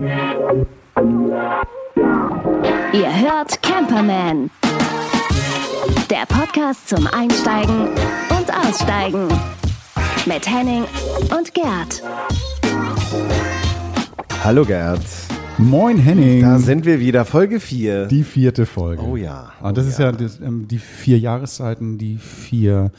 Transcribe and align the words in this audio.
Ihr 0.00 0.08
hört 3.20 3.62
Camperman. 3.62 4.50
Der 6.08 6.24
Podcast 6.26 6.88
zum 6.88 7.06
Einsteigen 7.06 7.88
und 8.30 8.50
Aussteigen. 8.66 9.28
Mit 10.24 10.48
Henning 10.48 10.84
und 11.36 11.52
Gerd. 11.52 12.02
Hallo 14.42 14.64
Gerd. 14.64 15.02
Moin 15.58 15.98
Henning. 15.98 16.40
Da 16.40 16.58
sind 16.58 16.86
wir 16.86 16.98
wieder, 16.98 17.26
Folge 17.26 17.60
4. 17.60 18.06
die 18.06 18.24
vierte 18.24 18.64
Folge. 18.64 19.02
Oh 19.02 19.16
ja. 19.16 19.52
Und 19.60 19.76
das 19.76 19.84
Oh 19.84 19.88
ist 19.90 19.98
ja. 19.98 20.06
ja 20.06 20.12
das, 20.12 20.40
ähm, 20.40 20.66
die 20.66 20.78
vier 20.78 21.18
Jahreszeiten, 21.18 21.98
die 21.98 22.16
vier 22.16 22.90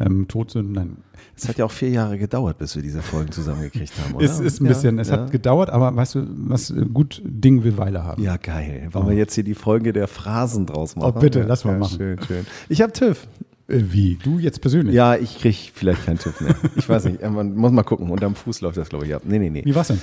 ähm, 0.00 0.26
Todsünden. 0.26 0.72
Nein, 0.72 0.96
Es 1.36 1.48
hat 1.48 1.58
ja 1.58 1.64
auch 1.64 1.70
vier 1.70 1.90
Jahre 1.90 2.18
gedauert, 2.18 2.58
bis 2.58 2.74
wir 2.74 2.82
diese 2.82 3.00
Folgen 3.00 3.30
zusammengekriegt 3.30 3.92
haben, 3.98 4.14
oder? 4.14 4.24
es 4.24 4.40
ist 4.40 4.60
ein 4.60 4.64
ja, 4.64 4.68
bisschen, 4.70 4.98
es 4.98 5.08
ja. 5.08 5.18
hat 5.18 5.30
gedauert, 5.30 5.70
aber 5.70 5.94
weißt 5.94 6.16
du, 6.16 6.26
was 6.48 6.70
äh, 6.70 6.84
gut 6.92 7.22
Ding 7.24 7.62
will 7.62 7.78
Weile 7.78 8.02
haben. 8.02 8.22
Ja, 8.22 8.36
geil. 8.36 8.88
Wollen 8.92 9.08
wir 9.08 9.16
jetzt 9.16 9.34
hier 9.34 9.44
die 9.44 9.54
Folge 9.54 9.92
der 9.92 10.08
Phrasen 10.08 10.66
draus 10.66 10.96
machen? 10.96 11.12
Oh, 11.16 11.20
bitte, 11.20 11.40
ja, 11.40 11.46
lass 11.46 11.64
mal 11.64 11.72
ja, 11.72 11.78
machen. 11.78 11.96
Schön, 11.96 12.20
schön. 12.26 12.46
Ich 12.68 12.82
habe 12.82 12.92
TÜV. 12.92 13.26
Äh, 13.68 13.82
wie? 13.90 14.18
Du 14.22 14.38
jetzt 14.38 14.60
persönlich? 14.60 14.94
Ja, 14.94 15.14
ich 15.16 15.38
krieg 15.38 15.72
vielleicht 15.72 16.04
keinen 16.04 16.18
TÜV 16.18 16.40
mehr. 16.40 16.56
Ich 16.76 16.88
weiß 16.88 17.04
nicht. 17.04 17.22
Man 17.30 17.54
muss 17.54 17.72
mal 17.72 17.84
gucken. 17.84 18.10
Unterm 18.10 18.34
Fuß 18.34 18.60
läuft 18.60 18.76
das, 18.76 18.88
glaube 18.88 19.06
ich, 19.06 19.14
ab. 19.14 19.22
Nee, 19.24 19.38
nee, 19.38 19.50
nee. 19.50 19.62
Wie 19.64 19.74
war's 19.74 19.88
denn? 19.88 20.00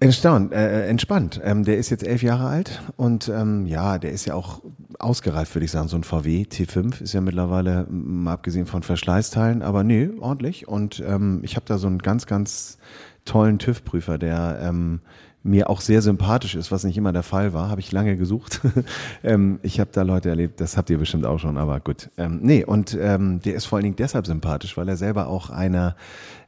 Erstaunt, 0.00 0.52
äh, 0.52 0.86
entspannt. 0.86 1.40
Ähm, 1.42 1.64
der 1.64 1.76
ist 1.76 1.90
jetzt 1.90 2.06
elf 2.06 2.22
Jahre 2.22 2.46
alt 2.46 2.82
und 2.96 3.28
ähm, 3.28 3.66
ja, 3.66 3.98
der 3.98 4.12
ist 4.12 4.24
ja 4.24 4.34
auch 4.34 4.62
ausgereift, 4.98 5.54
würde 5.54 5.64
ich 5.64 5.70
sagen. 5.70 5.88
So 5.88 5.96
ein 5.96 6.04
VW 6.04 6.42
T5 6.42 7.02
ist 7.02 7.12
ja 7.12 7.20
mittlerweile, 7.20 7.86
mal 7.90 8.32
abgesehen 8.32 8.66
von 8.66 8.82
Verschleißteilen, 8.82 9.62
aber 9.62 9.84
nee, 9.84 10.08
ordentlich. 10.18 10.68
Und 10.68 11.02
ähm, 11.06 11.40
ich 11.42 11.56
habe 11.56 11.66
da 11.66 11.78
so 11.78 11.86
einen 11.86 11.98
ganz, 11.98 12.26
ganz 12.26 12.78
tollen 13.24 13.58
TÜV-Prüfer, 13.58 14.18
der 14.18 14.60
ähm, 14.62 15.00
mir 15.46 15.70
auch 15.70 15.80
sehr 15.80 16.02
sympathisch 16.02 16.54
ist, 16.54 16.72
was 16.72 16.84
nicht 16.84 16.96
immer 16.96 17.12
der 17.12 17.22
Fall 17.22 17.52
war, 17.52 17.68
habe 17.68 17.80
ich 17.80 17.92
lange 17.92 18.16
gesucht. 18.16 18.60
ähm, 19.24 19.58
ich 19.62 19.80
habe 19.80 19.90
da 19.92 20.02
Leute 20.02 20.28
erlebt, 20.28 20.60
das 20.60 20.76
habt 20.76 20.90
ihr 20.90 20.98
bestimmt 20.98 21.24
auch 21.24 21.38
schon, 21.38 21.56
aber 21.56 21.80
gut. 21.80 22.10
Ähm, 22.18 22.40
nee, 22.42 22.64
und 22.64 22.96
ähm, 23.00 23.40
der 23.40 23.54
ist 23.54 23.66
vor 23.66 23.76
allen 23.76 23.84
Dingen 23.84 23.96
deshalb 23.96 24.26
sympathisch, 24.26 24.76
weil 24.76 24.88
er 24.88 24.96
selber 24.96 25.28
auch 25.28 25.50
eine, 25.50 25.94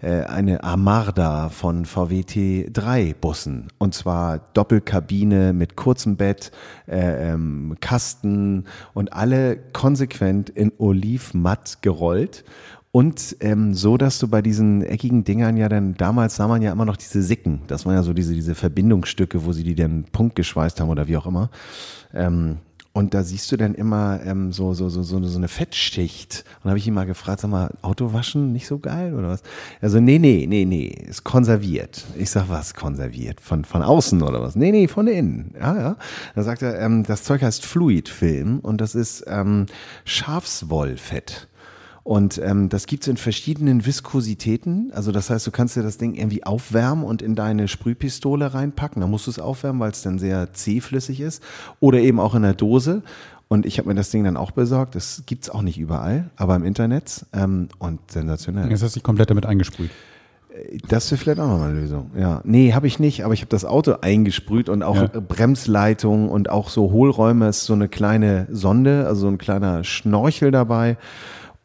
äh, 0.00 0.22
eine 0.24 0.64
Armada 0.64 1.48
von 1.48 1.86
VW 1.86 2.20
T3 2.20 3.14
Bussen 3.14 3.68
und 3.78 3.94
zwar 3.94 4.40
Doppelkabine 4.55 5.52
mit 5.52 5.77
kurzem 5.77 6.16
Bett, 6.16 6.50
äh, 6.86 7.33
ähm, 7.33 7.77
Kasten 7.80 8.64
und 8.94 9.12
alle 9.12 9.56
konsequent 9.72 10.50
in 10.50 10.72
Olivmatt 10.78 11.83
gerollt. 11.83 12.44
Und 12.91 13.36
ähm, 13.41 13.75
so, 13.75 13.97
dass 13.98 14.19
du 14.19 14.28
bei 14.28 14.41
diesen 14.41 14.83
eckigen 14.83 15.25
Dingern 15.25 15.56
ja 15.56 15.69
dann, 15.69 15.94
damals 15.94 16.36
sah 16.36 16.48
man 16.48 16.62
ja 16.62 16.72
immer 16.72 16.86
noch 16.86 16.97
diese 16.97 17.22
Sicken. 17.22 17.61
Das 17.67 17.84
waren 17.84 17.95
ja 17.95 18.03
so 18.03 18.14
diese, 18.14 18.33
diese 18.33 18.55
Verbindungsstücke, 18.55 19.45
wo 19.45 19.53
sie 19.53 19.62
die 19.62 19.75
dann 19.75 20.05
punktgeschweißt 20.11 20.80
haben 20.80 20.89
oder 20.89 21.06
wie 21.06 21.17
auch 21.17 21.27
immer. 21.27 21.50
Ähm, 22.14 22.58
und 22.95 23.14
da 23.14 23.22
siehst 23.22 23.53
du 23.53 23.56
dann 23.56 23.75
immer 23.75 24.20
ähm, 24.25 24.50
so, 24.50 24.75
so, 24.75 24.89
so, 24.89 25.03
so, 25.05 25.39
eine 25.39 25.47
Fettschicht. 25.47 26.45
Und 26.64 26.70
habe 26.70 26.78
ich 26.78 26.86
ihn 26.89 26.95
mal 26.95 27.06
gefragt, 27.06 27.41
sag 27.41 27.50
mal, 27.50 27.70
Autowaschen 27.83 28.53
nicht 28.53 28.67
so 28.67 28.78
geil 28.78 29.14
oder 29.14 29.28
was? 29.28 29.42
Also, 29.80 30.00
nee, 30.00 30.19
nee, 30.19 30.47
nee, 30.48 30.64
nee, 30.64 30.89
ist 31.06 31.23
konserviert. 31.23 32.05
Ich 32.19 32.30
sag, 32.30 32.48
was 32.48 32.75
konserviert? 32.75 33.41
Von, 33.41 33.64
von 33.64 33.83
außen 33.83 34.20
oder 34.23 34.42
was? 34.42 34.56
Nee, 34.56 34.73
nee, 34.73 34.89
von 34.89 35.06
innen. 35.06 35.55
Ja, 35.61 35.77
ja. 35.77 35.97
Da 36.34 36.42
sagt 36.42 36.62
er, 36.62 36.80
ähm, 36.80 37.05
das 37.05 37.23
Zeug 37.23 37.42
heißt 37.42 37.64
Fluidfilm 37.64 38.58
und 38.61 38.80
das 38.80 38.97
ist 38.97 39.25
ähm, 39.28 39.67
Schafswollfett. 40.05 41.47
Und 42.09 42.41
ähm, 42.42 42.70
das 42.70 42.87
gibt's 42.87 43.06
in 43.06 43.19
verschiedenen 43.19 43.84
Viskositäten. 43.84 44.91
Also 44.95 45.12
das 45.12 45.28
heißt, 45.28 45.47
du 45.47 45.51
kannst 45.51 45.77
dir 45.77 45.83
das 45.83 45.98
Ding 45.98 46.14
irgendwie 46.14 46.42
aufwärmen 46.42 47.05
und 47.05 47.20
in 47.20 47.34
deine 47.34 47.69
Sprühpistole 47.69 48.55
reinpacken. 48.55 49.03
Da 49.03 49.06
musst 49.06 49.27
du 49.27 49.31
es 49.31 49.39
aufwärmen, 49.39 49.78
weil 49.78 49.91
es 49.91 50.01
dann 50.01 50.19
sehr 50.19 50.55
zähflüssig 50.55 51.20
ist. 51.20 51.42
Oder 51.81 51.98
eben 51.98 52.19
auch 52.19 52.34
in 52.34 52.41
der 52.45 52.55
Dose. 52.55 53.03
Und 53.48 53.67
ich 53.67 53.77
habe 53.77 53.91
mir 53.91 53.95
das 53.95 54.09
Ding 54.09 54.25
dann 54.25 54.39
auch 54.39 54.53
besorgt. 54.53 54.95
Das 54.95 55.25
gibt's 55.27 55.51
auch 55.51 55.61
nicht 55.61 55.77
überall, 55.79 56.30
aber 56.36 56.57
im 56.57 56.64
Internet. 56.64 57.27
Ähm, 57.35 57.68
und 57.79 58.01
sensationell. 58.11 58.70
Jetzt 58.70 58.83
hast 58.83 58.95
du 58.97 59.01
dich 59.01 59.05
komplett 59.05 59.29
damit 59.29 59.45
eingesprüht. 59.45 59.91
Das 60.89 61.11
wäre 61.11 61.20
vielleicht 61.20 61.41
auch 61.41 61.47
noch 61.48 61.58
mal 61.58 61.68
eine 61.68 61.79
Lösung. 61.80 62.11
Ja, 62.18 62.41
nee, 62.45 62.73
habe 62.73 62.86
ich 62.86 62.98
nicht, 62.98 63.23
aber 63.27 63.35
ich 63.35 63.42
habe 63.42 63.51
das 63.51 63.67
Auto 63.67 63.97
eingesprüht 64.01 64.70
und 64.70 64.83
auch 64.83 64.97
Ja. 64.97 65.05
äh, 65.13 65.20
Bremsleitung 65.20 66.30
und 66.30 66.48
auch 66.48 66.70
so 66.70 66.91
Hohlräume 66.91 67.48
ist 67.51 67.67
so 67.67 67.74
eine 67.74 67.86
kleine 67.86 68.47
Sonde, 68.51 69.07
also 69.07 69.20
so 69.20 69.29
ein 69.29 69.36
kleiner 69.36 69.85
Schnorchel 69.85 70.51
dabei. 70.51 70.97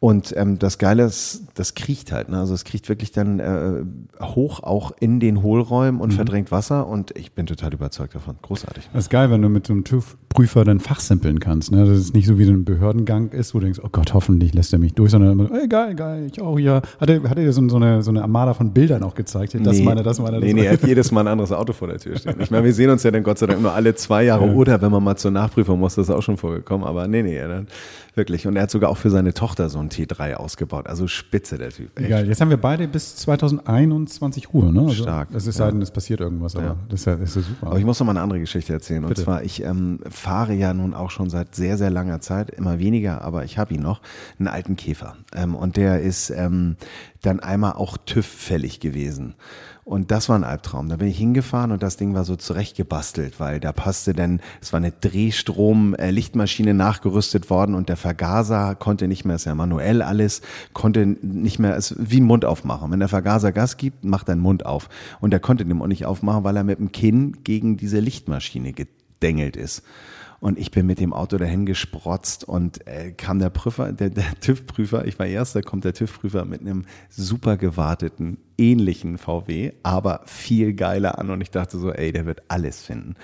Und 0.04 0.34
ähm, 0.36 0.58
das 0.58 0.76
Geile 0.76 1.04
ist, 1.04 1.44
das 1.54 1.74
kriecht 1.74 2.12
halt. 2.12 2.28
Ne? 2.28 2.36
Also 2.38 2.52
es 2.52 2.64
kriecht 2.64 2.90
wirklich 2.90 3.10
dann 3.10 3.40
äh, 3.40 3.82
hoch 4.22 4.62
auch 4.62 4.92
in 5.00 5.18
den 5.18 5.42
Hohlräumen 5.42 5.94
Mhm. 5.94 6.00
und 6.02 6.12
verdrängt 6.12 6.50
Wasser. 6.50 6.86
Und 6.86 7.16
ich 7.16 7.32
bin 7.32 7.46
total 7.46 7.72
überzeugt 7.72 8.14
davon. 8.14 8.36
Großartig. 8.42 8.90
Das 8.92 9.04
ist 9.04 9.08
geil, 9.10 9.30
wenn 9.30 9.40
du 9.40 9.48
mit 9.48 9.66
so 9.66 9.72
einem 9.72 9.84
TÜV-Prüfer 9.84 10.64
dann 10.64 10.80
fachsimpeln 10.80 11.40
kannst. 11.40 11.72
Ne? 11.72 11.78
Dass 11.86 11.96
es 11.96 12.12
nicht 12.12 12.26
so 12.26 12.38
wie 12.38 12.44
ein 12.44 12.66
Behördengang 12.66 13.30
ist, 13.30 13.54
wo 13.54 13.60
du 13.60 13.64
denkst, 13.64 13.80
oh 13.82 13.88
Gott, 13.90 14.12
hoffentlich 14.12 14.52
lässt 14.52 14.74
er 14.74 14.78
mich 14.78 14.92
durch, 14.92 15.10
sondern 15.10 15.32
immer, 15.32 15.50
ey, 15.58 15.68
geil, 15.68 15.94
geil, 15.94 16.26
ich 16.30 16.38
auch 16.42 16.58
hier. 16.58 16.82
Hat 17.00 17.08
er, 17.08 17.22
hat 17.22 17.38
er 17.38 17.44
dir 17.44 17.52
so, 17.54 17.66
so, 17.70 17.76
eine, 17.76 18.02
so 18.02 18.10
eine 18.10 18.20
Armada 18.20 18.52
von 18.52 18.74
Bildern 18.74 19.02
auch 19.04 19.14
gezeigt? 19.14 19.54
Das 19.54 19.78
Nee. 19.78 19.84
meine, 19.84 20.02
das 20.02 20.18
meine, 20.20 20.36
das 20.38 20.44
Nee, 20.44 20.52
nee, 20.52 20.66
er 20.66 20.74
hat 20.74 20.86
jedes 20.86 21.12
Mal 21.12 21.22
ein 21.22 21.28
anderes 21.28 21.50
Auto 21.52 21.72
vor 21.72 21.88
der 21.88 21.96
Tür 21.98 22.18
stehen. 22.18 22.34
Ich 22.40 22.50
meine, 22.50 22.64
wir 22.64 22.74
sehen 22.74 22.90
uns 22.90 23.04
ja 23.04 23.10
dann 23.10 23.22
Gott 23.22 23.38
sei 23.38 23.46
Dank 23.46 23.62
nur 23.62 23.72
alle 23.72 23.94
zwei 23.94 24.24
Jahre 24.24 24.52
oder 24.52 24.82
wenn 24.82 24.90
man 24.90 25.02
mal 25.02 25.16
zur 25.16 25.30
Nachprüfung 25.30 25.80
muss, 25.80 25.94
das 25.94 26.10
ist 26.10 26.14
auch 26.14 26.22
schon 26.22 26.36
vorgekommen. 26.36 26.86
Aber 26.86 27.08
nee, 27.08 27.22
nee, 27.22 27.38
dann 27.38 27.68
wirklich. 28.16 28.46
Und 28.46 28.56
er 28.56 28.64
hat 28.64 28.70
sogar 28.70 28.90
auch 28.90 28.98
für 28.98 29.08
seine 29.10 29.32
Tochter 29.32 29.70
so 29.70 29.78
ein 29.78 29.88
T3 29.94 30.34
ausgebaut. 30.34 30.86
Also 30.86 31.06
spitze, 31.06 31.56
der 31.58 31.70
Typ. 31.70 31.96
Echt. 31.98 32.06
Egal, 32.06 32.26
jetzt 32.26 32.40
haben 32.40 32.50
wir 32.50 32.56
beide 32.56 32.86
bis 32.88 33.16
2021 33.16 34.52
Ruhe, 34.52 34.72
ne? 34.72 34.80
Also, 34.80 35.02
Stark, 35.02 35.28
Das 35.32 35.46
ist 35.46 35.58
ja. 35.58 35.66
sei 35.66 35.70
denn, 35.72 35.82
es 35.82 35.90
passiert 35.90 36.20
irgendwas, 36.20 36.56
aber 36.56 36.64
Ja. 36.66 36.76
das 36.88 37.00
ist 37.00 37.06
ja, 37.06 37.16
das 37.16 37.28
ist 37.30 37.36
ja 37.36 37.42
super. 37.42 37.66
Aber 37.68 37.78
ich 37.78 37.84
muss 37.84 37.98
noch 38.00 38.06
mal 38.06 38.12
eine 38.12 38.20
andere 38.20 38.40
Geschichte 38.40 38.72
erzählen. 38.72 39.02
Und 39.04 39.10
Bitte. 39.10 39.22
zwar, 39.24 39.42
ich 39.42 39.62
ähm, 39.62 40.00
fahre 40.10 40.54
ja 40.54 40.74
nun 40.74 40.94
auch 40.94 41.10
schon 41.10 41.30
seit 41.30 41.54
sehr, 41.54 41.78
sehr 41.78 41.90
langer 41.90 42.20
Zeit, 42.20 42.50
immer 42.50 42.78
weniger, 42.78 43.22
aber 43.22 43.44
ich 43.44 43.58
habe 43.58 43.74
ihn 43.74 43.82
noch, 43.82 44.00
einen 44.38 44.48
alten 44.48 44.76
Käfer. 44.76 45.16
Ähm, 45.34 45.54
und 45.54 45.76
der 45.76 46.00
ist 46.00 46.30
ähm, 46.30 46.76
dann 47.22 47.40
einmal 47.40 47.72
auch 47.72 47.96
TÜV-fällig 47.96 48.80
gewesen. 48.80 49.34
Und 49.84 50.10
das 50.10 50.30
war 50.30 50.36
ein 50.36 50.44
Albtraum. 50.44 50.88
Da 50.88 50.96
bin 50.96 51.08
ich 51.08 51.18
hingefahren 51.18 51.70
und 51.70 51.82
das 51.82 51.98
Ding 51.98 52.14
war 52.14 52.24
so 52.24 52.36
zurechtgebastelt, 52.36 53.38
weil 53.38 53.60
da 53.60 53.72
passte 53.72 54.14
dann, 54.14 54.40
es 54.62 54.72
war 54.72 54.78
eine 54.78 54.92
Drehstrom-Lichtmaschine 54.92 56.72
nachgerüstet 56.72 57.50
worden 57.50 57.74
und 57.74 57.90
der 57.90 57.98
Vergaser 57.98 58.76
konnte 58.76 59.08
nicht 59.08 59.26
mehr, 59.26 59.36
ist 59.36 59.44
ja 59.44 59.54
manuell 59.54 60.00
alles, 60.00 60.40
konnte 60.72 61.04
nicht 61.04 61.58
mehr, 61.58 61.76
es 61.76 61.94
wie 61.98 62.20
ein 62.20 62.24
Mund 62.24 62.46
aufmachen. 62.46 62.90
Wenn 62.90 63.00
der 63.00 63.08
Vergaser 63.08 63.52
Gas 63.52 63.76
gibt, 63.76 64.04
macht 64.04 64.28
er 64.28 64.36
den 64.36 64.40
Mund 64.40 64.64
auf. 64.64 64.88
Und 65.20 65.34
er 65.34 65.40
konnte 65.40 65.66
den 65.66 65.76
Mund 65.76 65.90
nicht 65.90 66.06
aufmachen, 66.06 66.44
weil 66.44 66.56
er 66.56 66.64
mit 66.64 66.78
dem 66.78 66.92
Kinn 66.92 67.44
gegen 67.44 67.76
diese 67.76 68.00
Lichtmaschine 68.00 68.72
gedengelt 68.72 69.56
ist. 69.56 69.82
Und 70.44 70.58
ich 70.58 70.70
bin 70.70 70.84
mit 70.84 71.00
dem 71.00 71.14
Auto 71.14 71.38
dahin 71.38 71.64
gesprotzt 71.64 72.44
und 72.44 72.86
äh, 72.86 73.12
kam 73.12 73.38
der 73.38 73.48
Prüfer, 73.48 73.92
der, 73.92 74.10
der 74.10 74.26
TÜV-Prüfer, 74.42 75.06
ich 75.06 75.18
war 75.18 75.24
erster, 75.24 75.62
kommt 75.62 75.86
der 75.86 75.94
TÜV-Prüfer 75.94 76.44
mit 76.44 76.60
einem 76.60 76.84
super 77.08 77.56
gewarteten, 77.56 78.36
ähnlichen 78.58 79.16
VW, 79.16 79.72
aber 79.84 80.20
viel 80.26 80.74
geiler 80.74 81.18
an 81.18 81.30
und 81.30 81.40
ich 81.40 81.50
dachte 81.50 81.78
so, 81.78 81.90
ey, 81.90 82.12
der 82.12 82.26
wird 82.26 82.42
alles 82.48 82.82
finden. 82.82 83.14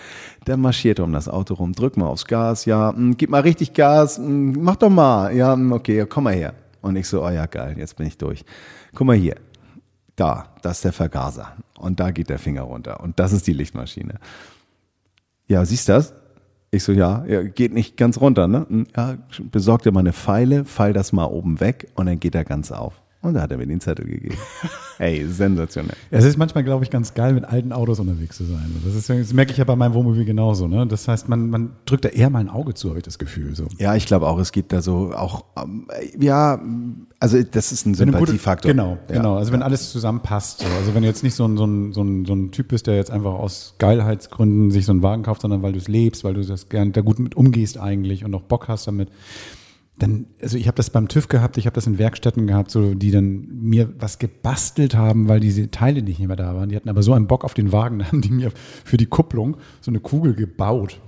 Der 0.47 0.57
marschierte 0.57 1.05
um 1.05 1.13
das 1.13 1.29
Auto 1.29 1.53
rum, 1.53 1.75
drück 1.75 1.99
mal 1.99 2.07
aufs 2.07 2.25
Gas, 2.25 2.65
ja, 2.65 2.91
mh, 2.91 3.17
gib 3.19 3.29
mal 3.29 3.43
richtig 3.43 3.75
Gas, 3.75 4.19
mh, 4.19 4.55
mach 4.59 4.77
doch 4.77 4.89
mal, 4.89 5.37
ja, 5.37 5.55
mh, 5.55 5.77
okay, 5.77 5.99
ja, 5.99 6.07
komm 6.07 6.25
mal 6.25 6.35
her. 6.35 6.55
Und 6.81 6.97
ich 6.97 7.07
so, 7.07 7.23
oh 7.23 7.29
ja, 7.29 7.45
geil, 7.45 7.75
jetzt 7.77 7.99
bin 7.99 8.07
ich 8.07 8.17
durch. 8.17 8.47
Guck 8.95 9.07
mal 9.07 9.15
hier, 9.15 9.37
da, 10.17 10.55
das 10.63 10.79
ist 10.79 10.85
der 10.87 10.95
Vergaser 10.95 11.55
und 11.79 12.01
da 12.01 12.13
geht 12.13 12.31
der 12.31 12.39
Finger 12.39 12.63
runter 12.63 13.01
und 13.01 13.21
das 13.21 13.33
ist 13.33 13.47
die 13.47 13.53
Lichtmaschine. 13.53 14.15
Ja, 15.49 15.67
siehst 15.67 15.87
du 15.87 15.93
das? 15.93 16.15
Ich 16.73 16.85
so, 16.85 16.93
ja, 16.93 17.25
geht 17.43 17.73
nicht 17.73 17.97
ganz 17.97 18.21
runter, 18.21 18.47
ne? 18.47 18.67
Hm, 18.69 18.87
Ja, 18.97 19.19
besorg 19.51 19.83
dir 19.83 19.93
mal 19.93 20.01
eine 20.01 20.13
Pfeile, 20.13 20.65
fall 20.65 20.93
das 20.93 21.13
mal 21.13 21.25
oben 21.25 21.59
weg 21.61 21.89
und 21.95 22.07
dann 22.07 22.21
geht 22.21 22.35
er 22.35 22.45
ganz 22.45 22.71
auf. 22.71 23.01
Und 23.23 23.35
da 23.35 23.43
hat 23.43 23.51
er 23.51 23.59
mir 23.59 23.67
den 23.67 23.81
Zettel 23.81 24.07
gegeben. 24.07 24.37
Ey, 24.99 25.27
sensationell. 25.27 25.97
Es 26.11 26.25
ist 26.25 26.39
manchmal, 26.39 26.65
glaube 26.65 26.85
ich, 26.85 26.91
ganz 26.91 27.13
geil, 27.13 27.35
mit 27.35 27.45
alten 27.45 27.71
Autos 27.71 28.01
unterwegs 28.01 28.39
zu 28.39 28.45
sein. 28.45 28.75
Das, 28.83 28.95
ist, 28.95 29.11
das 29.11 29.33
merke 29.35 29.53
ich 29.53 29.59
ja 29.59 29.65
bei 29.65 29.77
meinem 29.77 29.93
Wohnmobil 29.93 30.25
genauso. 30.25 30.67
Ne? 30.67 30.87
Das 30.87 31.07
heißt, 31.07 31.29
man, 31.29 31.51
man 31.51 31.73
drückt 31.85 32.07
da 32.07 32.09
eher 32.09 32.31
mal 32.31 32.39
ein 32.39 32.49
Auge 32.49 32.73
zu, 32.73 32.89
habe 32.89 32.99
ich 32.99 33.05
das 33.05 33.19
Gefühl. 33.19 33.55
So. 33.55 33.67
Ja, 33.79 33.95
ich 33.95 34.07
glaube 34.07 34.27
auch, 34.27 34.39
es 34.39 34.53
gibt 34.53 34.73
da 34.73 34.81
so 34.81 35.13
auch, 35.15 35.45
ähm, 35.63 35.87
ja, 36.19 36.61
also 37.19 37.43
das 37.43 37.73
ist 37.73 37.85
ein 37.85 37.95
Sympathiefaktor. 37.95 38.71
Genau, 38.71 38.99
ja. 39.09 39.17
genau. 39.17 39.37
Also 39.37 39.53
wenn 39.53 39.63
alles 39.63 39.91
zusammenpasst. 39.91 40.61
So. 40.61 40.67
Also 40.79 40.95
wenn 40.95 41.03
du 41.03 41.09
jetzt 41.09 41.23
nicht 41.23 41.35
so 41.35 41.47
ein, 41.47 41.59
so, 41.59 41.67
ein, 41.67 41.93
so, 41.93 42.03
ein, 42.03 42.25
so 42.25 42.35
ein 42.35 42.53
Typ 42.53 42.69
bist, 42.69 42.87
der 42.87 42.97
jetzt 42.97 43.11
einfach 43.11 43.35
aus 43.35 43.75
Geilheitsgründen 43.79 44.71
sich 44.71 44.87
so 44.87 44.93
einen 44.93 45.03
Wagen 45.03 45.25
kauft, 45.25 45.43
sondern 45.43 45.63
weil 45.63 45.73
du 45.73 45.79
es 45.79 45.89
lebst, 45.89 46.25
weil 46.25 46.35
du 46.35 46.45
das 46.45 46.71
gern 46.71 46.93
da 46.93 47.03
gut 47.03 47.19
mit 47.19 47.37
umgehst 47.37 47.79
eigentlich 47.79 48.25
und 48.25 48.35
auch 48.35 48.43
Bock 48.43 48.69
hast 48.69 48.87
damit. 48.87 49.11
Dann, 50.01 50.27
also 50.43 50.57
ich 50.59 50.67
habe 50.67 50.75
das 50.77 50.91
beim 50.91 51.07
TÜV 51.09 51.29
gehabt, 51.29 51.57
ich 51.57 51.67
habe 51.67 51.75
das 51.75 51.87
in 51.87 51.99
Werkstätten 51.99 52.47
gehabt, 52.49 52.71
so 52.73 52.95
die 52.95 53.11
dann 53.13 53.47
mir 53.63 53.89
was 53.99 54.19
gebastelt 54.19 54.95
haben, 54.97 55.29
weil 55.29 55.39
diese 55.41 55.71
Teile 55.71 56.03
nicht 56.03 56.19
mehr 56.19 56.37
da 56.37 56.55
waren. 56.57 56.69
Die 56.71 56.77
hatten 56.77 56.89
aber 56.89 57.03
so 57.05 57.13
einen 57.13 57.27
Bock 57.29 57.45
auf 57.45 57.55
den 57.55 57.71
Wagen, 57.71 57.99
da 58.01 58.07
haben 58.07 58.21
die 58.21 58.31
mir 58.33 58.51
für 58.85 58.97
die 58.97 59.07
Kupplung 59.07 59.57
so 59.81 59.91
eine 59.93 60.01
Kugel 60.01 60.35
gebaut. 60.35 61.01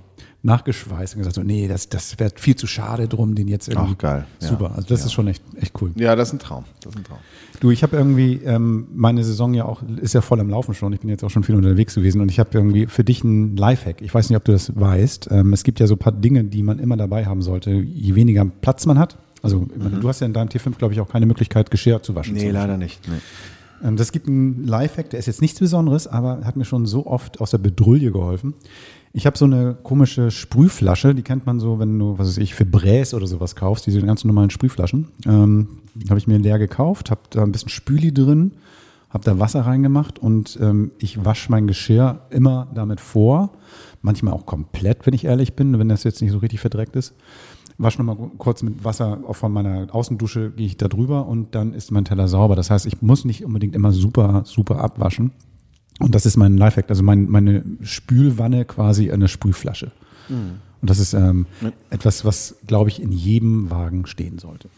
nachgeschweißt 0.44 1.14
und 1.14 1.18
gesagt, 1.20 1.36
so, 1.36 1.42
nee, 1.42 1.68
das, 1.68 1.88
das 1.88 2.18
wäre 2.18 2.32
viel 2.34 2.56
zu 2.56 2.66
schade 2.66 3.06
drum, 3.08 3.34
den 3.36 3.46
jetzt 3.48 3.68
irgendwie. 3.68 3.92
Ach, 3.94 3.98
geil. 3.98 4.26
Ja. 4.40 4.48
Super. 4.48 4.72
Also 4.74 4.88
das 4.88 5.00
Ja. 5.00 5.06
ist 5.06 5.12
schon 5.12 5.28
echt, 5.28 5.42
echt 5.56 5.80
cool. 5.80 5.92
Ja, 5.94 6.16
das 6.16 6.28
ist 6.28 6.34
ein 6.34 6.38
Traum. 6.40 6.64
Das 6.82 6.92
ist 6.94 6.98
ein 6.98 7.04
Traum. 7.04 7.18
Du, 7.62 7.70
ich 7.70 7.84
habe 7.84 7.96
irgendwie, 7.96 8.40
ähm, 8.44 8.88
meine 8.92 9.22
Saison 9.22 9.54
ja 9.54 9.66
auch, 9.66 9.84
ist 10.00 10.14
ja 10.14 10.20
voll 10.20 10.40
am 10.40 10.50
Laufen 10.50 10.74
schon. 10.74 10.92
Ich 10.94 10.98
bin 10.98 11.08
jetzt 11.10 11.22
auch 11.22 11.30
schon 11.30 11.44
viel 11.44 11.54
unterwegs 11.54 11.94
gewesen 11.94 12.20
und 12.20 12.28
ich 12.28 12.40
habe 12.40 12.50
irgendwie 12.54 12.86
für 12.86 13.04
dich 13.04 13.22
einen 13.22 13.56
Lifehack. 13.56 14.02
Ich 14.02 14.12
weiß 14.12 14.30
nicht, 14.30 14.36
ob 14.36 14.44
du 14.44 14.50
das 14.50 14.74
weißt. 14.74 15.28
Ähm, 15.30 15.52
es 15.52 15.62
gibt 15.62 15.78
ja 15.78 15.86
so 15.86 15.94
ein 15.94 15.98
paar 15.98 16.10
Dinge, 16.12 16.42
die 16.42 16.64
man 16.64 16.80
immer 16.80 16.96
dabei 16.96 17.24
haben 17.24 17.40
sollte. 17.40 17.70
Je 17.70 18.16
weniger 18.16 18.44
Platz 18.46 18.84
man 18.86 18.98
hat. 18.98 19.16
Also, 19.42 19.64
meine, 19.78 20.00
du 20.00 20.08
hast 20.08 20.18
ja 20.18 20.26
in 20.26 20.32
deinem 20.32 20.48
T5, 20.48 20.76
glaube 20.76 20.92
ich, 20.92 21.00
auch 21.00 21.08
keine 21.08 21.24
Möglichkeit, 21.24 21.70
Geschirr 21.70 22.02
zu 22.02 22.16
waschen. 22.16 22.34
Nee, 22.34 22.50
leider 22.50 22.76
nicht. 22.76 23.00
Nee. 23.08 23.86
Ähm, 23.86 23.94
Das 23.96 24.10
gibt 24.10 24.26
einen 24.26 24.66
Lifehack, 24.66 25.10
der 25.10 25.20
ist 25.20 25.26
jetzt 25.26 25.40
nichts 25.40 25.60
Besonderes, 25.60 26.08
aber 26.08 26.40
hat 26.44 26.56
mir 26.56 26.64
schon 26.64 26.84
so 26.86 27.06
oft 27.06 27.40
aus 27.40 27.52
der 27.52 27.58
Bedrulle 27.58 28.10
geholfen. 28.10 28.54
Ich 29.14 29.26
habe 29.26 29.36
so 29.36 29.44
eine 29.44 29.76
komische 29.82 30.30
Sprühflasche, 30.30 31.14
die 31.14 31.22
kennt 31.22 31.44
man 31.44 31.60
so, 31.60 31.78
wenn 31.78 31.98
du, 31.98 32.18
was 32.18 32.28
weiß 32.28 32.38
ich, 32.38 32.54
für 32.54 32.64
Bräs 32.64 33.12
oder 33.12 33.26
sowas 33.26 33.54
kaufst, 33.54 33.86
diese 33.86 34.00
ganz 34.00 34.24
normalen 34.24 34.48
Sprühflaschen. 34.48 35.08
Ähm, 35.26 35.68
habe 36.08 36.18
ich 36.18 36.26
mir 36.26 36.38
leer 36.38 36.58
gekauft, 36.58 37.10
habe 37.10 37.20
da 37.28 37.42
ein 37.42 37.52
bisschen 37.52 37.68
Spüli 37.68 38.14
drin, 38.14 38.52
habe 39.10 39.24
da 39.24 39.38
Wasser 39.38 39.66
reingemacht 39.66 40.18
und 40.18 40.58
ähm, 40.62 40.92
ich 40.98 41.22
wasche 41.26 41.50
mein 41.50 41.66
Geschirr 41.66 42.20
immer 42.30 42.68
damit 42.74 43.00
vor. 43.00 43.50
Manchmal 44.00 44.32
auch 44.32 44.46
komplett, 44.46 45.06
wenn 45.06 45.12
ich 45.12 45.26
ehrlich 45.26 45.54
bin, 45.54 45.78
wenn 45.78 45.90
das 45.90 46.04
jetzt 46.04 46.22
nicht 46.22 46.32
so 46.32 46.38
richtig 46.38 46.60
verdreckt 46.60 46.96
ist. 46.96 47.14
Wasche 47.76 48.02
nochmal 48.02 48.30
kurz 48.38 48.62
mit 48.62 48.82
Wasser 48.82 49.20
auch 49.26 49.36
von 49.36 49.52
meiner 49.52 49.94
Außendusche, 49.94 50.52
gehe 50.52 50.66
ich 50.66 50.78
da 50.78 50.88
drüber 50.88 51.26
und 51.26 51.54
dann 51.54 51.74
ist 51.74 51.90
mein 51.90 52.06
Teller 52.06 52.28
sauber. 52.28 52.56
Das 52.56 52.70
heißt, 52.70 52.86
ich 52.86 53.02
muss 53.02 53.26
nicht 53.26 53.44
unbedingt 53.44 53.74
immer 53.74 53.92
super, 53.92 54.42
super 54.46 54.78
abwaschen. 54.80 55.32
Und 56.02 56.14
das 56.14 56.26
ist 56.26 56.36
mein 56.36 56.56
Lifehack, 56.56 56.86
also 56.90 57.02
mein, 57.02 57.28
meine 57.30 57.62
Spülwanne 57.82 58.64
quasi 58.64 59.10
eine 59.10 59.28
Sprühflasche. 59.28 59.92
Und 60.28 60.90
das 60.90 60.98
ist 60.98 61.12
ähm, 61.14 61.46
etwas, 61.90 62.24
was, 62.24 62.56
glaube 62.66 62.88
ich, 62.90 63.00
in 63.02 63.12
jedem 63.12 63.70
Wagen 63.70 64.06
stehen 64.06 64.38
sollte. 64.38 64.68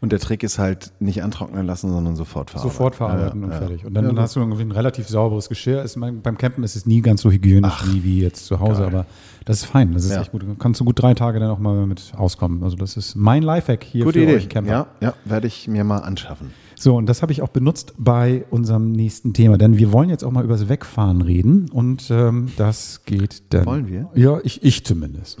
Und 0.00 0.12
der 0.12 0.18
Trick 0.18 0.42
ist 0.42 0.58
halt 0.58 0.92
nicht 1.00 1.22
antrocknen 1.22 1.64
lassen, 1.66 1.90
sondern 1.90 2.16
sofort 2.16 2.50
verarbeiten. 2.50 2.70
Sofort 2.72 2.94
verarbeiten 2.96 3.40
Ja, 3.40 3.46
und 3.46 3.52
ja. 3.52 3.58
fertig. 3.58 3.84
Und 3.86 3.94
dann 3.94 4.18
hast 4.18 4.36
du 4.36 4.40
irgendwie 4.40 4.62
ein 4.62 4.72
relativ 4.72 5.08
sauberes 5.08 5.48
Geschirr. 5.48 5.82
Ist, 5.82 5.96
mein- 5.96 6.20
beim 6.20 6.36
Campen 6.36 6.64
ist 6.64 6.74
es 6.76 6.84
nie 6.84 7.00
ganz 7.00 7.22
so 7.22 7.30
hygienisch 7.30 7.84
wie, 7.86 8.02
wie 8.04 8.20
jetzt 8.20 8.44
zu 8.46 8.60
Hause, 8.60 8.80
geil. 8.82 8.86
aber 8.92 9.06
das 9.46 9.58
ist 9.58 9.64
fein. 9.66 9.92
Das 9.92 10.04
ist 10.04 10.10
Ja. 10.12 10.20
echt 10.22 10.32
gut. 10.32 10.44
Kannst 10.58 10.80
du 10.80 10.84
gut 10.84 11.00
drei 11.00 11.14
Tage 11.14 11.38
dann 11.40 11.50
auch 11.50 11.58
mal 11.58 11.86
mit 11.86 12.12
auskommen. 12.16 12.62
Also 12.62 12.76
das 12.76 12.96
ist 12.98 13.14
mein 13.14 13.42
Lifehack 13.42 13.84
hier 13.84 14.04
Gute 14.04 14.18
für 14.18 14.24
Idee. 14.24 14.36
euch 14.36 14.48
Camper. 14.50 14.70
Ja, 14.70 14.86
ja, 15.00 15.14
werde 15.24 15.46
ich 15.46 15.68
mir 15.68 15.84
mal 15.84 15.98
anschaffen. 15.98 16.50
So, 16.76 16.96
und 16.96 17.06
das 17.06 17.22
habe 17.22 17.32
ich 17.32 17.42
auch 17.42 17.48
benutzt 17.48 17.94
bei 17.98 18.44
unserem 18.50 18.92
nächsten 18.92 19.32
Thema, 19.32 19.58
denn 19.58 19.78
wir 19.78 19.92
wollen 19.92 20.10
jetzt 20.10 20.24
auch 20.24 20.30
mal 20.30 20.44
über 20.44 20.54
das 20.54 20.68
Wegfahren 20.68 21.22
reden 21.22 21.70
und 21.70 22.10
ähm, 22.10 22.52
das 22.56 23.04
geht 23.04 23.42
dann. 23.50 23.66
Wollen 23.66 23.88
wir? 23.88 24.10
Ja, 24.14 24.40
ich, 24.42 24.62
ich 24.62 24.84
zumindest. 24.84 25.38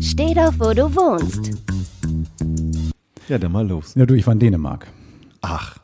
Steh 0.00 0.34
doch, 0.34 0.52
wo 0.58 0.72
du 0.74 0.94
wohnst. 0.94 1.50
Ja, 3.28 3.38
dann 3.38 3.52
mal 3.52 3.66
los. 3.66 3.94
Ja, 3.94 4.04
du, 4.04 4.14
ich 4.14 4.26
war 4.26 4.32
in 4.32 4.40
Dänemark. 4.40 4.86
Ach, 5.40 5.78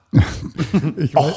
Ich 0.96 1.14
weiß, 1.14 1.34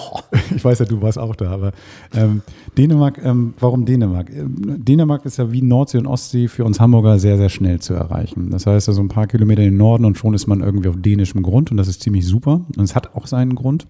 ich 0.55 0.63
weiß 0.63 0.79
ja, 0.79 0.85
du 0.85 1.01
warst 1.01 1.17
auch 1.17 1.35
da, 1.35 1.51
aber 1.51 1.73
ähm, 2.13 2.41
Dänemark, 2.77 3.19
ähm, 3.23 3.53
warum 3.59 3.85
Dänemark? 3.85 4.29
Ähm, 4.29 4.83
Dänemark 4.83 5.25
ist 5.25 5.37
ja 5.37 5.51
wie 5.51 5.61
Nordsee 5.61 5.97
und 5.97 6.07
Ostsee 6.07 6.47
für 6.47 6.63
uns 6.63 6.79
Hamburger 6.79 7.19
sehr, 7.19 7.37
sehr 7.37 7.49
schnell 7.49 7.79
zu 7.79 7.93
erreichen. 7.93 8.49
Das 8.49 8.65
heißt, 8.65 8.87
also 8.87 9.01
ein 9.01 9.09
paar 9.09 9.27
Kilometer 9.27 9.61
in 9.61 9.71
den 9.71 9.77
Norden 9.77 10.05
und 10.05 10.17
schon 10.17 10.33
ist 10.33 10.47
man 10.47 10.61
irgendwie 10.61 10.87
auf 10.87 10.95
dänischem 10.97 11.43
Grund 11.43 11.71
und 11.71 11.77
das 11.77 11.87
ist 11.87 12.01
ziemlich 12.01 12.25
super. 12.25 12.65
Und 12.77 12.83
es 12.83 12.95
hat 12.95 13.15
auch 13.15 13.27
seinen 13.27 13.55
Grund, 13.55 13.87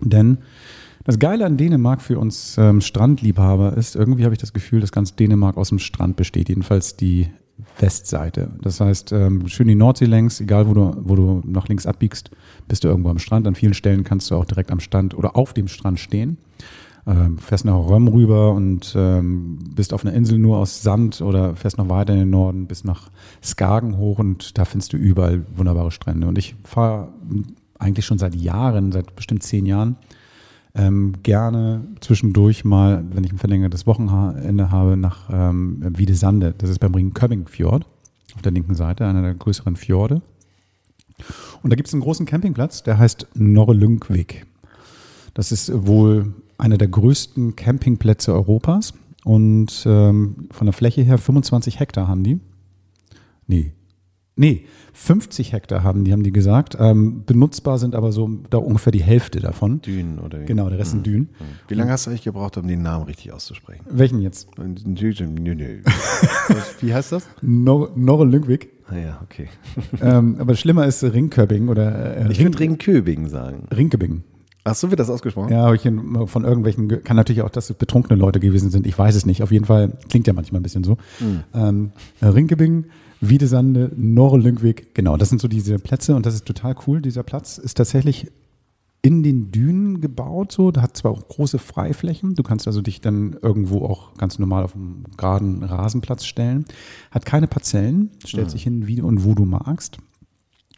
denn 0.00 0.38
das 1.04 1.18
Geile 1.18 1.44
an 1.44 1.56
Dänemark 1.56 2.00
für 2.00 2.18
uns 2.18 2.56
ähm, 2.56 2.80
Strandliebhaber 2.80 3.76
ist, 3.76 3.96
irgendwie 3.96 4.24
habe 4.24 4.34
ich 4.34 4.40
das 4.40 4.52
Gefühl, 4.52 4.80
dass 4.80 4.92
ganz 4.92 5.16
Dänemark 5.16 5.56
aus 5.56 5.68
dem 5.68 5.78
Strand 5.78 6.16
besteht, 6.16 6.48
jedenfalls 6.48 6.96
die 6.96 7.28
Westseite. 7.78 8.50
Das 8.62 8.80
heißt, 8.80 9.12
ähm, 9.12 9.48
schön 9.48 9.68
die 9.68 9.74
Nordsee 9.74 10.06
längs, 10.06 10.40
egal 10.40 10.68
wo 10.68 10.74
du, 10.74 10.96
wo 11.04 11.14
du 11.14 11.42
nach 11.46 11.68
links 11.68 11.86
abbiegst, 11.86 12.30
bist 12.68 12.84
du 12.84 12.88
irgendwo 12.88 13.10
am 13.10 13.18
Strand. 13.18 13.46
An 13.46 13.54
vielen 13.54 13.74
Stellen 13.74 14.04
kannst 14.04 14.30
du 14.30 14.36
auch 14.36 14.44
direkt 14.44 14.70
am 14.70 14.80
Strand 14.80 15.16
oder 15.16 15.36
auf 15.36 15.52
dem 15.52 15.68
Strand 15.68 16.00
stehen. 16.00 16.38
Ähm, 17.06 17.38
fährst 17.38 17.66
nach 17.66 17.74
Röm 17.74 18.08
rüber 18.08 18.52
und 18.52 18.94
ähm, 18.96 19.58
bist 19.74 19.92
auf 19.92 20.04
einer 20.04 20.14
Insel 20.14 20.38
nur 20.38 20.56
aus 20.56 20.82
Sand 20.82 21.20
oder 21.20 21.54
fährst 21.54 21.76
noch 21.76 21.90
weiter 21.90 22.14
in 22.14 22.20
den 22.20 22.30
Norden, 22.30 22.66
bis 22.66 22.82
nach 22.82 23.10
Skagen 23.42 23.98
hoch 23.98 24.18
und 24.18 24.56
da 24.56 24.64
findest 24.64 24.94
du 24.94 24.96
überall 24.96 25.44
wunderbare 25.54 25.90
Strände. 25.90 26.26
Und 26.26 26.38
ich 26.38 26.56
fahre 26.64 27.08
eigentlich 27.78 28.06
schon 28.06 28.18
seit 28.18 28.34
Jahren, 28.34 28.90
seit 28.90 29.14
bestimmt 29.16 29.42
zehn 29.42 29.66
Jahren, 29.66 29.96
ähm, 30.74 31.14
gerne 31.22 31.86
zwischendurch 32.00 32.64
mal, 32.64 33.04
wenn 33.12 33.24
ich 33.24 33.32
ein 33.32 33.38
verlängertes 33.38 33.86
Wochenende 33.86 34.70
habe, 34.70 34.96
nach 34.96 35.28
ähm, 35.30 35.82
Wiedesande. 35.96 36.54
Das 36.56 36.70
ist 36.70 36.80
beim 36.80 36.94
Ringköbbing 36.94 37.46
Fjord 37.46 37.86
auf 38.34 38.42
der 38.42 38.52
linken 38.52 38.74
Seite, 38.74 39.06
einer 39.06 39.22
der 39.22 39.34
größeren 39.34 39.76
Fjorde. 39.76 40.22
Und 41.62 41.70
da 41.70 41.76
gibt 41.76 41.88
es 41.88 41.94
einen 41.94 42.02
großen 42.02 42.26
Campingplatz, 42.26 42.82
der 42.82 42.98
heißt 42.98 43.28
Norrelyngvik. 43.34 44.46
Das 45.32 45.52
ist 45.52 45.86
wohl 45.86 46.34
einer 46.58 46.78
der 46.78 46.88
größten 46.88 47.56
Campingplätze 47.56 48.32
Europas 48.32 48.94
und 49.24 49.84
ähm, 49.86 50.48
von 50.50 50.66
der 50.66 50.74
Fläche 50.74 51.02
her 51.02 51.18
25 51.18 51.80
Hektar 51.80 52.08
haben 52.08 52.24
die. 52.24 52.40
Nee. 53.46 53.72
Nee, 54.36 54.64
50 54.94 55.52
Hektar 55.52 55.84
haben 55.84 56.04
die, 56.04 56.12
haben 56.12 56.24
die 56.24 56.32
gesagt. 56.32 56.76
Ähm, 56.80 57.22
benutzbar 57.24 57.78
sind 57.78 57.94
aber 57.94 58.10
so 58.10 58.28
da 58.50 58.58
ungefähr 58.58 58.90
die 58.90 59.02
Hälfte 59.02 59.38
davon. 59.38 59.80
Dünen 59.80 60.18
oder 60.18 60.40
wie? 60.40 60.46
Genau, 60.46 60.68
der 60.68 60.78
Rest 60.78 60.90
sind 60.90 61.06
Dünen. 61.06 61.28
Wie 61.68 61.74
lange 61.74 61.92
hast 61.92 62.06
du 62.06 62.10
eigentlich 62.10 62.24
gebraucht, 62.24 62.56
um 62.56 62.66
den 62.66 62.82
Namen 62.82 63.04
richtig 63.04 63.32
auszusprechen? 63.32 63.84
Welchen 63.88 64.20
jetzt? 64.20 64.48
Wie 66.80 66.92
heißt 66.92 67.12
das? 67.12 67.28
Nor 67.42 67.92
Norrelyngvik. 67.94 68.70
Ah 68.88 68.96
ja, 68.96 69.20
okay. 69.22 69.48
ähm, 70.02 70.36
aber 70.38 70.56
schlimmer 70.56 70.86
ist 70.86 71.02
Ringköbbing 71.02 71.68
oder 71.68 72.26
äh, 72.26 72.32
Ich 72.32 72.42
würde 72.42 72.58
Ringköbing 72.58 73.28
sagen. 73.28 73.66
Ringköbbing. 73.74 74.24
Ach, 74.64 74.74
so 74.74 74.90
wird 74.90 74.98
das 74.98 75.10
ausgesprochen? 75.10 75.52
Ja, 75.52 75.62
habe 75.64 75.76
ich 75.76 75.82
von 75.82 76.44
irgendwelchen, 76.44 76.88
ge- 76.88 77.00
kann 77.00 77.16
natürlich 77.16 77.42
auch, 77.42 77.50
dass 77.50 77.68
es 77.68 77.76
betrunkene 77.76 78.18
Leute 78.18 78.40
gewesen 78.40 78.70
sind, 78.70 78.86
ich 78.86 78.98
weiß 78.98 79.14
es 79.14 79.26
nicht. 79.26 79.42
Auf 79.42 79.52
jeden 79.52 79.66
Fall 79.66 79.98
klingt 80.08 80.26
ja 80.26 80.32
manchmal 80.32 80.60
ein 80.60 80.62
bisschen 80.62 80.84
so. 80.84 80.96
Ähm, 81.54 81.92
Rinkebing, 82.22 82.86
Wiedesande, 83.20 83.92
Norrelyngvik, 83.94 84.94
genau, 84.94 85.16
das 85.18 85.28
sind 85.28 85.40
so 85.40 85.48
diese 85.48 85.78
Plätze 85.78 86.16
und 86.16 86.24
das 86.26 86.34
ist 86.34 86.46
total 86.46 86.74
cool. 86.86 87.02
Dieser 87.02 87.22
Platz 87.22 87.58
ist 87.58 87.74
tatsächlich 87.74 88.30
in 89.02 89.22
den 89.22 89.50
Dünen 89.52 90.00
gebaut, 90.00 90.50
so. 90.50 90.70
Da 90.70 90.80
hat 90.80 90.96
zwar 90.96 91.10
auch 91.10 91.28
große 91.28 91.58
Freiflächen. 91.58 92.34
Du 92.34 92.42
kannst 92.42 92.66
also 92.66 92.80
dich 92.80 93.02
dann 93.02 93.36
irgendwo 93.42 93.84
auch 93.84 94.14
ganz 94.14 94.38
normal 94.38 94.64
auf 94.64 94.74
einem 94.74 95.04
geraden 95.18 95.62
Rasenplatz 95.62 96.24
stellen. 96.24 96.64
Hat 97.10 97.26
keine 97.26 97.46
Parzellen, 97.46 98.10
stellt 98.26 98.50
sich 98.50 98.62
hin, 98.62 98.86
wie 98.86 99.02
und 99.02 99.22
wo 99.24 99.34
du 99.34 99.44
magst. 99.44 99.98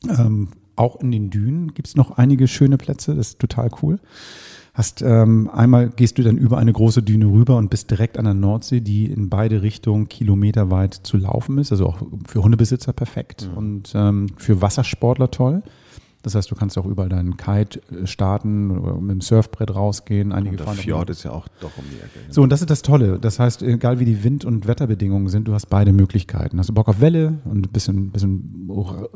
Ähm, 0.08 0.48
auch 0.76 1.00
in 1.00 1.10
den 1.10 1.30
Dünen 1.30 1.74
gibt 1.74 1.88
es 1.88 1.96
noch 1.96 2.12
einige 2.12 2.48
schöne 2.48 2.78
Plätze, 2.78 3.14
das 3.14 3.28
ist 3.28 3.38
total 3.38 3.70
cool. 3.82 3.98
Hast 4.76 5.00
ähm, 5.00 5.48
einmal 5.50 5.88
gehst 5.88 6.18
du 6.18 6.22
dann 6.22 6.36
über 6.36 6.58
eine 6.58 6.70
große 6.70 7.02
Düne 7.02 7.24
rüber 7.24 7.56
und 7.56 7.70
bist 7.70 7.90
direkt 7.90 8.18
an 8.18 8.26
der 8.26 8.34
Nordsee, 8.34 8.80
die 8.80 9.06
in 9.06 9.30
beide 9.30 9.62
Richtungen 9.62 10.06
kilometerweit 10.06 10.92
zu 10.92 11.16
laufen 11.16 11.56
ist. 11.56 11.72
Also 11.72 11.86
auch 11.86 12.02
für 12.26 12.42
Hundebesitzer 12.42 12.92
perfekt 12.92 13.48
und 13.56 13.92
ähm, 13.94 14.26
für 14.36 14.60
Wassersportler 14.60 15.30
toll. 15.30 15.62
Das 16.26 16.34
heißt, 16.34 16.50
du 16.50 16.56
kannst 16.56 16.76
auch 16.76 16.86
überall 16.86 17.08
deinen 17.08 17.36
Kite 17.36 17.80
äh, 17.92 18.04
starten 18.06 18.76
oder 18.76 18.94
mit 19.00 19.12
dem 19.12 19.20
Surfbrett 19.20 19.72
rausgehen. 19.72 20.32
Einige 20.32 20.56
Der 20.56 20.66
fahren 20.66 20.76
Fjord 20.76 21.08
ist 21.10 21.22
ja 21.22 21.30
auch 21.30 21.46
doch 21.60 21.70
um 21.78 21.84
die 21.88 21.96
Ecke. 21.98 22.18
so, 22.32 22.42
und 22.42 22.50
das 22.50 22.60
ist 22.62 22.68
das 22.68 22.82
Tolle. 22.82 23.20
Das 23.20 23.38
heißt, 23.38 23.62
egal 23.62 24.00
wie 24.00 24.04
die 24.04 24.24
Wind- 24.24 24.44
und 24.44 24.66
Wetterbedingungen 24.66 25.28
sind, 25.28 25.46
du 25.46 25.54
hast 25.54 25.66
beide 25.66 25.92
Möglichkeiten. 25.92 26.58
Hast 26.58 26.68
du 26.68 26.74
Bock 26.74 26.88
auf 26.88 27.00
Welle 27.00 27.38
und 27.44 27.66
ein 27.68 27.72
bisschen, 27.72 28.10
bisschen 28.10 28.68
ra- 28.68 29.08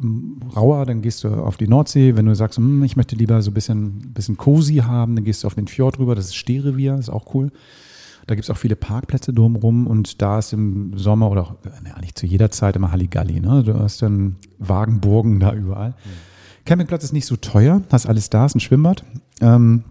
rauer, 0.55 0.87
dann 0.87 1.03
gehst 1.03 1.25
du 1.25 1.31
auf 1.31 1.57
die 1.57 1.67
Nordsee. 1.67 2.15
Wenn 2.17 2.27
du 2.27 2.35
sagst, 2.37 2.59
hm, 2.59 2.85
ich 2.85 2.95
möchte 2.97 3.17
lieber 3.17 3.43
so 3.43 3.51
ein 3.51 3.55
bisschen, 3.55 4.13
bisschen 4.15 4.37
cozy 4.37 4.77
haben, 4.77 5.17
dann 5.17 5.25
gehst 5.25 5.43
du 5.43 5.49
auf 5.49 5.57
den 5.57 5.67
Fjord 5.67 5.99
rüber. 5.99 6.15
Das 6.15 6.27
ist 6.27 6.37
Stehrevier, 6.37 6.95
ist 6.97 7.11
auch 7.11 7.35
cool. 7.35 7.51
Da 8.29 8.37
gibt 8.37 8.45
es 8.45 8.51
auch 8.51 8.57
viele 8.59 8.77
Parkplätze 8.77 9.33
drumherum 9.33 9.89
und 9.89 10.23
da 10.23 10.39
ist 10.39 10.53
im 10.53 10.97
Sommer 10.97 11.29
oder 11.33 11.43
auch, 11.43 11.51
äh, 11.65 11.71
naja, 11.83 11.99
nicht 12.01 12.17
zu 12.17 12.27
jeder 12.27 12.53
Zeit 12.53 12.77
immer 12.77 12.93
Halligalli. 12.93 13.41
Ne? 13.41 13.65
Du 13.65 13.77
hast 13.77 14.03
dann 14.03 14.37
Wagenburgen 14.61 15.41
da 15.41 15.53
überall. 15.53 15.95
Campingplatz 16.65 17.05
ist 17.05 17.13
nicht 17.13 17.27
so 17.27 17.37
teuer, 17.37 17.83
hast 17.91 18.07
alles 18.07 18.31
da, 18.31 18.47
ist 18.47 18.55
ein 18.55 18.61
Schwimmbad. 18.61 19.05
Ähm, 19.41 19.85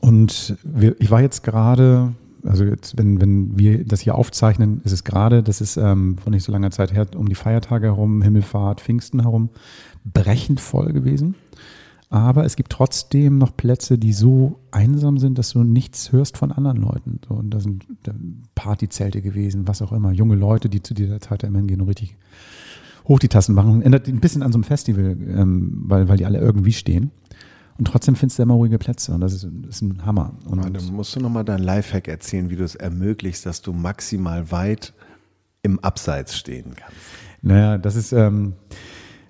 und 0.00 0.56
wir, 0.64 1.00
ich 1.00 1.10
war 1.10 1.20
jetzt 1.20 1.42
gerade, 1.42 2.14
also 2.44 2.64
jetzt, 2.64 2.98
wenn, 2.98 3.20
wenn 3.20 3.58
wir 3.58 3.84
das 3.84 4.00
hier 4.00 4.14
aufzeichnen, 4.14 4.80
ist 4.84 4.92
es 4.92 5.04
gerade, 5.04 5.42
das 5.42 5.60
ist 5.60 5.76
ähm, 5.76 6.18
von 6.18 6.32
nicht 6.32 6.44
so 6.44 6.52
langer 6.52 6.70
Zeit 6.70 6.92
her, 6.92 7.06
um 7.16 7.28
die 7.28 7.34
Feiertage 7.34 7.86
herum, 7.86 8.22
Himmelfahrt, 8.22 8.80
Pfingsten 8.80 9.20
herum, 9.20 9.50
brechend 10.04 10.60
voll 10.60 10.92
gewesen. 10.92 11.34
Aber 12.08 12.44
es 12.44 12.54
gibt 12.54 12.70
trotzdem 12.70 13.38
noch 13.38 13.56
Plätze, 13.56 13.98
die 13.98 14.12
so 14.12 14.60
einsam 14.70 15.18
sind, 15.18 15.38
dass 15.38 15.50
du 15.50 15.64
nichts 15.64 16.12
hörst 16.12 16.38
von 16.38 16.52
anderen 16.52 16.80
Leuten. 16.80 17.20
So, 17.28 17.34
und 17.34 17.50
da 17.50 17.58
sind 17.58 17.84
Partyzelte 18.54 19.22
gewesen, 19.22 19.66
was 19.66 19.82
auch 19.82 19.90
immer. 19.90 20.12
Junge 20.12 20.36
Leute, 20.36 20.68
die 20.68 20.82
zu 20.82 20.94
dieser 20.94 21.20
Zeit 21.20 21.42
da 21.42 21.48
immer 21.48 21.58
hingehen 21.58 21.80
und 21.80 21.88
richtig 21.88 22.16
hoch 23.08 23.18
die 23.18 23.28
Tassen 23.28 23.54
machen. 23.54 23.82
Ändert 23.82 24.08
ein 24.08 24.20
bisschen 24.20 24.42
an 24.42 24.52
so 24.52 24.56
einem 24.56 24.64
Festival, 24.64 25.16
ähm, 25.28 25.84
weil, 25.86 26.08
weil 26.08 26.16
die 26.16 26.26
alle 26.26 26.38
irgendwie 26.38 26.72
stehen. 26.72 27.10
Und 27.78 27.86
trotzdem 27.86 28.16
findest 28.16 28.38
du 28.38 28.42
immer 28.42 28.54
ruhige 28.54 28.78
Plätze 28.78 29.12
und 29.12 29.20
das 29.20 29.34
ist, 29.34 29.46
ist 29.68 29.82
ein 29.82 30.04
Hammer. 30.06 30.32
Und 30.46 30.64
Dann 30.64 30.94
musst 30.94 31.14
du 31.14 31.20
nochmal 31.20 31.44
dein 31.44 31.62
Lifehack 31.62 32.08
erzählen, 32.08 32.48
wie 32.48 32.56
du 32.56 32.64
es 32.64 32.74
ermöglichst, 32.74 33.44
dass 33.44 33.60
du 33.60 33.72
maximal 33.72 34.50
weit 34.50 34.94
im 35.62 35.78
Abseits 35.80 36.36
stehen 36.38 36.72
kannst? 36.74 36.96
Naja, 37.42 37.76
das 37.76 37.96
ist, 37.96 38.12
ähm, 38.12 38.54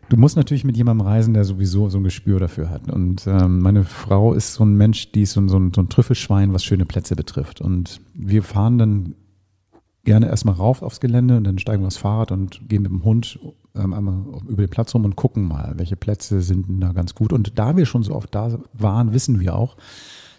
du 0.09 0.17
musst 0.17 0.37
natürlich 0.37 0.63
mit 0.63 0.77
jemandem 0.77 1.07
reisen, 1.07 1.35
der 1.35 1.45
sowieso 1.45 1.89
so 1.89 1.99
ein 1.99 2.05
Gespür 2.05 2.39
dafür 2.39 2.71
hat. 2.71 2.91
Und 2.91 3.27
ähm, 3.27 3.61
meine 3.61 3.83
Frau 3.83 4.33
ist 4.33 4.55
so 4.55 4.65
ein 4.65 4.77
Mensch, 4.77 5.11
die 5.11 5.23
ist 5.23 5.33
so 5.33 5.41
ein, 5.41 5.49
so, 5.49 5.59
ein, 5.59 5.73
so 5.75 5.81
ein 5.81 5.89
Trüffelschwein, 5.89 6.53
was 6.53 6.65
schöne 6.65 6.87
Plätze 6.87 7.17
betrifft. 7.17 7.61
Und 7.61 8.01
wir 8.15 8.45
fahren 8.45 8.79
dann 8.79 9.15
gerne 10.07 10.29
erstmal 10.29 10.55
rauf 10.55 10.81
aufs 10.81 11.01
Gelände 11.01 11.37
und 11.37 11.45
dann 11.45 11.59
steigen 11.59 11.83
wir 11.83 11.89
aufs 11.89 11.99
Fahrrad 11.99 12.33
und 12.33 12.67
gehen 12.69 12.83
mit 12.83 12.91
dem 12.91 13.05
Hund 13.05 13.39
ähm, 13.75 13.93
einmal 13.93 14.15
über 14.49 14.65
den 14.65 14.71
Platz 14.71 14.95
rum 14.95 15.05
und 15.05 15.17
gucken 15.17 15.47
mal, 15.47 15.75
welche 15.77 15.97
Plätze 15.97 16.41
sind 16.41 16.69
denn 16.69 16.81
da 16.81 16.93
ganz 16.93 17.15
gut. 17.15 17.33
Und 17.33 17.59
da 17.59 17.77
wir 17.77 17.85
schon 17.85 18.03
so 18.03 18.15
oft 18.15 18.35
da 18.35 18.59
waren, 18.73 19.13
wissen 19.13 19.39
wir 19.41 19.55
auch, 19.55 19.77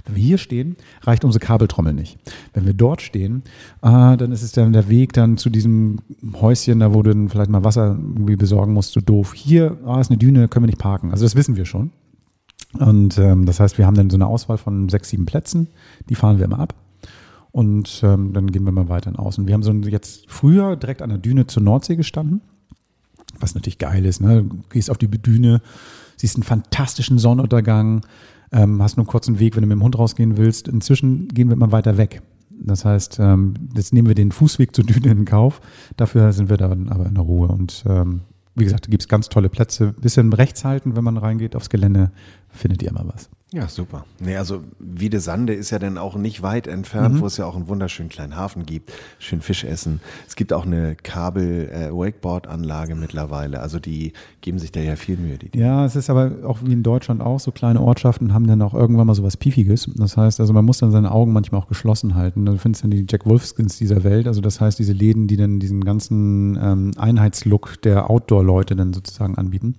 wenn 0.05 0.15
wir 0.15 0.23
hier 0.23 0.37
stehen, 0.37 0.77
reicht 1.01 1.25
unsere 1.25 1.45
Kabeltrommel 1.45 1.93
nicht. 1.93 2.17
Wenn 2.53 2.65
wir 2.65 2.73
dort 2.73 3.01
stehen, 3.01 3.43
äh, 3.81 4.15
dann 4.17 4.31
ist 4.31 4.41
es 4.41 4.53
dann 4.53 4.71
der 4.71 4.89
Weg 4.89 5.13
dann 5.13 5.37
zu 5.37 5.49
diesem 5.49 5.99
Häuschen, 6.33 6.79
da 6.79 6.93
wo 6.93 7.03
du 7.03 7.11
dann 7.11 7.29
vielleicht 7.29 7.51
mal 7.51 7.65
Wasser 7.65 7.97
irgendwie 7.99 8.37
besorgen 8.37 8.73
musst, 8.73 8.93
so 8.93 9.01
doof. 9.01 9.33
Hier 9.33 9.77
ah, 9.85 9.99
ist 9.99 10.09
eine 10.09 10.17
Düne, 10.17 10.47
können 10.47 10.63
wir 10.63 10.67
nicht 10.67 10.79
parken. 10.79 11.11
Also 11.11 11.25
das 11.25 11.35
wissen 11.35 11.57
wir 11.57 11.65
schon. 11.65 11.91
Und 12.79 13.17
ähm, 13.17 13.45
das 13.45 13.59
heißt, 13.59 13.77
wir 13.77 13.85
haben 13.85 13.95
dann 13.95 14.09
so 14.09 14.15
eine 14.17 14.27
Auswahl 14.27 14.57
von 14.57 14.87
sechs, 14.87 15.09
sieben 15.09 15.25
Plätzen, 15.25 15.67
die 16.09 16.15
fahren 16.15 16.37
wir 16.37 16.45
immer 16.45 16.59
ab. 16.59 16.73
Und 17.51 18.01
ähm, 18.03 18.33
dann 18.33 18.51
gehen 18.51 18.65
wir 18.65 18.71
mal 18.71 18.89
weiter 18.89 19.09
in 19.09 19.15
Außen. 19.15 19.47
Wir 19.47 19.53
haben 19.53 19.63
so 19.63 19.71
jetzt 19.71 20.29
früher 20.29 20.75
direkt 20.75 21.01
an 21.01 21.09
der 21.09 21.17
Düne 21.17 21.47
zur 21.47 21.63
Nordsee 21.63 21.95
gestanden, 21.95 22.41
was 23.39 23.55
natürlich 23.55 23.79
geil 23.79 24.05
ist. 24.05 24.21
Ne? 24.21 24.43
Du 24.43 24.57
gehst 24.69 24.91
auf 24.91 24.97
die 24.97 25.07
Düne, 25.07 25.61
siehst 26.17 26.35
einen 26.35 26.43
fantastischen 26.43 27.17
Sonnenuntergang, 27.17 28.05
ähm, 28.51 28.81
hast 28.81 28.97
nur 28.97 29.03
einen 29.03 29.11
kurzen 29.11 29.39
Weg, 29.39 29.55
wenn 29.55 29.61
du 29.61 29.67
mit 29.67 29.77
dem 29.77 29.83
Hund 29.83 29.97
rausgehen 29.97 30.37
willst. 30.37 30.67
Inzwischen 30.67 31.27
gehen 31.29 31.49
wir 31.49 31.53
immer 31.53 31.71
weiter 31.71 31.97
weg. 31.97 32.21
Das 32.59 32.85
heißt, 32.85 33.19
ähm, 33.19 33.53
jetzt 33.75 33.93
nehmen 33.93 34.07
wir 34.07 34.15
den 34.15 34.31
Fußweg 34.31 34.75
zur 34.75 34.85
Düne 34.85 35.11
in 35.11 35.25
Kauf. 35.25 35.61
Dafür 35.95 36.33
sind 36.33 36.49
wir 36.49 36.57
dann 36.57 36.89
aber 36.89 37.05
in 37.05 37.15
der 37.15 37.23
Ruhe. 37.23 37.47
Und 37.47 37.83
ähm, 37.87 38.21
wie 38.55 38.63
gesagt, 38.63 38.87
da 38.87 38.89
gibt 38.89 39.03
es 39.03 39.07
ganz 39.07 39.29
tolle 39.29 39.49
Plätze. 39.49 39.93
Bisschen 39.93 40.33
rechts 40.33 40.65
halten, 40.65 40.95
wenn 40.95 41.03
man 41.03 41.17
reingeht 41.17 41.55
aufs 41.55 41.69
Gelände, 41.69 42.11
findet 42.49 42.81
ihr 42.81 42.89
immer 42.89 43.07
was. 43.07 43.29
Ja, 43.53 43.69
super. 43.69 44.05
Nee, 44.19 44.35
also 44.35 44.61
Wiede 44.77 45.21
Sande 45.21 45.53
ist 45.53 45.69
ja 45.69 45.79
dann 45.79 45.97
auch 45.97 46.15
nicht 46.15 46.41
weit 46.41 46.67
entfernt, 46.67 47.15
mhm. 47.15 47.21
wo 47.21 47.27
es 47.27 47.37
ja 47.37 47.45
auch 47.45 47.55
einen 47.55 47.69
wunderschönen 47.69 48.09
kleinen 48.09 48.35
Hafen 48.35 48.65
gibt, 48.65 48.91
schön 49.19 49.39
Fisch 49.39 49.63
essen. 49.63 50.01
Es 50.27 50.35
gibt 50.35 50.51
auch 50.51 50.65
eine 50.65 50.95
Kabel-Wakeboard-Anlage 50.95 52.91
äh, 52.91 52.95
mittlerweile. 52.95 53.61
Also 53.61 53.79
die 53.79 54.11
geben 54.41 54.59
sich 54.59 54.73
da 54.73 54.81
ja 54.81 54.97
viel 54.97 55.15
Mühe. 55.15 55.37
Die 55.37 55.57
ja, 55.57 55.85
es 55.85 55.95
ist 55.95 56.09
aber 56.09 56.45
auch 56.45 56.59
wie 56.61 56.73
in 56.73 56.83
Deutschland 56.83 57.21
auch, 57.21 57.39
so 57.39 57.53
kleine 57.53 57.79
Ortschaften 57.79 58.33
haben 58.33 58.47
dann 58.47 58.61
auch 58.61 58.73
irgendwann 58.73 59.07
mal 59.07 59.15
so 59.15 59.23
was 59.23 59.37
Piefiges. 59.37 59.89
Das 59.95 60.17
heißt, 60.17 60.41
also 60.41 60.51
man 60.51 60.65
muss 60.65 60.79
dann 60.79 60.91
seine 60.91 61.11
Augen 61.11 61.31
manchmal 61.31 61.61
auch 61.61 61.69
geschlossen 61.69 62.15
halten. 62.15 62.45
Du 62.45 62.57
findest 62.57 62.83
dann 62.83 62.91
die 62.91 63.05
Jack 63.09 63.25
Wolfskins 63.25 63.77
dieser 63.77 64.03
Welt. 64.03 64.27
Also 64.27 64.41
das 64.41 64.59
heißt, 64.59 64.77
diese 64.77 64.91
Läden, 64.91 65.27
die 65.27 65.37
dann 65.37 65.61
diesen 65.61 65.85
ganzen 65.85 66.59
ähm, 66.61 66.91
Einheitslook 66.97 67.81
der 67.81 68.09
Outdoor-Leute 68.09 68.75
dann 68.75 68.91
sozusagen 68.91 69.37
anbieten. 69.37 69.75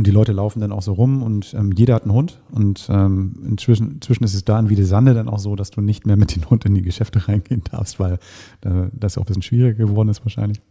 Und 0.00 0.06
die 0.06 0.12
Leute 0.12 0.32
laufen 0.32 0.60
dann 0.60 0.72
auch 0.72 0.80
so 0.80 0.94
rum 0.94 1.22
und 1.22 1.52
ähm, 1.52 1.72
jeder 1.72 1.94
hat 1.94 2.04
einen 2.04 2.14
Hund. 2.14 2.40
Und 2.52 2.88
ähm, 2.88 3.34
inzwischen, 3.46 3.96
inzwischen 3.96 4.24
ist 4.24 4.32
es 4.32 4.46
da 4.46 4.58
in 4.58 4.70
Wiedesande 4.70 5.12
dann 5.12 5.28
auch 5.28 5.38
so, 5.38 5.56
dass 5.56 5.70
du 5.70 5.82
nicht 5.82 6.06
mehr 6.06 6.16
mit 6.16 6.34
dem 6.34 6.48
Hund 6.48 6.64
in 6.64 6.74
die 6.74 6.80
Geschäfte 6.80 7.28
reingehen 7.28 7.62
darfst, 7.70 8.00
weil 8.00 8.14
äh, 8.62 8.88
das 8.94 9.18
auch 9.18 9.24
ein 9.24 9.26
bisschen 9.26 9.42
schwieriger 9.42 9.84
geworden 9.84 10.08
ist 10.08 10.24
wahrscheinlich. 10.24 10.62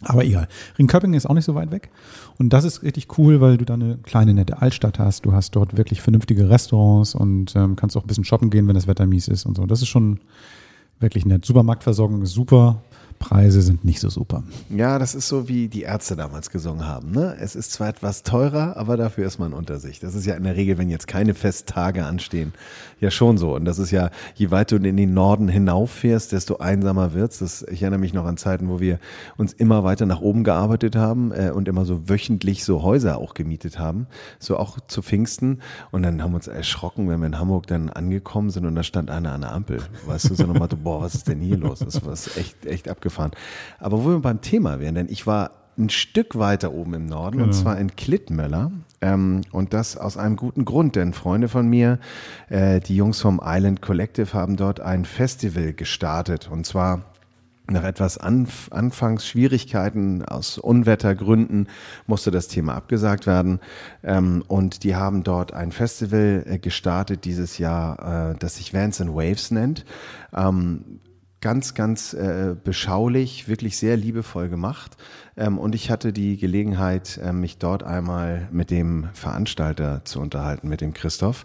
Aber 0.00 0.24
egal. 0.24 0.48
Ringköppingen 0.80 1.16
ist 1.16 1.26
auch 1.26 1.34
nicht 1.34 1.44
so 1.44 1.54
weit 1.54 1.70
weg. 1.70 1.90
Und 2.38 2.52
das 2.52 2.64
ist 2.64 2.82
richtig 2.82 3.16
cool, 3.18 3.40
weil 3.40 3.56
du 3.56 3.64
da 3.64 3.74
eine 3.74 3.98
kleine 3.98 4.34
nette 4.34 4.60
Altstadt 4.60 4.98
hast. 4.98 5.24
Du 5.26 5.32
hast 5.32 5.52
dort 5.52 5.76
wirklich 5.76 6.02
vernünftige 6.02 6.50
Restaurants 6.50 7.14
und 7.14 7.54
ähm, 7.54 7.76
kannst 7.76 7.96
auch 7.96 8.02
ein 8.02 8.08
bisschen 8.08 8.24
shoppen 8.24 8.50
gehen, 8.50 8.66
wenn 8.66 8.74
das 8.74 8.88
Wetter 8.88 9.06
mies 9.06 9.28
ist 9.28 9.46
und 9.46 9.56
so. 9.56 9.64
Das 9.66 9.80
ist 9.80 9.86
schon 9.86 10.18
wirklich 10.98 11.24
nett. 11.24 11.44
Supermarktversorgung 11.44 12.20
ist 12.22 12.32
super. 12.32 12.82
Preise 13.16 13.62
sind 13.62 13.84
nicht 13.84 14.00
so 14.00 14.08
super. 14.08 14.44
Ja, 14.70 14.98
das 14.98 15.14
ist 15.14 15.28
so, 15.28 15.48
wie 15.48 15.68
die 15.68 15.82
Ärzte 15.82 16.14
damals 16.14 16.50
gesungen 16.50 16.86
haben. 16.86 17.10
Ne? 17.10 17.36
Es 17.40 17.56
ist 17.56 17.72
zwar 17.72 17.88
etwas 17.88 18.22
teurer, 18.22 18.76
aber 18.76 18.96
dafür 18.96 19.26
ist 19.26 19.38
man 19.38 19.52
unter 19.52 19.78
sich. 19.78 19.98
Das 20.00 20.14
ist 20.14 20.26
ja 20.26 20.34
in 20.34 20.44
der 20.44 20.56
Regel, 20.56 20.78
wenn 20.78 20.90
jetzt 20.90 21.08
keine 21.08 21.34
Festtage 21.34 22.04
anstehen, 22.04 22.52
ja 23.00 23.10
schon 23.10 23.38
so. 23.38 23.54
Und 23.54 23.64
das 23.64 23.78
ist 23.78 23.90
ja, 23.90 24.10
je 24.34 24.50
weiter 24.50 24.78
du 24.78 24.88
in 24.88 24.96
den 24.96 25.14
Norden 25.14 25.48
hinauffährst, 25.48 26.32
desto 26.32 26.58
einsamer 26.58 27.14
wird's. 27.14 27.38
Das, 27.38 27.62
ich 27.62 27.82
erinnere 27.82 28.00
mich 28.00 28.14
noch 28.14 28.24
an 28.24 28.36
Zeiten, 28.36 28.68
wo 28.68 28.80
wir 28.80 28.98
uns 29.36 29.52
immer 29.52 29.84
weiter 29.84 30.06
nach 30.06 30.20
oben 30.20 30.44
gearbeitet 30.44 30.96
haben 30.96 31.32
äh, 31.32 31.50
und 31.50 31.68
immer 31.68 31.84
so 31.84 32.08
wöchentlich 32.08 32.64
so 32.64 32.82
Häuser 32.82 33.18
auch 33.18 33.34
gemietet 33.34 33.78
haben. 33.78 34.06
So 34.38 34.56
auch 34.56 34.78
zu 34.86 35.02
Pfingsten. 35.02 35.60
Und 35.90 36.02
dann 36.02 36.22
haben 36.22 36.32
wir 36.32 36.36
uns 36.36 36.48
erschrocken, 36.48 37.08
wenn 37.08 37.20
wir 37.20 37.26
in 37.26 37.38
Hamburg 37.38 37.66
dann 37.66 37.90
angekommen 37.90 38.50
sind 38.50 38.66
und 38.66 38.74
da 38.74 38.82
stand 38.82 39.10
einer 39.10 39.32
an 39.32 39.40
der 39.40 39.52
Ampel. 39.52 39.78
Weißt 40.06 40.30
du, 40.30 40.34
so 40.34 40.44
nochmal, 40.44 40.68
boah, 40.68 41.00
was 41.00 41.14
ist 41.14 41.28
denn 41.28 41.40
hier 41.40 41.56
los? 41.56 41.80
Das 41.80 42.04
war 42.04 42.12
echt, 42.12 42.66
echt 42.66 42.88
abgefahren 42.88 43.05
abgefahren. 43.06 43.32
Aber 43.78 44.04
wo 44.04 44.10
wir 44.10 44.20
beim 44.20 44.40
Thema 44.40 44.80
wären, 44.80 44.94
denn 44.96 45.08
ich 45.08 45.26
war 45.26 45.52
ein 45.78 45.90
Stück 45.90 46.38
weiter 46.38 46.72
oben 46.72 46.94
im 46.94 47.06
Norden, 47.06 47.38
genau. 47.38 47.48
und 47.48 47.52
zwar 47.52 47.78
in 47.78 47.94
Klittmöller. 47.96 48.72
Ähm, 49.02 49.42
und 49.52 49.74
das 49.74 49.96
aus 49.96 50.16
einem 50.16 50.36
guten 50.36 50.64
Grund, 50.64 50.96
denn 50.96 51.12
Freunde 51.12 51.48
von 51.48 51.68
mir, 51.68 51.98
äh, 52.48 52.80
die 52.80 52.96
Jungs 52.96 53.20
vom 53.20 53.40
Island 53.44 53.82
Collective, 53.82 54.32
haben 54.32 54.56
dort 54.56 54.80
ein 54.80 55.04
Festival 55.04 55.74
gestartet. 55.74 56.48
Und 56.50 56.64
zwar 56.64 57.02
nach 57.68 57.84
etwas 57.84 58.16
Anf 58.16 58.68
Anfangsschwierigkeiten 58.70 60.24
aus 60.24 60.56
Unwettergründen 60.56 61.68
musste 62.06 62.30
das 62.30 62.48
Thema 62.48 62.74
abgesagt 62.74 63.26
werden. 63.26 63.60
Ähm, 64.02 64.44
und 64.48 64.82
die 64.82 64.94
haben 64.94 65.24
dort 65.24 65.52
ein 65.52 65.72
Festival 65.72 66.44
äh, 66.46 66.58
gestartet 66.58 67.26
dieses 67.26 67.58
Jahr, 67.58 68.30
äh, 68.32 68.36
das 68.38 68.56
sich 68.56 68.72
Vans 68.72 69.00
and 69.00 69.14
Waves 69.14 69.50
nennt. 69.50 69.84
Ähm, 70.34 71.00
ganz, 71.46 71.74
ganz 71.74 72.12
äh, 72.12 72.56
beschaulich, 72.60 73.46
wirklich 73.46 73.76
sehr 73.76 73.96
liebevoll 73.96 74.48
gemacht. 74.48 74.96
Ähm, 75.36 75.58
und 75.58 75.76
ich 75.76 75.92
hatte 75.92 76.12
die 76.12 76.38
Gelegenheit, 76.38 77.20
äh, 77.22 77.32
mich 77.32 77.58
dort 77.58 77.84
einmal 77.84 78.48
mit 78.50 78.72
dem 78.72 79.08
Veranstalter 79.12 80.04
zu 80.04 80.18
unterhalten, 80.18 80.68
mit 80.68 80.80
dem 80.80 80.92
Christoph. 80.92 81.44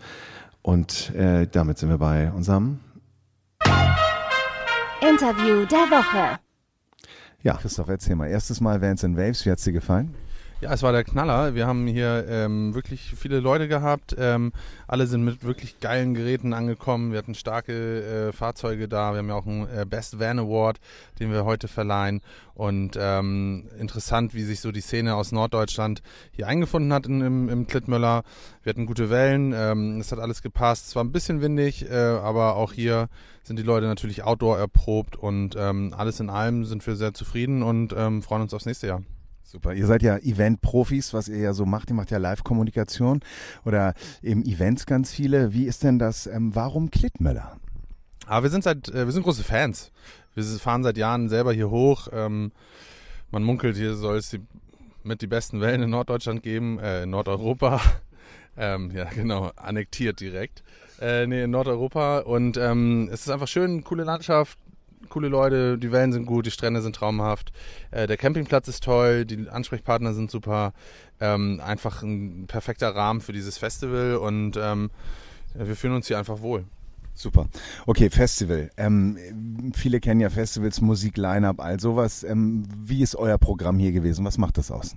Und 0.64 1.14
äh, 1.14 1.46
damit 1.46 1.78
sind 1.78 1.90
wir 1.90 2.00
bei 2.00 2.32
unserem 2.32 2.80
Interview 5.08 5.68
der 5.68 5.86
Woche. 5.92 6.40
Ja, 7.44 7.58
Christoph, 7.58 7.90
erzähl 7.90 8.16
mal. 8.16 8.28
Erstes 8.28 8.60
Mal 8.60 8.82
Vans 8.82 9.04
and 9.04 9.16
Waves, 9.16 9.46
wie 9.46 9.52
hat 9.52 9.60
es 9.60 9.66
dir 9.66 9.74
gefallen? 9.74 10.16
Ja, 10.62 10.72
es 10.72 10.84
war 10.84 10.92
der 10.92 11.04
Knaller. 11.04 11.56
Wir 11.56 11.66
haben 11.66 11.88
hier 11.88 12.24
ähm, 12.30 12.76
wirklich 12.76 13.16
viele 13.18 13.40
Leute 13.40 13.68
gehabt. 13.68 14.16
Ähm, 14.20 14.54
alle 14.88 15.08
sind 15.08 15.24
mit 15.24 15.44
wirklich 15.44 15.80
geilen 15.80 16.14
Geräten 16.14 16.54
angekommen. 16.54 17.12
Wir 17.12 17.18
hatten 17.18 17.34
starke 17.34 18.28
äh, 18.30 18.32
Fahrzeuge 18.32 18.88
da. 18.88 19.14
Wir 19.14 19.18
haben 19.18 19.30
ja 19.30 19.34
auch 19.34 19.48
einen 19.48 19.68
äh, 19.76 19.88
Best 19.90 20.20
Van 20.20 20.38
Award, 20.38 20.80
den 21.20 21.32
wir 21.32 21.46
heute 21.46 21.68
verleihen. 21.68 22.22
Und 22.54 22.96
ähm, 22.96 23.70
interessant, 23.80 24.36
wie 24.36 24.44
sich 24.44 24.60
so 24.60 24.72
die 24.72 24.82
Szene 24.82 25.16
aus 25.16 25.32
Norddeutschland 25.32 26.04
hier 26.32 26.48
eingefunden 26.48 26.94
hat 26.94 27.08
in, 27.08 27.22
im, 27.22 27.50
im 27.50 27.66
Klittmöller. 27.66 28.22
Wir 28.62 28.70
hatten 28.70 28.86
gute 28.86 29.10
Wellen. 29.10 29.54
Ähm, 29.58 30.00
es 30.00 30.12
hat 30.12 30.20
alles 30.20 30.44
gepasst. 30.44 30.90
Es 30.90 30.96
war 30.96 31.04
ein 31.04 31.12
bisschen 31.12 31.42
windig, 31.42 31.90
äh, 31.90 31.96
aber 31.96 32.56
auch 32.56 32.72
hier 32.72 33.10
sind 33.42 33.58
die 33.58 33.64
Leute 33.64 33.88
natürlich 33.88 34.22
outdoor 34.22 34.60
erprobt. 34.60 35.16
Und 35.16 35.56
ähm, 35.58 35.96
alles 35.98 36.20
in 36.20 36.30
allem 36.30 36.66
sind 36.66 36.86
wir 36.86 36.96
sehr 36.96 37.16
zufrieden 37.16 37.64
und 37.64 37.96
ähm, 37.98 38.22
freuen 38.22 38.44
uns 38.44 38.54
aufs 38.54 38.68
nächste 38.68 38.86
Jahr. 38.86 39.02
Super. 39.52 39.74
Ihr 39.74 39.86
seid 39.86 40.02
ja 40.02 40.18
Event-Profis, 40.18 41.14
was 41.14 41.28
ihr 41.28 41.40
ja 41.40 41.52
so 41.52 41.66
macht. 41.66 41.90
Ihr 41.90 41.96
macht 41.96 42.10
ja 42.10 42.20
Live-Kommunikation 42.20 43.20
oder 43.66 43.96
eben 44.24 44.46
Events 44.46 44.86
ganz 44.86 45.12
viele. 45.12 45.52
Wie 45.54 45.66
ist 45.66 45.84
denn 45.84 46.00
das? 46.00 46.26
Ähm, 46.26 46.56
warum 46.56 46.90
Klittmöller? 46.90 47.58
Ah, 48.28 48.44
wir 48.44 48.50
sind 48.50 48.64
seit, 48.64 48.88
äh, 48.88 49.06
wir 49.06 49.12
sind 49.12 49.24
große 49.24 49.44
Fans. 49.44 49.92
Wir 50.36 50.46
fahren 50.46 50.84
seit 50.84 50.96
Jahren 50.96 51.28
selber 51.28 51.52
hier 51.52 51.70
hoch. 51.70 52.08
Ähm, 52.14 52.54
man 53.30 53.44
munkelt, 53.44 53.76
hier 53.76 53.96
soll 53.96 54.20
es 54.20 54.30
die, 54.30 54.40
mit 55.04 55.22
die 55.22 55.28
besten 55.28 55.60
Wellen 55.60 55.84
in 55.84 55.90
Norddeutschland 55.90 56.44
geben, 56.44 56.80
äh, 56.80 57.04
in 57.04 57.10
Nordeuropa. 57.10 57.82
ähm, 58.58 58.90
ja, 58.92 59.04
genau, 59.04 59.52
annektiert 59.58 60.22
direkt. 60.22 60.64
Äh, 61.02 61.28
nee, 61.28 61.44
in 61.44 61.52
Nordeuropa. 61.52 62.20
Und 62.20 62.56
ähm, 62.56 63.10
es 63.12 63.24
ist 63.24 63.30
einfach 63.30 63.50
schön, 63.50 63.84
coole 63.84 64.06
Landschaft, 64.06 64.58
coole 65.10 65.28
Leute, 65.28 65.78
die 65.78 65.92
Wellen 65.92 66.12
sind 66.12 66.26
gut, 66.26 66.46
die 66.46 66.52
Strände 66.52 66.82
sind 66.82 66.96
traumhaft, 66.96 67.52
äh, 67.92 68.08
der 68.08 68.18
Campingplatz 68.18 68.68
ist 68.68 68.84
toll, 68.84 69.26
die 69.26 69.50
Ansprechpartner 69.50 70.14
sind 70.14 70.32
super, 70.32 70.74
ähm, 71.20 71.62
einfach 71.64 72.04
ein 72.04 72.46
perfekter 72.48 72.96
Rahmen 72.96 73.22
für 73.22 73.34
dieses 73.34 73.58
Festival 73.58 74.16
und 74.16 74.58
ähm, 74.62 74.92
wir 75.54 75.76
fühlen 75.76 75.96
uns 75.96 76.08
hier 76.08 76.18
einfach 76.18 76.42
wohl. 76.42 76.66
Super. 77.14 77.48
Okay, 77.86 78.10
Festival. 78.10 78.72
Ähm, 78.78 79.18
viele 79.76 80.00
kennen 80.00 80.22
ja 80.22 80.30
Festivals, 80.30 80.82
Musik, 80.82 81.18
Line-Up, 81.18 81.60
all 81.60 81.80
sowas. 81.80 82.24
Ähm, 82.24 82.64
wie 82.84 83.04
ist 83.04 83.16
euer 83.16 83.38
Programm 83.38 83.78
hier 83.78 83.92
gewesen? 83.92 84.24
Was 84.26 84.38
macht 84.38 84.58
das 84.58 84.72
aus? 84.72 84.96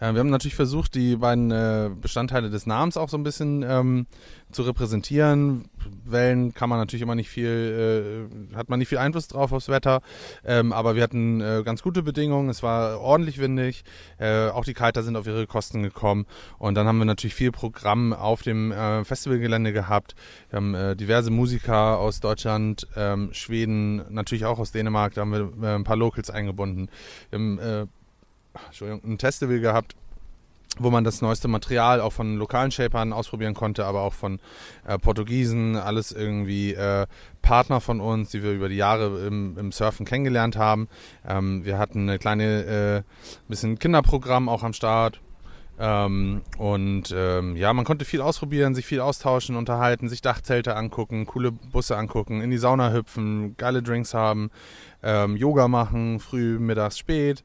Äh, 0.00 0.12
wir 0.12 0.20
haben 0.20 0.30
natürlich 0.30 0.54
versucht, 0.54 0.94
die 0.94 1.16
beiden 1.16 1.50
äh, 1.50 1.90
Bestandteile 2.00 2.50
des 2.50 2.66
Namens 2.66 2.96
auch 2.96 3.08
so 3.08 3.16
ein 3.16 3.22
bisschen 3.22 3.64
ähm, 3.66 4.06
zu 4.52 4.62
repräsentieren. 4.62 5.68
Wellen 6.04 6.54
kann 6.54 6.68
man 6.68 6.78
natürlich 6.78 7.02
immer 7.02 7.14
nicht 7.14 7.28
viel, 7.28 8.28
äh, 8.52 8.56
hat 8.56 8.68
man 8.68 8.78
nicht 8.78 8.88
viel 8.88 8.98
Einfluss 8.98 9.28
drauf 9.28 9.52
aufs 9.52 9.68
Wetter, 9.68 10.02
ähm, 10.44 10.72
aber 10.72 10.96
wir 10.96 11.02
hatten 11.02 11.40
äh, 11.40 11.62
ganz 11.64 11.82
gute 11.82 12.02
Bedingungen. 12.02 12.48
Es 12.48 12.62
war 12.62 13.00
ordentlich 13.00 13.38
windig, 13.38 13.84
äh, 14.18 14.48
auch 14.48 14.64
die 14.64 14.74
Kiter 14.74 15.02
sind 15.02 15.16
auf 15.16 15.26
ihre 15.26 15.46
Kosten 15.46 15.82
gekommen 15.82 16.26
und 16.58 16.74
dann 16.74 16.86
haben 16.86 16.98
wir 16.98 17.04
natürlich 17.04 17.34
viel 17.34 17.52
Programm 17.52 18.12
auf 18.12 18.42
dem 18.42 18.72
äh, 18.72 19.04
Festivalgelände 19.04 19.72
gehabt. 19.72 20.14
Wir 20.50 20.56
haben 20.56 20.96
diverse 20.96 21.30
Musiker 21.30 21.98
aus 21.98 22.20
Deutschland, 22.20 22.86
ähm, 22.96 23.30
Schweden, 23.32 24.02
natürlich 24.12 24.44
auch 24.44 24.58
aus 24.58 24.72
Dänemark. 24.72 25.14
Da 25.14 25.22
haben 25.22 25.32
wir 25.60 25.74
ein 25.74 25.84
paar 25.84 25.96
Locals 25.96 26.30
eingebunden. 26.30 26.88
Wir 27.30 27.38
haben 27.38 27.88
Entschuldigung, 28.66 29.12
ein 29.12 29.18
Festival 29.18 29.60
gehabt 29.60 29.94
wo 30.78 30.90
man 30.90 31.04
das 31.04 31.22
neueste 31.22 31.48
Material 31.48 32.00
auch 32.00 32.12
von 32.12 32.36
lokalen 32.36 32.70
Shapern 32.70 33.12
ausprobieren 33.12 33.54
konnte, 33.54 33.86
aber 33.86 34.02
auch 34.02 34.12
von 34.12 34.40
äh, 34.86 34.98
Portugiesen, 34.98 35.76
alles 35.76 36.12
irgendwie 36.12 36.74
äh, 36.74 37.06
Partner 37.42 37.80
von 37.80 38.00
uns, 38.00 38.30
die 38.30 38.42
wir 38.42 38.52
über 38.52 38.68
die 38.68 38.76
Jahre 38.76 39.26
im, 39.26 39.56
im 39.58 39.72
Surfen 39.72 40.06
kennengelernt 40.06 40.56
haben. 40.56 40.88
Ähm, 41.26 41.64
wir 41.64 41.78
hatten 41.78 42.08
eine 42.08 42.18
kleine 42.18 43.04
äh, 43.04 43.48
bisschen 43.48 43.78
Kinderprogramm 43.78 44.48
auch 44.48 44.62
am 44.62 44.72
Start. 44.72 45.20
Ähm, 45.78 46.40
und 46.56 47.14
ähm, 47.14 47.54
ja, 47.54 47.72
man 47.74 47.84
konnte 47.84 48.06
viel 48.06 48.22
ausprobieren, 48.22 48.74
sich 48.74 48.86
viel 48.86 49.00
austauschen, 49.00 49.56
unterhalten, 49.56 50.08
sich 50.08 50.22
Dachzelte 50.22 50.74
angucken, 50.74 51.26
coole 51.26 51.52
Busse 51.52 51.98
angucken, 51.98 52.40
in 52.40 52.50
die 52.50 52.56
Sauna 52.56 52.92
hüpfen, 52.92 53.58
geile 53.58 53.82
Drinks 53.82 54.14
haben, 54.14 54.50
ähm, 55.02 55.36
Yoga 55.36 55.68
machen, 55.68 56.18
früh, 56.18 56.58
mittags, 56.58 56.96
spät 56.96 57.44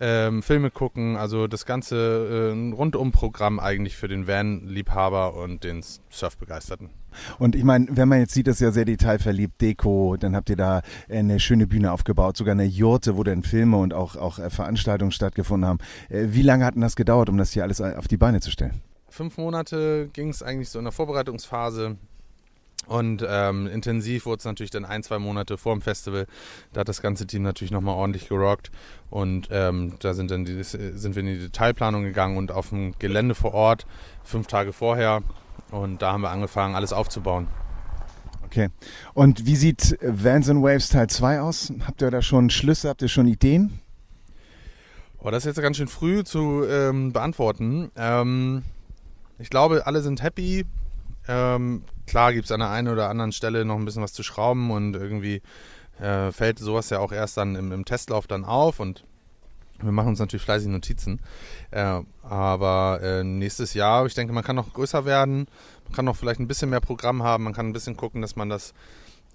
ähm, 0.00 0.42
Filme 0.42 0.70
gucken, 0.70 1.16
also 1.16 1.46
das 1.46 1.66
ganze 1.66 2.54
äh, 2.54 2.74
Rundumprogramm 2.74 3.60
eigentlich 3.60 3.96
für 3.96 4.08
den 4.08 4.26
Van-Liebhaber 4.26 5.34
und 5.34 5.62
den 5.62 5.84
Surfbegeisterten. 6.10 6.90
Und 7.38 7.54
ich 7.54 7.64
meine, 7.64 7.86
wenn 7.90 8.08
man 8.08 8.20
jetzt 8.20 8.34
sieht, 8.34 8.46
das 8.46 8.56
ist 8.56 8.60
ja 8.60 8.70
sehr 8.72 8.84
detailverliebt, 8.84 9.60
Deko, 9.60 10.16
dann 10.18 10.34
habt 10.34 10.48
ihr 10.48 10.56
da 10.56 10.82
eine 11.08 11.40
schöne 11.40 11.66
Bühne 11.66 11.92
aufgebaut, 11.92 12.36
sogar 12.36 12.52
eine 12.52 12.64
Jurte, 12.64 13.16
wo 13.16 13.24
dann 13.24 13.42
Filme 13.42 13.76
und 13.76 13.92
auch, 13.92 14.16
auch 14.16 14.38
äh, 14.38 14.48
Veranstaltungen 14.48 15.12
stattgefunden 15.12 15.68
haben. 15.68 15.78
Äh, 16.08 16.28
wie 16.30 16.42
lange 16.42 16.64
hat 16.64 16.74
denn 16.74 16.82
das 16.82 16.96
gedauert, 16.96 17.28
um 17.28 17.36
das 17.36 17.52
hier 17.52 17.62
alles 17.62 17.80
auf 17.80 18.08
die 18.08 18.16
Beine 18.16 18.40
zu 18.40 18.50
stellen? 18.50 18.80
Fünf 19.08 19.38
Monate 19.38 20.08
ging 20.12 20.28
es 20.28 20.42
eigentlich 20.42 20.68
so 20.68 20.78
in 20.78 20.84
der 20.84 20.92
Vorbereitungsphase. 20.92 21.96
Und 22.86 23.24
ähm, 23.28 23.66
intensiv 23.68 24.26
wurde 24.26 24.38
es 24.38 24.44
natürlich 24.44 24.70
dann 24.70 24.84
ein, 24.84 25.02
zwei 25.02 25.18
Monate 25.18 25.58
vor 25.58 25.74
dem 25.74 25.82
Festival. 25.82 26.26
Da 26.72 26.80
hat 26.80 26.88
das 26.88 27.02
ganze 27.02 27.26
Team 27.26 27.42
natürlich 27.42 27.70
nochmal 27.70 27.94
ordentlich 27.94 28.28
gerockt. 28.28 28.72
Und 29.10 29.48
ähm, 29.52 29.94
da 30.00 30.12
sind, 30.14 30.30
dann 30.30 30.44
die, 30.44 30.62
sind 30.64 31.14
wir 31.14 31.20
in 31.20 31.26
die 31.26 31.38
Detailplanung 31.38 32.02
gegangen 32.02 32.36
und 32.36 32.50
auf 32.50 32.70
dem 32.70 32.98
Gelände 32.98 33.34
vor 33.34 33.54
Ort, 33.54 33.86
fünf 34.24 34.48
Tage 34.48 34.72
vorher. 34.72 35.22
Und 35.70 36.02
da 36.02 36.12
haben 36.12 36.22
wir 36.22 36.30
angefangen, 36.30 36.74
alles 36.74 36.92
aufzubauen. 36.92 37.46
Okay. 38.44 38.70
Und 39.14 39.46
wie 39.46 39.54
sieht 39.54 39.96
Vans 40.02 40.50
and 40.50 40.60
Waves 40.60 40.88
Teil 40.88 41.08
2 41.08 41.40
aus? 41.40 41.72
Habt 41.86 42.02
ihr 42.02 42.10
da 42.10 42.20
schon 42.22 42.50
Schlüsse, 42.50 42.88
habt 42.88 43.02
ihr 43.02 43.08
schon 43.08 43.28
Ideen? 43.28 43.78
Oh, 45.22 45.30
das 45.30 45.44
ist 45.44 45.56
jetzt 45.56 45.62
ganz 45.62 45.76
schön 45.76 45.86
früh 45.86 46.24
zu 46.24 46.64
ähm, 46.68 47.12
beantworten. 47.12 47.92
Ähm, 47.94 48.62
ich 49.38 49.50
glaube, 49.50 49.86
alle 49.86 50.02
sind 50.02 50.22
happy. 50.22 50.64
Klar 52.10 52.32
gibt 52.32 52.46
es 52.46 52.50
an 52.50 52.58
der 52.58 52.70
einen 52.70 52.88
oder 52.88 53.08
anderen 53.08 53.30
Stelle 53.30 53.64
noch 53.64 53.76
ein 53.76 53.84
bisschen 53.84 54.02
was 54.02 54.12
zu 54.12 54.24
schrauben 54.24 54.72
und 54.72 54.96
irgendwie 54.96 55.42
äh, 56.00 56.32
fällt 56.32 56.58
sowas 56.58 56.90
ja 56.90 56.98
auch 56.98 57.12
erst 57.12 57.36
dann 57.36 57.54
im, 57.54 57.70
im, 57.70 57.84
Testlauf 57.84 58.26
dann 58.26 58.44
auf 58.44 58.80
und 58.80 59.04
wir 59.80 59.92
machen 59.92 60.08
uns 60.08 60.18
natürlich 60.18 60.42
fleißig 60.42 60.70
Notizen. 60.70 61.20
Äh, 61.70 62.00
aber 62.24 62.98
äh, 63.00 63.22
nächstes 63.22 63.74
Jahr, 63.74 64.06
ich 64.06 64.14
denke, 64.14 64.32
man 64.32 64.42
kann 64.42 64.56
noch 64.56 64.72
größer 64.72 65.04
werden, 65.04 65.46
man 65.84 65.92
kann 65.92 66.04
noch 66.04 66.16
vielleicht 66.16 66.40
ein 66.40 66.48
bisschen 66.48 66.70
mehr 66.70 66.80
Programm 66.80 67.22
haben, 67.22 67.44
man 67.44 67.52
kann 67.52 67.68
ein 67.68 67.72
bisschen 67.72 67.96
gucken, 67.96 68.22
dass 68.22 68.34
man 68.34 68.48
das 68.48 68.74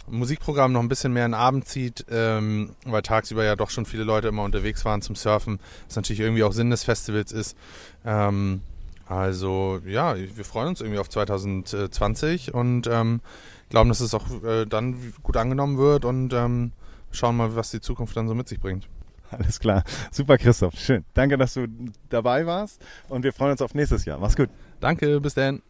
Musikprogramm 0.08 0.74
noch 0.74 0.82
ein 0.82 0.89
bisschen 0.89 1.13
mehr 1.13 1.25
in 1.25 1.32
den 1.32 1.39
Abend 1.39 1.70
zieht, 1.70 2.05
ähm, 2.12 2.75
weil 2.84 3.03
tagsüber 3.03 3.46
ja 3.46 3.55
doch 3.55 3.70
schon 3.70 3.86
viele 3.86 4.03
Leute 4.03 4.27
immer 4.27 4.44
unterwegs 4.44 4.84
waren 4.84 5.01
zum 5.01 5.15
Surfen, 5.15 5.62
was 5.88 5.96
natürlich 5.96 6.20
irgendwie 6.20 6.44
auch 6.44 6.51
Sinn 6.51 6.72
des 6.72 6.84
Festivals 6.84 7.32
ist. 7.32 7.55
Ähm, 8.03 8.63
also 9.08 9.80
ja, 9.86 10.16
wir 10.16 10.46
freuen 10.46 10.70
uns 10.70 10.82
irgendwie 10.82 11.00
auf 11.00 11.10
2020 11.10 12.54
und 12.54 12.88
ähm, 12.88 13.22
glauben, 13.70 13.90
dass 13.90 14.00
es 14.00 14.14
auch 14.14 14.44
äh, 14.44 14.66
dann 14.66 15.14
gut 15.24 15.38
angenommen 15.38 15.78
wird 15.78 16.06
und 16.06 16.34
ähm, 16.34 16.72
schauen 17.12 17.38
mal, 17.38 17.56
was 17.56 17.72
die 17.72 17.82
Zukunft 17.82 18.16
dann 18.18 18.28
so 18.28 18.36
mit 18.36 18.48
sich 18.48 18.60
bringt. 18.60 18.90
Alles 19.32 19.60
klar. 19.60 19.84
Super, 20.12 20.38
Christoph. 20.38 20.76
Schön. 20.76 21.04
Danke, 21.14 21.38
dass 21.38 21.54
du 21.56 21.68
dabei 22.10 22.46
warst 22.46 22.82
und 23.10 23.24
wir 23.24 23.34
freuen 23.34 23.52
uns 23.52 23.62
auf 23.62 23.74
nächstes 23.74 24.06
Jahr. 24.06 24.20
Mach's 24.20 24.36
gut. 24.36 24.50
Danke, 24.80 25.20
bis 25.20 25.34
dann. 25.34 25.62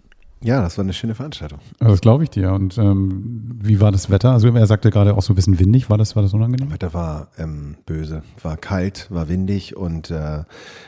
Ja, 0.45 0.61
das 0.61 0.77
war 0.77 0.83
eine 0.83 0.93
schöne 0.93 1.15
Veranstaltung. 1.15 1.57
Das 1.79 2.01
glaube 2.01 2.23
ich 2.23 2.29
dir. 2.29 2.53
Und 2.53 2.77
ähm, 2.77 3.57
wie 3.63 3.81
war 3.81 3.91
das 3.91 4.11
Wetter? 4.11 4.31
Also 4.31 4.47
er 4.47 4.67
sagte 4.67 4.91
gerade 4.91 5.15
auch 5.15 5.23
so 5.23 5.33
ein 5.33 5.35
bisschen 5.35 5.59
windig. 5.59 5.89
War 5.89 5.97
das, 5.97 6.15
war 6.15 6.21
das 6.21 6.35
unangenehm? 6.35 6.71
Wetter 6.71 6.93
war 6.93 7.29
ähm, 7.39 7.77
böse, 7.87 8.21
war 8.43 8.55
kalt, 8.55 9.07
war 9.09 9.27
windig 9.27 9.75
und 9.75 10.11
äh, 10.11 10.43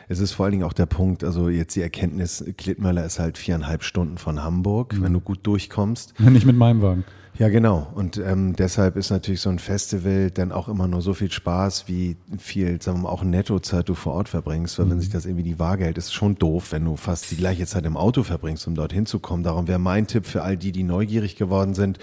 es 0.09 0.19
ist 0.19 0.33
vor 0.33 0.45
allen 0.45 0.51
Dingen 0.51 0.63
auch 0.63 0.73
der 0.73 0.85
Punkt, 0.85 1.23
also 1.23 1.49
jetzt 1.49 1.75
die 1.75 1.81
Erkenntnis, 1.81 2.45
Klittmöller 2.57 3.03
ist 3.03 3.17
halt 3.17 3.39
viereinhalb 3.39 3.83
Stunden 3.83 4.19
von 4.19 4.43
Hamburg, 4.43 4.93
mhm. 4.93 5.03
wenn 5.03 5.13
du 5.13 5.21
gut 5.21 5.39
durchkommst. 5.41 6.19
Nicht 6.19 6.45
mit 6.45 6.55
meinem 6.55 6.83
Wagen. 6.83 7.03
Ja, 7.39 7.49
genau. 7.49 7.85
Und 7.93 8.17
ähm, 8.17 8.55
deshalb 8.55 8.95
ist 8.95 9.11
natürlich 9.11 9.41
so 9.41 9.49
ein 9.49 9.59
Festival 9.59 10.31
dann 10.31 10.51
auch 10.51 10.67
immer 10.67 10.87
nur 10.87 11.03
so 11.03 11.13
viel 11.13 11.31
Spaß, 11.31 11.87
wie 11.87 12.17
viel, 12.39 12.81
sagen 12.81 12.97
wir 12.97 13.03
mal, 13.03 13.09
auch 13.09 13.23
Nettozeit 13.23 13.87
du 13.87 13.93
vor 13.93 14.13
Ort 14.13 14.27
verbringst. 14.27 14.79
Weil 14.79 14.87
mhm. 14.87 14.91
wenn 14.91 15.01
sich 15.01 15.11
das 15.11 15.25
irgendwie 15.25 15.43
die 15.43 15.59
Waage 15.59 15.85
hält, 15.85 15.99
ist 15.99 16.13
schon 16.13 16.35
doof, 16.35 16.71
wenn 16.71 16.85
du 16.85 16.95
fast 16.95 17.29
die 17.29 17.37
gleiche 17.37 17.67
Zeit 17.67 17.85
im 17.85 17.95
Auto 17.95 18.23
verbringst, 18.23 18.67
um 18.67 18.73
dorthin 18.73 19.05
zu 19.05 19.19
kommen. 19.19 19.43
Darum 19.43 19.67
wäre 19.67 19.77
mein 19.77 20.07
Tipp 20.07 20.25
für 20.25 20.41
all 20.41 20.57
die, 20.57 20.71
die 20.71 20.83
neugierig 20.83 21.35
geworden 21.35 21.75
sind, 21.75 21.99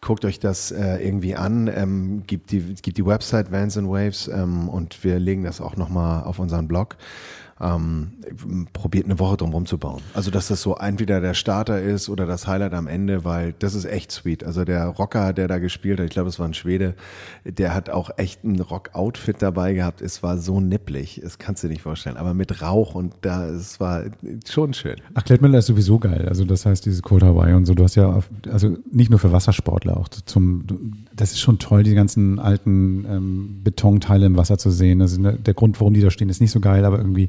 guckt 0.00 0.24
euch 0.24 0.38
das 0.38 0.70
äh, 0.70 0.96
irgendwie 1.04 1.34
an, 1.34 1.68
ähm, 1.68 2.22
gibt, 2.26 2.52
die, 2.52 2.60
gibt 2.80 2.96
die 2.96 3.04
Website 3.04 3.50
Vans 3.50 3.76
and 3.76 3.88
Waves 3.88 4.28
ähm, 4.28 4.68
und 4.68 5.02
wir 5.04 5.18
legen 5.18 5.42
das 5.42 5.60
auch 5.60 5.76
nochmal 5.76 6.22
auf 6.24 6.38
unseren 6.38 6.68
Blog 6.68 6.96
ähm, 7.60 8.12
probiert 8.72 9.04
eine 9.04 9.18
Woche 9.18 9.36
drum 9.36 9.52
rumzubauen. 9.52 10.00
Also 10.14 10.30
dass 10.30 10.48
das 10.48 10.62
so 10.62 10.76
entweder 10.76 11.20
der 11.20 11.34
Starter 11.34 11.80
ist 11.80 12.08
oder 12.08 12.26
das 12.26 12.46
Highlight 12.46 12.72
am 12.72 12.86
Ende, 12.86 13.24
weil 13.24 13.54
das 13.58 13.74
ist 13.74 13.84
echt 13.84 14.10
sweet. 14.12 14.44
Also 14.44 14.64
der 14.64 14.86
Rocker, 14.86 15.32
der 15.32 15.46
da 15.46 15.58
gespielt 15.58 15.98
hat, 15.98 16.06
ich 16.06 16.12
glaube, 16.12 16.30
es 16.30 16.38
war 16.38 16.46
ein 16.46 16.54
Schwede, 16.54 16.94
der 17.44 17.74
hat 17.74 17.90
auch 17.90 18.10
echt 18.16 18.44
ein 18.44 18.60
Rock-Outfit 18.60 19.36
dabei 19.40 19.74
gehabt. 19.74 20.00
Es 20.00 20.22
war 20.22 20.38
so 20.38 20.60
nipplig, 20.60 21.20
das 21.22 21.38
kannst 21.38 21.62
du 21.62 21.68
dir 21.68 21.72
nicht 21.72 21.82
vorstellen. 21.82 22.16
Aber 22.16 22.32
mit 22.32 22.62
Rauch 22.62 22.94
und 22.94 23.14
da, 23.20 23.46
es 23.48 23.78
war 23.78 24.04
schon 24.48 24.72
schön. 24.72 24.96
Ach, 25.14 25.24
Klettmüller 25.24 25.58
ist 25.58 25.66
sowieso 25.66 25.98
geil. 25.98 26.26
Also 26.28 26.44
das 26.44 26.64
heißt, 26.64 26.86
dieses 26.86 27.02
Cold 27.02 27.22
Hawaii 27.22 27.52
und 27.52 27.66
so, 27.66 27.74
du 27.74 27.84
hast 27.84 27.94
ja, 27.94 28.20
also 28.50 28.76
nicht 28.90 29.10
nur 29.10 29.18
für 29.18 29.32
Wassersportler, 29.32 29.98
auch 29.98 30.08
zum, 30.08 30.64
das 31.14 31.32
ist 31.32 31.40
schon 31.40 31.58
toll, 31.58 31.82
die 31.82 31.94
ganzen 31.94 32.38
alten 32.38 33.04
ähm, 33.04 33.60
Betonteile 33.62 34.26
im 34.26 34.36
Wasser 34.36 34.56
zu 34.56 34.70
sehen. 34.70 35.00
Ist 35.00 35.18
ne, 35.18 35.34
der 35.34 35.54
Grund, 35.54 35.78
warum 35.80 35.92
die 35.92 36.00
da 36.00 36.10
stehen, 36.10 36.30
ist 36.30 36.40
nicht 36.40 36.52
so 36.52 36.60
geil, 36.60 36.84
aber 36.86 36.98
irgendwie 36.98 37.28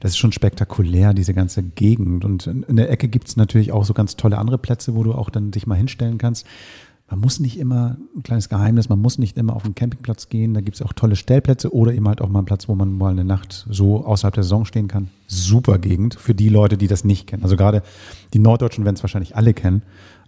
das 0.00 0.12
ist 0.12 0.18
schon 0.18 0.32
spektakulär, 0.32 1.14
diese 1.14 1.34
ganze 1.34 1.62
Gegend. 1.62 2.24
Und 2.24 2.46
in 2.46 2.76
der 2.76 2.90
Ecke 2.90 3.08
gibt 3.08 3.28
es 3.28 3.36
natürlich 3.36 3.72
auch 3.72 3.84
so 3.84 3.94
ganz 3.94 4.16
tolle 4.16 4.38
andere 4.38 4.58
Plätze, 4.58 4.94
wo 4.94 5.02
du 5.02 5.12
auch 5.12 5.30
dann 5.30 5.50
dich 5.50 5.66
mal 5.66 5.76
hinstellen 5.76 6.18
kannst. 6.18 6.46
Man 7.08 7.20
muss 7.20 7.38
nicht 7.38 7.56
immer, 7.58 7.96
ein 8.16 8.24
kleines 8.24 8.48
Geheimnis, 8.48 8.88
man 8.88 9.00
muss 9.00 9.18
nicht 9.18 9.38
immer 9.38 9.54
auf 9.54 9.62
den 9.62 9.76
Campingplatz 9.76 10.28
gehen. 10.28 10.54
Da 10.54 10.60
gibt 10.60 10.74
es 10.74 10.82
auch 10.82 10.92
tolle 10.92 11.14
Stellplätze 11.14 11.72
oder 11.72 11.92
eben 11.92 12.08
halt 12.08 12.20
auch 12.20 12.28
mal 12.28 12.40
einen 12.40 12.46
Platz, 12.46 12.68
wo 12.68 12.74
man 12.74 12.92
mal 12.92 13.12
eine 13.12 13.24
Nacht 13.24 13.64
so 13.70 14.04
außerhalb 14.04 14.34
der 14.34 14.42
Saison 14.42 14.64
stehen 14.64 14.88
kann. 14.88 15.08
Super 15.28 15.78
Gegend 15.78 16.16
für 16.16 16.34
die 16.34 16.48
Leute, 16.48 16.76
die 16.76 16.88
das 16.88 17.04
nicht 17.04 17.28
kennen. 17.28 17.44
Also 17.44 17.56
gerade 17.56 17.82
die 18.34 18.40
Norddeutschen 18.40 18.84
werden 18.84 18.96
es 18.96 19.04
wahrscheinlich 19.04 19.36
alle 19.36 19.54
kennen. 19.54 19.82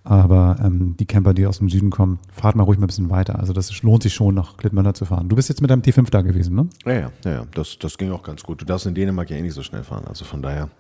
Aber 0.08 0.56
ähm, 0.64 0.96
die 0.98 1.04
Camper, 1.04 1.34
die 1.34 1.44
aus 1.44 1.58
dem 1.58 1.68
Süden 1.68 1.90
kommen, 1.90 2.18
fahrt 2.32 2.56
mal 2.56 2.62
ruhig 2.62 2.78
mal 2.78 2.84
ein 2.84 2.86
bisschen 2.86 3.10
weiter. 3.10 3.38
Also 3.38 3.52
das 3.52 3.82
lohnt 3.82 4.02
sich 4.02 4.14
schon, 4.14 4.34
nach 4.34 4.56
Klittmöller 4.56 4.94
zu 4.94 5.04
fahren. 5.04 5.28
Du 5.28 5.36
bist 5.36 5.50
jetzt 5.50 5.60
mit 5.60 5.70
deinem 5.70 5.82
T5 5.82 6.10
da 6.10 6.22
gewesen, 6.22 6.56
ne? 6.56 6.66
Ja, 6.86 6.92
ja, 6.92 7.10
ja, 7.30 7.44
das, 7.52 7.78
das 7.78 7.98
ging 7.98 8.10
auch 8.10 8.22
ganz 8.22 8.42
gut. 8.42 8.62
Du 8.62 8.64
darfst 8.64 8.86
in 8.86 8.94
Dänemark 8.94 9.28
ja 9.28 9.36
eh 9.36 9.42
nicht 9.42 9.52
so 9.52 9.62
schnell 9.62 9.84
fahren. 9.84 10.04
Also 10.08 10.24
von 10.24 10.40
daher 10.40 10.70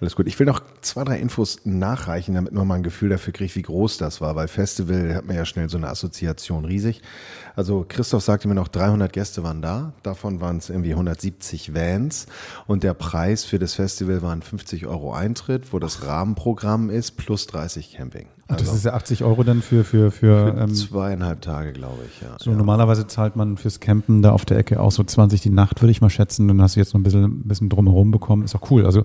alles 0.00 0.16
gut. 0.16 0.26
Ich 0.26 0.38
will 0.38 0.46
noch 0.46 0.62
zwei, 0.80 1.04
drei 1.04 1.18
Infos 1.18 1.58
nachreichen, 1.64 2.34
damit 2.34 2.54
man 2.54 2.66
mal 2.66 2.76
ein 2.76 2.82
Gefühl 2.82 3.10
dafür 3.10 3.34
kriegt, 3.34 3.54
wie 3.54 3.60
groß 3.60 3.98
das 3.98 4.22
war. 4.22 4.34
Weil 4.34 4.48
Festival 4.48 5.14
hat 5.14 5.26
man 5.26 5.36
ja 5.36 5.44
schnell 5.44 5.68
so 5.68 5.76
eine 5.76 5.88
Assoziation 5.88 6.64
riesig. 6.64 7.02
Also 7.56 7.84
Christoph 7.86 8.22
sagte 8.22 8.48
mir 8.48 8.54
noch, 8.54 8.68
300 8.68 9.12
Gäste 9.12 9.42
waren 9.42 9.60
da. 9.60 9.92
Davon 10.02 10.40
waren 10.40 10.56
es 10.56 10.70
irgendwie 10.70 10.92
170 10.92 11.74
Vans. 11.74 12.28
Und 12.66 12.82
der 12.82 12.94
Preis 12.94 13.44
für 13.44 13.58
das 13.58 13.74
Festival 13.74 14.22
waren 14.22 14.40
50 14.40 14.86
Euro 14.86 15.12
Eintritt, 15.12 15.74
wo 15.74 15.78
das 15.78 16.06
Rahmenprogramm 16.06 16.88
ist, 16.88 17.18
plus 17.18 17.46
30 17.46 17.92
Camping. 17.92 18.28
Also 18.50 18.64
das 18.64 18.74
ist 18.74 18.84
ja 18.84 18.94
80 18.94 19.24
Euro 19.24 19.42
dann 19.42 19.62
für 19.62 19.84
für 19.84 20.10
für, 20.10 20.52
für 20.52 20.56
ähm, 20.58 20.74
zweieinhalb 20.74 21.40
Tage, 21.40 21.72
glaube 21.72 22.00
ich. 22.06 22.20
Ja. 22.20 22.36
So 22.38 22.50
ja. 22.50 22.56
normalerweise 22.56 23.06
zahlt 23.06 23.36
man 23.36 23.56
fürs 23.56 23.80
Campen 23.80 24.22
da 24.22 24.32
auf 24.32 24.44
der 24.44 24.58
Ecke 24.58 24.80
auch 24.80 24.92
so 24.92 25.04
20 25.04 25.40
die 25.40 25.50
Nacht, 25.50 25.80
würde 25.80 25.90
ich 25.90 26.00
mal 26.00 26.10
schätzen. 26.10 26.48
Dann 26.48 26.60
hast 26.60 26.76
du 26.76 26.80
jetzt 26.80 26.94
noch 26.94 27.00
ein 27.00 27.04
bisschen, 27.04 27.24
ein 27.24 27.48
bisschen 27.48 27.68
drumherum 27.68 28.10
bekommen. 28.10 28.44
Ist 28.44 28.54
auch 28.54 28.70
cool. 28.70 28.86
Also 28.86 29.04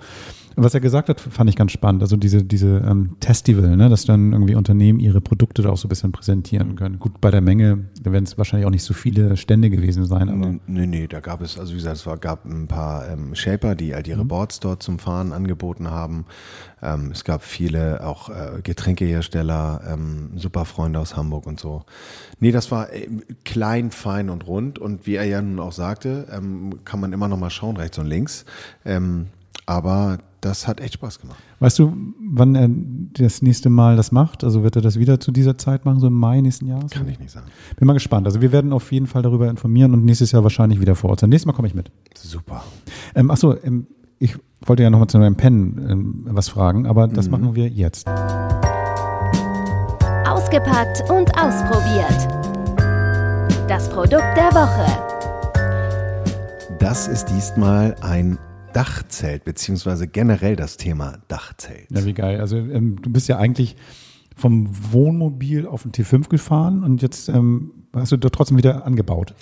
Was 0.57 0.73
er 0.73 0.79
gesagt 0.79 1.09
hat, 1.09 1.19
fand 1.19 1.49
ich 1.49 1.55
ganz 1.55 1.71
spannend. 1.71 2.01
Also 2.01 2.15
diese, 2.15 2.43
diese 2.43 2.77
ähm, 2.87 3.17
Testival, 3.19 3.75
ne, 3.75 3.89
dass 3.89 4.05
dann 4.05 4.31
irgendwie 4.31 4.55
Unternehmen 4.55 4.99
ihre 4.99 5.19
Produkte 5.19 5.61
da 5.61 5.69
auch 5.69 5.77
so 5.77 5.87
ein 5.87 5.89
bisschen 5.89 6.11
präsentieren 6.11 6.75
können. 6.75 6.99
Gut, 6.99 7.19
bei 7.19 7.29
der 7.29 7.41
Menge, 7.41 7.89
da 8.01 8.11
werden 8.11 8.23
es 8.23 8.37
wahrscheinlich 8.37 8.65
auch 8.65 8.71
nicht 8.71 8.83
so 8.83 8.93
viele 8.93 9.35
Stände 9.37 9.69
gewesen 9.69 10.05
sein, 10.05 10.29
aber. 10.29 10.47
Nee, 10.47 10.59
nee, 10.67 10.87
nee, 10.87 11.07
da 11.07 11.19
gab 11.19 11.41
es, 11.41 11.59
also 11.59 11.73
wie 11.73 11.77
gesagt, 11.77 11.97
es 11.97 12.05
war, 12.05 12.17
gab 12.17 12.45
ein 12.45 12.67
paar 12.67 13.07
ähm, 13.09 13.35
Shaper, 13.35 13.75
die 13.75 13.93
halt 13.93 14.07
ihre 14.07 14.23
Boards 14.23 14.59
dort 14.59 14.81
zum 14.81 14.99
Fahren 14.99 15.33
angeboten 15.33 15.89
haben. 15.89 16.25
Ähm, 16.81 17.11
es 17.11 17.23
gab 17.23 17.43
viele 17.43 18.05
auch 18.05 18.29
äh, 18.29 18.61
Getränkehersteller, 18.63 19.81
ähm, 19.87 20.31
Superfreunde 20.35 20.99
aus 20.99 21.17
Hamburg 21.17 21.47
und 21.47 21.59
so. 21.59 21.83
Nee, 22.39 22.51
das 22.51 22.71
war 22.71 22.93
äh, 22.93 23.07
klein, 23.43 23.91
fein 23.91 24.29
und 24.29 24.47
rund. 24.47 24.79
Und 24.79 25.05
wie 25.05 25.15
er 25.15 25.25
ja 25.25 25.41
nun 25.41 25.59
auch 25.59 25.73
sagte, 25.73 26.27
ähm, 26.31 26.79
kann 26.85 26.99
man 26.99 27.11
immer 27.11 27.27
noch 27.27 27.37
mal 27.37 27.49
schauen, 27.49 27.77
rechts 27.77 27.97
und 27.97 28.05
links. 28.05 28.45
Ähm, 28.85 29.27
aber 29.65 30.19
das 30.45 30.67
hat 30.67 30.79
echt 30.79 30.93
Spaß 30.93 31.19
gemacht. 31.19 31.39
Weißt 31.59 31.79
du, 31.79 31.97
wann 32.19 32.53
er 32.55 32.69
das 33.19 33.41
nächste 33.41 33.69
Mal 33.69 33.95
das 33.95 34.11
macht? 34.11 34.43
Also 34.43 34.61
wird 34.63 34.75
er 34.75 34.83
das 34.83 34.99
wieder 34.99 35.19
zu 35.19 35.31
dieser 35.31 35.57
Zeit 35.57 35.85
machen, 35.85 35.99
so 35.99 36.07
im 36.07 36.13
Mai 36.13 36.39
nächsten 36.41 36.67
Jahres? 36.67 36.91
Kann 36.91 37.07
ich 37.09 37.19
nicht 37.19 37.31
sagen. 37.31 37.47
Bin 37.77 37.87
mal 37.87 37.93
gespannt. 37.93 38.27
Also 38.27 38.41
wir 38.41 38.51
werden 38.51 38.71
auf 38.71 38.91
jeden 38.91 39.07
Fall 39.07 39.23
darüber 39.23 39.49
informieren 39.49 39.93
und 39.93 40.05
nächstes 40.05 40.31
Jahr 40.31 40.43
wahrscheinlich 40.43 40.79
wieder 40.79 40.95
vor 40.95 41.09
Ort 41.09 41.21
sein. 41.21 41.31
Nächstes 41.31 41.47
Mal 41.47 41.53
komme 41.53 41.67
ich 41.67 41.73
mit. 41.73 41.89
Super. 42.15 42.63
Ähm, 43.15 43.31
achso, 43.31 43.55
ähm, 43.63 43.87
ich 44.19 44.37
wollte 44.63 44.83
ja 44.83 44.91
nochmal 44.91 45.07
zu 45.07 45.17
meinem 45.17 45.35
Pen 45.35 45.83
ähm, 45.89 46.25
was 46.29 46.47
fragen, 46.47 46.85
aber 46.85 47.07
das 47.07 47.27
machen 47.27 47.55
wir 47.55 47.67
jetzt. 47.67 48.07
Ausgepackt 50.27 51.09
und 51.09 51.35
ausprobiert. 51.37 52.27
Das 53.67 53.89
Produkt 53.89 54.37
der 54.37 54.51
Woche. 54.53 54.85
Das 56.77 57.07
ist 57.07 57.25
diesmal 57.25 57.95
ein 58.01 58.37
Dachzelt, 58.75 59.45
beziehungsweise 59.45 60.05
generell 60.05 60.57
das 60.57 60.75
Thema 60.75 61.19
Dachzelt. 61.29 61.87
Ja, 61.89 62.03
wie 62.03 62.13
geil. 62.13 62.41
Also 62.41 62.57
ähm, 62.57 63.01
du 63.01 63.09
bist 63.09 63.29
ja 63.29 63.37
eigentlich 63.37 63.77
vom 64.35 64.67
Wohnmobil 64.91 65.65
auf 65.65 65.83
den 65.83 65.93
T5 65.93 66.27
gefahren 66.27 66.83
und 66.83 67.01
jetzt 67.01 67.29
ähm, 67.29 67.71
hast 67.93 68.11
du 68.11 68.17
da 68.17 68.27
trotzdem 68.27 68.57
wieder 68.57 68.85
angebaut. 68.85 69.33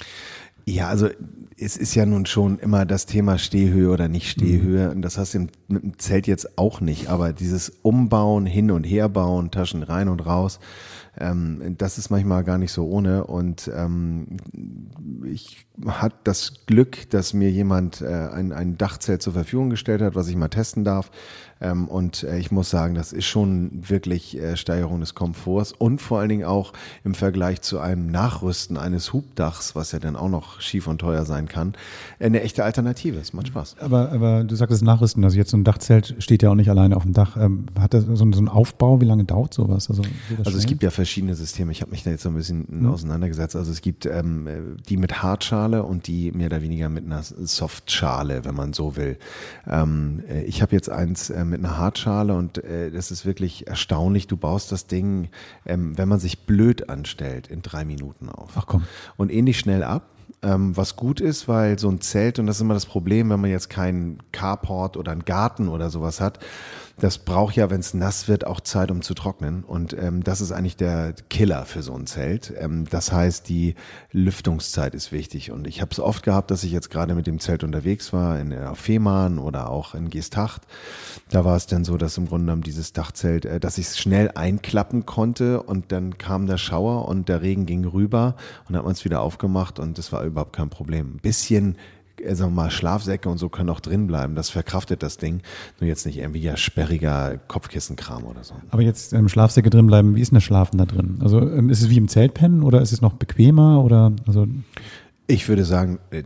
Ja, 0.65 0.87
also 0.87 1.09
es 1.57 1.77
ist 1.77 1.95
ja 1.95 2.05
nun 2.05 2.25
schon 2.25 2.59
immer 2.59 2.85
das 2.85 3.05
Thema 3.05 3.37
Stehhöhe 3.37 3.89
oder 3.89 4.07
nicht 4.07 4.29
Stehhöhe. 4.29 4.91
Und 4.91 5.01
das 5.01 5.17
hast 5.17 5.33
du 5.33 5.39
im, 5.39 5.47
mit 5.67 5.83
dem 5.83 5.99
Zelt 5.99 6.27
jetzt 6.27 6.57
auch 6.57 6.79
nicht. 6.79 7.09
Aber 7.09 7.33
dieses 7.33 7.69
Umbauen, 7.81 8.45
hin 8.45 8.71
und 8.71 8.83
her 8.83 9.09
bauen, 9.09 9.51
Taschen 9.51 9.83
rein 9.83 10.09
und 10.09 10.25
raus, 10.25 10.59
ähm, 11.19 11.75
das 11.77 11.97
ist 11.97 12.09
manchmal 12.09 12.43
gar 12.43 12.57
nicht 12.57 12.71
so 12.71 12.85
ohne. 12.85 13.25
Und 13.25 13.69
ähm, 13.73 14.37
ich 15.25 15.65
hatte 15.85 16.15
das 16.23 16.65
Glück, 16.65 17.09
dass 17.09 17.33
mir 17.33 17.51
jemand 17.51 18.01
äh, 18.01 18.07
ein, 18.07 18.51
ein 18.51 18.77
Dachzelt 18.77 19.21
zur 19.21 19.33
Verfügung 19.33 19.69
gestellt 19.69 20.01
hat, 20.01 20.15
was 20.15 20.27
ich 20.27 20.35
mal 20.35 20.49
testen 20.49 20.83
darf. 20.83 21.11
Ähm, 21.61 21.87
und 21.87 22.23
äh, 22.23 22.37
ich 22.39 22.51
muss 22.51 22.69
sagen, 22.69 22.93
das 22.93 23.13
ist 23.13 23.25
schon 23.25 23.89
wirklich 23.89 24.37
äh, 24.37 24.57
Steigerung 24.57 24.99
des 24.99 25.15
Komforts 25.15 25.71
und 25.71 26.01
vor 26.01 26.19
allen 26.19 26.29
Dingen 26.29 26.43
auch 26.43 26.73
im 27.05 27.13
Vergleich 27.13 27.61
zu 27.61 27.79
einem 27.79 28.07
Nachrüsten 28.07 28.75
eines 28.75 29.13
Hubdachs, 29.13 29.73
was 29.73 29.93
ja 29.93 29.99
dann 29.99 30.15
auch 30.15 30.29
noch 30.29 30.59
schief 30.59 30.87
und 30.87 30.99
teuer 30.99 31.25
sein 31.25 31.47
kann, 31.47 31.73
eine 32.19 32.41
echte 32.41 32.65
Alternative. 32.65 33.17
Es 33.17 33.31
macht 33.33 33.47
Spaß. 33.47 33.77
Aber, 33.79 34.11
aber 34.11 34.43
du 34.43 34.55
sagtest 34.55 34.83
Nachrüsten, 34.83 35.23
also 35.23 35.37
jetzt 35.37 35.51
so 35.51 35.57
ein 35.57 35.63
Dachzelt 35.63 36.15
steht 36.19 36.43
ja 36.43 36.49
auch 36.49 36.55
nicht 36.55 36.69
alleine 36.69 36.97
auf 36.97 37.03
dem 37.03 37.13
Dach. 37.13 37.37
Ähm, 37.37 37.67
hat 37.79 37.93
das 37.93 38.03
so, 38.05 38.15
so 38.15 38.23
einen 38.23 38.49
Aufbau? 38.49 38.99
Wie 38.99 39.05
lange 39.05 39.23
dauert 39.23 39.53
sowas? 39.53 39.89
Also, 39.89 40.01
Also 40.43 40.57
es 40.57 40.65
gibt 40.65 40.83
ja 40.83 40.89
verschiedene 40.89 41.02
Systeme. 41.05 41.71
Ich 41.71 41.81
habe 41.81 41.91
mich 41.91 42.03
da 42.03 42.11
jetzt 42.11 42.23
so 42.23 42.29
ein 42.29 42.35
bisschen 42.35 42.85
auseinandergesetzt. 42.85 43.55
Also 43.55 43.71
es 43.71 43.81
gibt 43.81 44.05
ähm, 44.05 44.77
die 44.87 44.97
mit 44.97 45.21
Hartschale 45.23 45.83
und 45.83 46.07
die 46.07 46.31
mehr 46.31 46.47
oder 46.47 46.61
weniger 46.61 46.89
mit 46.89 47.05
einer 47.05 47.23
Softschale, 47.23 48.45
wenn 48.45 48.55
man 48.55 48.73
so 48.73 48.95
will. 48.95 49.17
Ähm, 49.67 50.23
äh, 50.27 50.43
ich 50.43 50.61
habe 50.61 50.75
jetzt 50.75 50.89
eins 50.89 51.29
äh, 51.29 51.45
mit 51.45 51.59
einer 51.59 51.77
Hartschale 51.77 52.35
und 52.35 52.63
äh, 52.63 52.91
das 52.91 53.11
ist 53.11 53.25
wirklich 53.25 53.67
erstaunlich. 53.67 54.27
Du 54.27 54.37
baust 54.37 54.71
das 54.71 54.87
Ding, 54.87 55.29
ähm, 55.65 55.97
wenn 55.97 56.07
man 56.07 56.19
sich 56.19 56.45
blöd 56.45 56.89
anstellt, 56.89 57.47
in 57.47 57.61
drei 57.61 57.85
Minuten 57.85 58.29
auf. 58.29 58.51
Ach 58.55 58.65
komm. 58.65 58.83
Und 59.17 59.31
ähnlich 59.31 59.59
schnell 59.59 59.83
ab. 59.83 60.09
Ähm, 60.41 60.75
was 60.75 60.97
gut 60.97 61.21
ist, 61.21 61.47
weil 61.47 61.79
so 61.79 61.89
ein 61.89 62.01
Zelt, 62.01 62.37
und 62.37 62.47
das 62.47 62.57
ist 62.57 62.61
immer 62.61 62.73
das 62.73 62.85
Problem, 62.85 63.29
wenn 63.29 63.39
man 63.39 63.49
jetzt 63.49 63.69
keinen 63.69 64.17
Carport 64.33 64.97
oder 64.97 65.13
einen 65.13 65.23
Garten 65.23 65.69
oder 65.69 65.89
sowas 65.89 66.19
hat, 66.19 66.39
das 66.97 67.17
braucht 67.17 67.55
ja, 67.55 67.69
wenn 67.69 67.79
es 67.79 67.93
nass 67.93 68.27
wird, 68.27 68.45
auch 68.45 68.61
Zeit, 68.61 68.91
um 68.91 69.01
zu 69.01 69.13
trocknen. 69.13 69.63
Und 69.63 69.93
ähm, 69.93 70.23
das 70.23 70.41
ist 70.41 70.51
eigentlich 70.51 70.77
der 70.77 71.13
Killer 71.29 71.65
für 71.65 71.81
so 71.81 71.93
ein 71.93 72.05
Zelt. 72.05 72.53
Ähm, 72.57 72.85
das 72.89 73.11
heißt, 73.11 73.49
die 73.49 73.75
Lüftungszeit 74.11 74.93
ist 74.93 75.11
wichtig. 75.11 75.51
Und 75.51 75.67
ich 75.67 75.81
habe 75.81 75.91
es 75.91 75.99
oft 75.99 76.23
gehabt, 76.23 76.51
dass 76.51 76.63
ich 76.63 76.71
jetzt 76.71 76.91
gerade 76.91 77.15
mit 77.15 77.25
dem 77.25 77.39
Zelt 77.39 77.63
unterwegs 77.63 78.13
war, 78.13 78.39
in 78.39 78.53
auf 78.53 78.77
Fehmarn 78.77 79.39
oder 79.39 79.69
auch 79.69 79.95
in 79.95 80.09
Geesthacht. 80.09 80.61
Da 81.29 81.43
war 81.43 81.55
es 81.55 81.65
dann 81.65 81.83
so, 81.83 81.97
dass 81.97 82.17
im 82.17 82.27
Grunde 82.27 82.45
genommen 82.45 82.63
dieses 82.63 82.93
Dachzelt, 82.93 83.45
äh, 83.45 83.59
dass 83.59 83.77
ich 83.79 83.87
es 83.87 83.97
schnell 83.97 84.31
einklappen 84.35 85.05
konnte 85.05 85.63
und 85.63 85.91
dann 85.91 86.17
kam 86.19 86.45
der 86.45 86.57
Schauer 86.57 87.07
und 87.07 87.27
der 87.27 87.41
Regen 87.41 87.65
ging 87.65 87.85
rüber 87.85 88.35
und 88.69 88.77
hat 88.77 88.83
man 88.83 88.93
es 88.93 89.03
wieder 89.03 89.21
aufgemacht 89.21 89.79
und 89.79 89.97
das 89.97 90.11
war 90.11 90.23
überhaupt 90.23 90.53
kein 90.53 90.69
Problem. 90.69 91.15
Ein 91.15 91.21
bisschen 91.21 91.75
äh, 91.75 91.77
sagen 92.31 92.51
wir 92.51 92.63
mal, 92.63 92.71
Schlafsäcke 92.71 93.29
und 93.29 93.37
so 93.37 93.49
können 93.49 93.69
auch 93.69 93.79
drin 93.79 94.07
bleiben. 94.07 94.35
Das 94.35 94.49
verkraftet 94.49 95.03
das 95.03 95.17
Ding. 95.17 95.41
Nur 95.79 95.87
jetzt 95.87 96.05
nicht 96.05 96.17
irgendwie 96.17 96.41
ja 96.41 96.57
sperriger 96.57 97.37
Kopfkissenkram 97.47 98.23
oder 98.25 98.43
so. 98.43 98.53
Aber 98.69 98.81
jetzt 98.81 99.13
ähm, 99.13 99.29
Schlafsäcke 99.29 99.69
drin 99.69 99.87
bleiben, 99.87 100.15
wie 100.15 100.21
ist 100.21 100.31
denn 100.31 100.37
das 100.37 100.43
Schlafen 100.43 100.77
da 100.77 100.85
drin? 100.85 101.19
Also 101.21 101.39
ähm, 101.39 101.69
ist 101.69 101.81
es 101.81 101.89
wie 101.89 101.97
im 101.97 102.07
Zelt 102.07 102.33
pennen 102.33 102.63
oder 102.63 102.81
ist 102.81 102.91
es 102.91 103.01
noch 103.01 103.13
bequemer 103.13 103.83
oder 103.83 104.13
also 104.27 104.47
Ich 105.27 105.47
würde 105.47 105.65
sagen, 105.65 105.99
äh, 106.11 106.23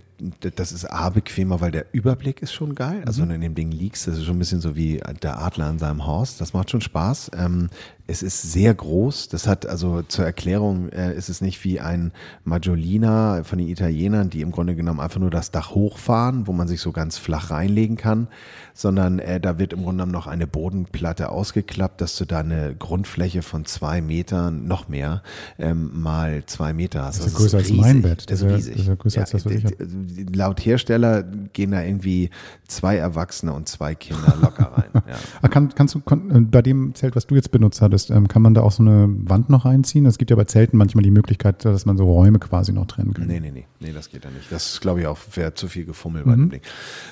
das 0.56 0.72
ist 0.72 0.86
A 0.86 1.10
bequemer, 1.10 1.62
weil 1.62 1.72
der 1.72 1.86
Überblick 1.92 2.42
ist 2.42 2.52
schon 2.54 2.74
geil. 2.76 3.04
Also 3.06 3.22
wenn 3.22 3.30
du 3.30 3.36
in 3.36 3.42
dem 3.42 3.56
Ding 3.56 3.72
liegst, 3.72 4.08
das 4.08 4.18
ist 4.18 4.26
schon 4.26 4.38
ein 4.38 4.40
bisschen 4.40 4.62
so 4.62 4.76
wie 4.76 5.02
der 5.22 5.40
Adler 5.40 5.66
an 5.66 5.78
seinem 5.80 6.06
Horst. 6.08 6.42
Das 6.42 6.54
macht 6.54 6.72
schon 6.72 6.82
Spaß. 6.82 7.32
Ähm, 7.38 7.70
es 8.10 8.24
ist 8.24 8.42
sehr 8.54 8.74
groß. 8.74 9.28
Das 9.28 9.48
hat 9.48 9.66
also 9.66 10.02
zur 10.02 10.26
Erklärung 10.26 10.90
äh, 10.90 11.14
ist 11.16 11.30
es 11.30 11.42
nicht 11.42 11.64
wie 11.66 11.80
ein 11.80 12.12
Maggiolina 12.46 13.44
von 13.44 13.60
den 13.60 13.68
Italienern, 13.68 14.30
die 14.30 14.42
im 14.42 14.52
Grunde 14.52 14.76
genommen 14.76 15.00
einfach 15.00 15.20
nur 15.20 15.30
das 15.30 15.52
Dach 15.52 15.72
hochfahren, 15.76 16.48
wo 16.48 16.54
man 16.54 16.68
sich 16.68 16.82
so 16.82 16.92
ganz 16.92 17.18
flach 17.18 17.52
reinlegen 17.52 17.98
kann, 17.98 18.28
sondern 18.74 19.20
äh, 19.20 19.40
da 19.40 19.60
wird 19.60 19.74
im 19.74 19.80
Grunde 19.84 19.98
genommen 20.04 20.12
noch 20.14 20.26
eine 20.28 20.48
Bodenplatte 20.48 21.30
ausgeklappt, 21.30 22.02
dass 22.02 22.16
du 22.18 22.26
da 22.26 22.40
eine 22.40 22.74
Grundfläche 22.76 23.42
von 23.42 23.66
zwei 23.66 24.02
Metern, 24.02 24.68
noch 24.68 24.88
mehr, 24.88 25.22
ähm, 25.60 25.92
mal 25.94 26.44
zwei 26.46 26.74
Meter 26.74 27.04
hast. 27.04 27.20
Das 27.20 27.28
ist 27.28 27.34
ja 27.34 27.38
größer 27.40 27.58
als 27.58 27.72
mein 27.72 28.02
Bett. 28.02 28.30
Das 28.32 28.40
Das 28.40 28.42
ist 28.42 28.44
ist 28.44 28.50
ja- 28.50 28.56
riesig. 28.56 28.74
das 28.74 28.82
ist 28.82 28.88
ja 28.88 28.96
größer 28.96 29.22
als 29.22 29.30
das, 29.32 29.46
was 29.46 29.52
ich 29.52 29.64
Laut 30.34 30.66
Hersteller 30.66 31.24
gehen 31.24 31.72
da 31.72 31.82
irgendwie 31.82 32.30
zwei 32.68 32.98
Erwachsene 32.98 33.54
und 33.54 33.68
zwei 33.68 33.96
Kinder 33.96 34.36
locker 34.42 34.72
rein. 34.74 34.84
Ja. 35.08 35.16
Ah, 35.42 35.48
kann, 35.48 35.74
kannst 35.74 35.96
du 35.96 36.00
äh, 36.00 36.40
bei 36.42 36.62
dem 36.62 36.94
Zelt, 36.94 37.16
was 37.16 37.28
du 37.28 37.36
jetzt 37.36 37.52
benutzt 37.52 37.82
hattest, 37.82 38.10
ähm, 38.10 38.28
kann 38.28 38.42
man 38.42 38.54
da 38.54 38.62
auch 38.62 38.74
so 38.74 38.84
eine 38.84 39.08
Wand 39.08 39.50
noch 39.50 39.64
reinziehen? 39.64 40.06
Es 40.06 40.18
gibt 40.18 40.32
ja 40.32 40.36
bei 40.36 40.44
Zelten 40.44 40.76
manchmal 40.76 41.04
die 41.04 41.12
Möglichkeit, 41.12 41.64
dass 41.64 41.86
man 41.86 41.98
so 41.98 42.12
Räume 42.12 42.40
quasi 42.40 42.74
noch 42.74 42.88
trennen 42.88 43.14
kann. 43.14 43.28
Nee, 43.28 43.40
nee, 43.40 43.52
nee, 43.52 43.66
nee, 43.80 43.94
das 43.94 44.10
geht 44.10 44.26
ja 44.26 44.32
nicht. 44.32 44.52
Das 44.52 44.74
ist, 44.74 44.82
glaube 44.82 45.02
ich, 45.02 45.08
auch 45.08 45.18
wäre 45.36 45.54
zu 45.54 45.70
viel 45.70 45.86
Gefummel 45.86 46.24
bei 46.26 46.36
dem 46.36 46.50
Ding. 46.50 46.62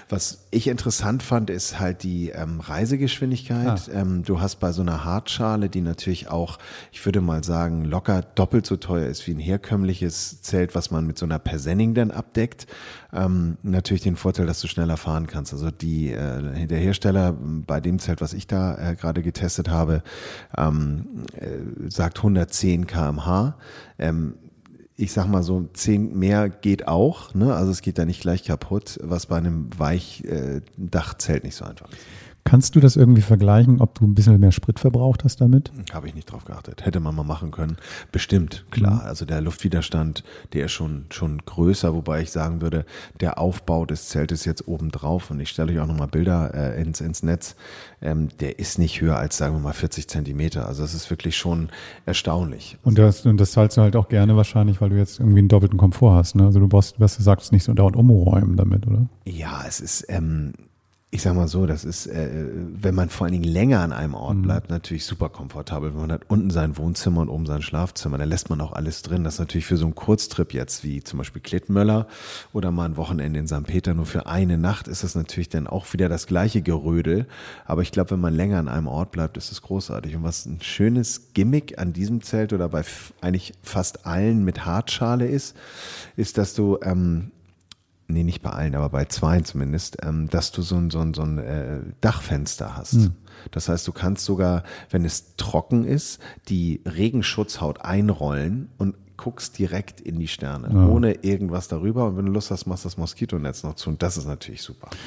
Was 0.10 0.46
ich 0.52 0.68
interessant 0.68 1.24
fand, 1.24 1.50
ist 1.50 1.80
halt 1.80 2.04
die 2.04 2.30
ähm, 2.30 2.60
Reisegeschwindigkeit. 2.60 3.90
Ähm, 3.94 4.24
du 4.24 4.42
hast 4.42 4.58
bei 4.58 4.74
so 4.74 4.82
einer 4.82 5.06
Hartschale, 5.06 5.70
die 5.70 5.82
natürlich 5.82 6.28
auch, 6.30 6.58
ich 6.92 7.06
würde 7.06 7.22
mal 7.22 7.44
sagen, 7.44 7.86
locker 7.86 8.24
doppelt 8.24 8.66
so 8.66 8.76
teuer 8.76 9.08
ist 9.08 9.26
wie 9.28 9.32
ein 9.32 9.40
herkömmliches 9.40 10.42
Zelt, 10.42 10.76
was 10.76 10.92
man 10.92 11.08
mit 11.08 11.18
so 11.18 11.26
einer 11.26 11.40
Persenning 11.40 11.94
dann 11.94 12.12
abdeckt, 12.12 12.68
ähm, 13.14 13.58
natürlich 13.64 14.04
den 14.04 14.16
Vorteil, 14.16 14.46
dass 14.46 14.62
du 14.62 14.68
schneller 14.68 14.98
fahren 14.98 15.28
kannst. 15.28 15.54
Also 15.54 15.72
die, 15.72 16.12
äh, 16.12 16.68
der 16.68 16.80
Hersteller 16.80 17.36
bei 17.40 17.80
dem 17.80 18.00
Zelt, 18.00 18.22
was 18.22 18.34
ich 18.34 18.48
da 18.48 18.78
äh, 18.78 18.96
gerade 18.96 19.22
getestet 19.22 19.70
habe, 19.70 20.04
ähm, 20.58 21.26
äh, 21.38 21.90
sagt 21.90 22.18
110 22.18 22.88
kmh. 22.88 23.56
Ähm, 24.00 24.36
ich 24.98 25.12
sag 25.12 25.28
mal 25.28 25.44
so, 25.44 25.68
10 25.74 26.18
mehr 26.18 26.50
geht 26.50 26.88
auch, 26.88 27.34
ne? 27.34 27.54
Also 27.54 27.72
es 27.72 27.82
geht 27.82 27.98
da 27.98 28.06
nicht 28.06 28.22
gleich 28.22 28.46
kaputt, 28.46 28.98
was 29.04 29.26
bei 29.26 29.38
einem 29.38 29.68
Weichdachzelt 29.78 31.44
nicht 31.44 31.56
so 31.56 31.66
einfach 31.66 31.90
ist. 31.92 31.98
Kannst 32.48 32.76
du 32.76 32.80
das 32.80 32.96
irgendwie 32.96 33.24
vergleichen, 33.24 33.82
ob 33.82 33.96
du 33.96 34.06
ein 34.06 34.14
bisschen 34.14 34.40
mehr 34.40 34.52
Sprit 34.52 34.80
verbraucht 34.80 35.24
hast 35.24 35.42
damit? 35.42 35.72
Habe 35.92 36.08
ich 36.08 36.14
nicht 36.14 36.32
drauf 36.32 36.46
geachtet. 36.46 36.86
Hätte 36.86 37.00
man 37.00 37.16
mal 37.16 37.24
machen 37.24 37.50
können. 37.50 37.78
Bestimmt, 38.12 38.66
klar. 38.70 39.02
Also 39.04 39.26
der 39.26 39.42
Luftwiderstand, 39.42 40.24
der 40.54 40.66
ist 40.66 40.72
schon, 40.72 41.06
schon 41.10 41.40
größer, 41.40 41.96
wobei 41.96 42.22
ich 42.22 42.30
sagen 42.30 42.62
würde, 42.62 42.86
der 43.20 43.40
Aufbau 43.40 43.88
des 43.88 44.10
Zeltes 44.10 44.46
jetzt 44.46 44.68
oben 44.68 44.92
drauf, 44.92 45.32
und 45.32 45.40
ich 45.40 45.50
stelle 45.50 45.74
euch 45.74 45.80
auch 45.80 45.88
nochmal 45.88 46.08
Bilder 46.08 46.54
äh, 46.54 46.80
ins, 46.80 47.02
ins 47.02 47.24
Netz, 47.24 47.56
ähm, 48.00 48.30
der 48.40 48.60
ist 48.60 48.78
nicht 48.78 49.02
höher 49.02 49.18
als, 49.18 49.38
sagen 49.38 49.56
wir 49.56 49.60
mal, 49.60 49.74
40 49.74 50.08
Zentimeter. 50.08 50.68
Also 50.68 50.84
das 50.84 50.94
ist 50.94 51.10
wirklich 51.10 51.36
schon 51.36 51.70
erstaunlich. 52.06 52.78
Und 52.84 53.00
das, 53.00 53.26
und 53.26 53.38
das 53.38 53.54
zahlst 53.54 53.78
du 53.78 53.82
halt 53.82 53.96
auch 53.96 54.08
gerne 54.08 54.38
wahrscheinlich, 54.38 54.82
weil 54.82 54.92
du 54.92 54.98
jetzt 54.98 55.20
irgendwie 55.20 55.40
einen 55.40 55.48
doppelten 55.48 55.80
Komfort 55.80 56.14
hast. 56.14 56.36
Ne? 56.36 56.46
Also 56.46 56.60
du 56.60 56.68
brauchst, 56.68 57.00
was 57.00 57.18
du 57.18 57.24
sagst, 57.24 57.52
nicht 57.52 57.64
so 57.64 57.74
dauernd 57.74 57.96
umräumen 57.96 58.56
damit, 58.56 58.86
oder? 58.86 59.08
Ja, 59.26 59.64
es 59.68 59.80
ist, 59.80 60.06
ähm, 60.10 60.54
ich 61.12 61.22
sag 61.22 61.34
mal 61.34 61.48
so, 61.48 61.66
das 61.66 61.86
ist, 61.86 62.08
äh, 62.08 62.30
wenn 62.56 62.94
man 62.94 63.10
vor 63.10 63.26
allen 63.26 63.32
Dingen 63.32 63.46
länger 63.46 63.80
an 63.80 63.94
einem 63.94 64.16
Ort 64.16 64.42
bleibt, 64.42 64.70
natürlich 64.70 65.06
super 65.06 65.30
komfortabel. 65.30 65.92
Man 65.92 66.12
hat 66.12 66.24
unten 66.28 66.50
sein 66.50 66.78
Wohnzimmer 66.78 67.22
und 67.22 67.30
oben 67.30 67.46
sein 67.46 67.62
Schlafzimmer, 67.62 68.18
da 68.18 68.26
lässt 68.26 68.50
man 68.50 68.60
auch 68.60 68.74
alles 68.74 69.02
drin. 69.02 69.24
Das 69.24 69.36
ist 69.36 69.40
natürlich 69.40 69.66
für 69.66 69.78
so 69.78 69.86
einen 69.86 69.96
Kurztrip 69.96 70.54
jetzt, 70.54 70.84
wie 70.84 71.02
zum 71.04 71.18
Beispiel 71.20 71.42
Klittmöller 71.42 72.08
oder 72.52 72.72
mal 72.72 72.86
ein 72.86 72.98
Wochenende 72.98 73.40
in 73.40 73.48
St. 73.48 73.64
Peter, 73.64 73.94
nur 73.94 74.06
für 74.06 74.26
eine 74.26 74.58
Nacht 74.58 74.90
ist 74.90 75.04
das 75.04 75.16
natürlich 75.16 75.48
dann 75.48 75.68
auch 75.68 75.94
wieder 75.94 76.10
das 76.10 76.28
gleiche 76.28 76.62
Gerödel. 76.62 77.28
Aber 77.64 77.82
ich 77.82 77.92
glaube, 77.92 78.12
wenn 78.12 78.20
man 78.20 78.34
länger 78.34 78.60
an 78.60 78.68
einem 78.68 78.88
Ort 78.88 79.12
bleibt, 79.12 79.38
ist 79.38 79.54
es 79.54 79.62
großartig. 79.62 80.18
Und 80.18 80.24
was 80.24 80.46
ein 80.46 80.60
schönes 80.62 81.34
Gimmick 81.34 81.80
an 81.80 81.94
diesem 81.94 82.24
Zelt 82.24 82.52
oder 82.52 82.68
bei 82.68 82.84
eigentlich 83.22 83.54
fast 83.62 84.06
allen 84.06 84.44
mit 84.44 84.66
Hartschale 84.66 85.28
ist, 85.28 85.56
ist, 86.18 86.38
dass 86.38 86.56
du 86.56 86.78
ähm, 86.84 87.32
nee, 88.08 88.24
nicht 88.24 88.42
bei 88.42 88.52
allen, 88.52 88.76
aber 88.76 88.90
bei 88.90 89.06
zwei 89.06 89.42
zumindest, 89.42 89.98
ähm, 90.04 90.30
dass 90.30 90.52
du 90.52 90.62
so 90.62 90.76
ein, 90.76 90.90
so 90.92 91.00
ein, 91.00 91.14
so 91.14 91.24
ein 91.24 91.38
äh, 91.38 91.80
Dachfenster 92.02 92.76
hast. 92.78 92.96
Das 93.52 93.70
heißt, 93.70 93.88
du 93.88 93.92
kannst 93.92 94.26
sogar, 94.26 94.64
wenn 94.90 95.06
es 95.06 95.36
trocken 95.38 95.86
ist, 95.86 96.20
die 96.48 96.82
Regenschutzhaut 96.86 97.82
einrollen 97.82 98.70
und 98.78 98.96
guckst 99.18 99.58
direkt 99.58 100.02
in 100.02 100.20
die 100.20 100.28
Sterne, 100.28 100.70
ohne 100.90 101.14
irgendwas 101.24 101.68
darüber. 101.68 102.06
Und 102.08 102.18
wenn 102.18 102.26
du 102.26 102.32
Lust 102.32 102.52
hast, 102.52 102.66
machst 102.66 102.86
du 102.86 102.90
das 102.90 102.98
Moskitonetz 102.98 103.64
noch 103.64 103.76
zu. 103.76 103.90
Und 103.90 104.02
das 104.02 104.18
ist 104.18 104.28
natürlich 104.28 104.62
super. 104.62 104.90
Also 104.90 105.00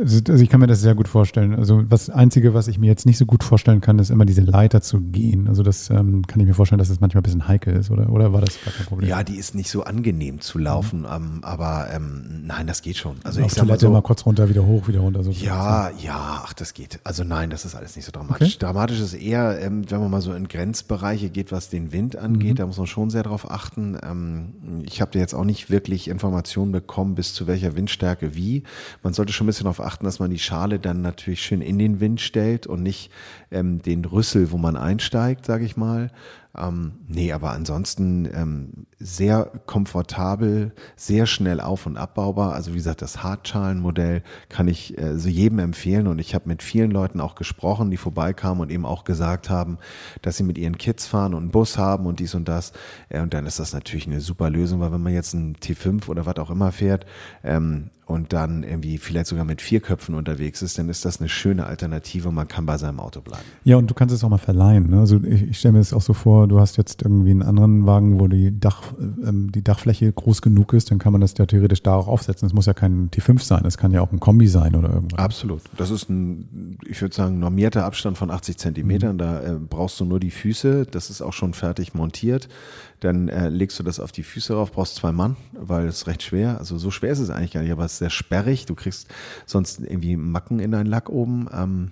also 0.00 0.42
ich 0.42 0.48
kann 0.48 0.60
mir 0.60 0.66
das 0.66 0.80
sehr 0.80 0.94
gut 0.94 1.08
vorstellen. 1.08 1.54
Also 1.54 1.82
das 1.82 2.10
Einzige, 2.10 2.54
was 2.54 2.68
ich 2.68 2.78
mir 2.78 2.86
jetzt 2.86 3.06
nicht 3.06 3.18
so 3.18 3.26
gut 3.26 3.44
vorstellen 3.44 3.80
kann, 3.80 3.98
ist 3.98 4.10
immer 4.10 4.24
diese 4.24 4.40
Leiter 4.40 4.80
zu 4.80 5.00
gehen. 5.00 5.48
Also 5.48 5.62
das 5.62 5.90
ähm, 5.90 6.26
kann 6.26 6.40
ich 6.40 6.46
mir 6.46 6.54
vorstellen, 6.54 6.78
dass 6.78 6.88
das 6.88 7.00
manchmal 7.00 7.20
ein 7.20 7.24
bisschen 7.24 7.46
heikel 7.46 7.74
ist, 7.74 7.90
oder? 7.90 8.10
Oder 8.10 8.32
war 8.32 8.40
das 8.40 8.58
gar 8.64 8.72
kein 8.74 8.86
Problem? 8.86 9.08
Ja, 9.08 9.22
die 9.22 9.36
ist 9.36 9.54
nicht 9.54 9.70
so 9.70 9.84
angenehm 9.84 10.40
zu 10.40 10.58
laufen, 10.58 11.06
ähm, 11.10 11.40
aber 11.42 11.88
ähm, 11.94 12.42
nein, 12.44 12.66
das 12.66 12.82
geht 12.82 12.96
schon. 12.96 13.16
Also 13.24 13.40
Auf 13.40 13.46
ich 13.46 13.52
sag 13.52 13.66
mal 13.66 13.78
so, 13.78 13.90
mal 13.90 14.02
kurz 14.02 14.26
runter, 14.26 14.48
wieder 14.48 14.66
hoch, 14.66 14.88
wieder 14.88 15.00
runter. 15.00 15.22
So 15.22 15.30
Ja, 15.30 15.90
ja, 15.90 16.42
ach, 16.44 16.52
das 16.54 16.74
geht. 16.74 17.00
Also 17.04 17.24
nein, 17.24 17.50
das 17.50 17.64
ist 17.64 17.74
alles 17.74 17.94
nicht 17.94 18.04
so 18.04 18.12
dramatisch. 18.12 18.56
Okay. 18.56 18.58
Dramatisch 18.60 19.00
ist 19.00 19.14
eher, 19.14 19.60
ähm, 19.60 19.90
wenn 19.90 20.00
man 20.00 20.10
mal 20.10 20.20
so 20.20 20.32
in 20.32 20.48
Grenzbereiche 20.48 21.30
geht, 21.30 21.52
was 21.52 21.68
den 21.68 21.92
Wind 21.92 22.16
angeht, 22.16 22.58
da 22.58 22.66
muss 22.66 22.78
man 22.78 22.86
schon 22.86 23.10
sehr 23.10 23.22
drauf 23.22 23.50
achten. 23.50 23.96
Ähm, 24.02 24.82
ich 24.84 25.00
habe 25.00 25.12
da 25.12 25.18
jetzt 25.18 25.34
auch 25.34 25.44
nicht 25.44 25.70
wirklich 25.70 26.08
Informationen 26.08 26.72
bekommen, 26.72 27.14
bis 27.14 27.34
zu 27.34 27.46
welcher 27.46 27.76
Windstärke 27.76 28.34
wie. 28.34 28.62
Man 29.02 29.12
sollte 29.12 29.32
schon 29.32 29.46
ein 29.46 29.48
bisschen 29.48 29.64
darauf 29.64 29.83
achten, 29.84 30.04
dass 30.04 30.18
man 30.18 30.30
die 30.30 30.38
Schale 30.38 30.78
dann 30.78 31.02
natürlich 31.02 31.42
schön 31.42 31.60
in 31.60 31.78
den 31.78 32.00
Wind 32.00 32.20
stellt 32.20 32.66
und 32.66 32.82
nicht 32.82 33.10
ähm, 33.50 33.80
den 33.82 34.04
Rüssel, 34.04 34.50
wo 34.50 34.58
man 34.58 34.76
einsteigt, 34.76 35.46
sage 35.46 35.64
ich 35.64 35.76
mal. 35.76 36.10
Ähm, 36.56 36.92
nee, 37.08 37.32
aber 37.32 37.50
ansonsten 37.50 38.28
ähm, 38.32 38.86
sehr 39.04 39.50
komfortabel, 39.66 40.72
sehr 40.96 41.26
schnell 41.26 41.60
auf- 41.60 41.84
und 41.84 41.98
abbaubar. 41.98 42.54
Also 42.54 42.72
wie 42.72 42.76
gesagt, 42.76 43.02
das 43.02 43.22
Hartschalenmodell 43.22 44.22
kann 44.48 44.66
ich 44.66 44.96
äh, 44.96 45.18
so 45.18 45.28
jedem 45.28 45.58
empfehlen. 45.58 46.06
Und 46.06 46.18
ich 46.18 46.34
habe 46.34 46.48
mit 46.48 46.62
vielen 46.62 46.90
Leuten 46.90 47.20
auch 47.20 47.34
gesprochen, 47.34 47.90
die 47.90 47.98
vorbeikamen 47.98 48.62
und 48.62 48.72
eben 48.72 48.86
auch 48.86 49.04
gesagt 49.04 49.50
haben, 49.50 49.76
dass 50.22 50.38
sie 50.38 50.42
mit 50.42 50.56
ihren 50.56 50.78
Kids 50.78 51.06
fahren 51.06 51.34
und 51.34 51.42
einen 51.42 51.50
Bus 51.50 51.76
haben 51.76 52.06
und 52.06 52.18
dies 52.18 52.34
und 52.34 52.48
das. 52.48 52.72
Äh, 53.10 53.20
und 53.20 53.34
dann 53.34 53.44
ist 53.44 53.58
das 53.58 53.74
natürlich 53.74 54.06
eine 54.06 54.22
super 54.22 54.48
Lösung, 54.48 54.80
weil 54.80 54.90
wenn 54.90 55.02
man 55.02 55.12
jetzt 55.12 55.34
einen 55.34 55.56
T5 55.56 56.08
oder 56.08 56.24
was 56.24 56.38
auch 56.38 56.50
immer 56.50 56.72
fährt 56.72 57.04
ähm, 57.42 57.90
und 58.06 58.32
dann 58.32 58.62
irgendwie 58.62 58.98
vielleicht 58.98 59.26
sogar 59.26 59.44
mit 59.44 59.62
vier 59.62 59.80
Köpfen 59.80 60.14
unterwegs 60.14 60.62
ist, 60.62 60.78
dann 60.78 60.88
ist 60.88 61.04
das 61.04 61.20
eine 61.20 61.28
schöne 61.28 61.66
Alternative 61.66 62.28
und 62.28 62.34
man 62.34 62.48
kann 62.48 62.66
bei 62.66 62.76
seinem 62.76 63.00
Auto 63.00 63.20
bleiben. 63.20 63.44
Ja, 63.64 63.76
und 63.76 63.90
du 63.90 63.94
kannst 63.94 64.14
es 64.14 64.22
auch 64.24 64.28
mal 64.28 64.38
verleihen. 64.38 64.90
Ne? 64.90 65.00
Also 65.00 65.22
ich, 65.22 65.42
ich 65.42 65.58
stelle 65.58 65.72
mir 65.72 65.78
das 65.78 65.92
auch 65.92 66.02
so 66.02 66.12
vor, 66.12 66.48
du 66.48 66.60
hast 66.60 66.76
jetzt 66.76 67.02
irgendwie 67.02 67.30
einen 67.30 67.42
anderen 67.42 67.86
Wagen, 67.86 68.20
wo 68.20 68.28
die, 68.28 68.58
Dach, 68.58 68.93
ähm, 68.98 69.52
die 69.52 69.62
Dachfläche 69.62 70.12
groß 70.12 70.42
genug 70.42 70.72
ist, 70.72 70.90
dann 70.90 70.98
kann 70.98 71.12
man 71.12 71.20
das 71.20 71.34
ja 71.38 71.46
theoretisch 71.46 71.82
da 71.82 71.94
auch 71.94 72.08
aufsetzen. 72.08 72.46
Es 72.46 72.52
muss 72.52 72.66
ja 72.66 72.74
kein 72.74 73.10
T5 73.10 73.42
sein, 73.42 73.64
es 73.64 73.78
kann 73.78 73.92
ja 73.92 74.00
auch 74.00 74.12
ein 74.12 74.20
Kombi 74.20 74.48
sein 74.48 74.74
oder 74.74 74.92
irgendwas. 74.92 75.18
Absolut. 75.18 75.62
Das 75.76 75.90
ist 75.90 76.08
ein, 76.08 76.78
ich 76.86 77.00
würde 77.00 77.14
sagen, 77.14 77.38
normierter 77.38 77.84
Abstand 77.84 78.18
von 78.18 78.30
80 78.30 78.58
Zentimetern. 78.58 79.18
Da 79.18 79.42
äh, 79.42 79.58
brauchst 79.58 79.98
du 80.00 80.04
nur 80.04 80.20
die 80.20 80.30
Füße. 80.30 80.86
Das 80.90 81.10
ist 81.10 81.22
auch 81.22 81.32
schon 81.32 81.54
fertig 81.54 81.94
montiert. 81.94 82.48
Dann 83.00 83.28
äh, 83.28 83.48
legst 83.48 83.78
du 83.78 83.82
das 83.82 84.00
auf 84.00 84.12
die 84.12 84.22
Füße 84.22 84.54
rauf, 84.54 84.72
brauchst 84.72 84.96
zwei 84.96 85.12
Mann, 85.12 85.36
weil 85.52 85.86
es 85.86 86.06
recht 86.06 86.22
schwer. 86.22 86.58
Also 86.58 86.78
so 86.78 86.90
schwer 86.90 87.12
ist 87.12 87.18
es 87.18 87.30
eigentlich 87.30 87.52
gar 87.52 87.62
nicht, 87.62 87.72
aber 87.72 87.84
es 87.84 87.92
ist 87.92 87.98
sehr 87.98 88.10
sperrig. 88.10 88.66
Du 88.66 88.74
kriegst 88.74 89.08
sonst 89.46 89.80
irgendwie 89.80 90.16
Macken 90.16 90.58
in 90.58 90.70
deinen 90.70 90.86
Lack 90.86 91.08
oben. 91.08 91.48
Ähm, 91.52 91.90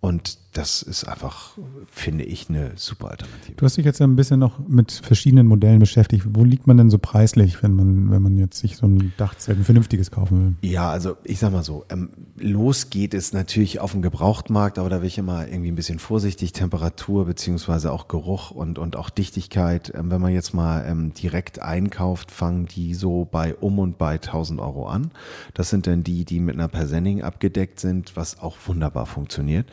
und 0.00 0.38
das 0.52 0.82
ist 0.82 1.04
einfach, 1.04 1.56
finde 1.90 2.24
ich, 2.24 2.48
eine 2.48 2.72
super 2.74 3.10
Alternative. 3.10 3.54
Du 3.56 3.64
hast 3.64 3.76
dich 3.76 3.84
jetzt 3.84 4.00
ja 4.00 4.06
ein 4.06 4.16
bisschen 4.16 4.40
noch 4.40 4.58
mit 4.66 4.90
verschiedenen 4.90 5.46
Modellen 5.46 5.78
beschäftigt. 5.78 6.24
Wo 6.30 6.42
liegt 6.42 6.66
man 6.66 6.76
denn 6.76 6.90
so 6.90 6.98
preislich, 6.98 7.62
wenn 7.62 7.74
man, 7.74 8.10
wenn 8.10 8.20
man 8.20 8.36
jetzt 8.36 8.58
sich 8.58 8.76
so 8.76 8.86
ein 8.86 9.12
Dachzelt, 9.16 9.58
ein 9.58 9.64
vernünftiges 9.64 10.10
kaufen 10.10 10.56
will? 10.60 10.70
Ja, 10.70 10.90
also 10.90 11.16
ich 11.22 11.38
sag 11.38 11.52
mal 11.52 11.62
so, 11.62 11.84
ähm, 11.88 12.10
los 12.36 12.90
geht 12.90 13.14
es 13.14 13.32
natürlich 13.32 13.78
auf 13.78 13.92
dem 13.92 14.02
Gebrauchtmarkt, 14.02 14.80
aber 14.80 14.90
da 14.90 14.98
bin 14.98 15.06
ich 15.06 15.18
immer 15.18 15.46
irgendwie 15.46 15.70
ein 15.70 15.76
bisschen 15.76 16.00
vorsichtig, 16.00 16.52
Temperatur 16.52 17.26
beziehungsweise 17.26 17.92
auch 17.92 18.08
Geruch 18.08 18.50
und, 18.50 18.78
und 18.80 18.96
auch 18.96 19.10
Dichtigkeit. 19.10 19.92
Ähm, 19.94 20.10
wenn 20.10 20.20
man 20.20 20.32
jetzt 20.32 20.52
mal 20.52 20.84
ähm, 20.84 21.14
direkt 21.14 21.62
einkauft, 21.62 22.32
fangen 22.32 22.66
die 22.66 22.94
so 22.94 23.24
bei 23.24 23.54
um 23.54 23.78
und 23.78 23.98
bei 23.98 24.14
1000 24.14 24.60
Euro 24.60 24.88
an. 24.88 25.12
Das 25.54 25.70
sind 25.70 25.86
dann 25.86 26.02
die, 26.02 26.24
die 26.24 26.40
mit 26.40 26.56
einer 26.56 26.68
Persenning 26.68 27.22
abgedeckt 27.22 27.78
sind, 27.78 28.16
was 28.16 28.40
auch 28.40 28.56
wunderbar 28.66 29.06
funktioniert. 29.06 29.66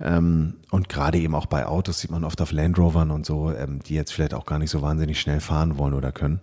Ähm, 0.00 0.54
und 0.70 0.88
gerade 0.88 1.18
eben 1.18 1.34
auch 1.34 1.46
bei 1.46 1.66
Autos 1.66 2.00
sieht 2.00 2.10
man 2.10 2.24
oft 2.24 2.40
auf 2.42 2.52
Land 2.52 2.78
Rovern 2.78 3.10
und 3.10 3.24
so, 3.24 3.50
ähm, 3.52 3.80
die 3.80 3.94
jetzt 3.94 4.12
vielleicht 4.12 4.34
auch 4.34 4.44
gar 4.44 4.58
nicht 4.58 4.70
so 4.70 4.82
wahnsinnig 4.82 5.20
schnell 5.20 5.40
fahren 5.40 5.78
wollen 5.78 5.94
oder 5.94 6.12
können. 6.12 6.40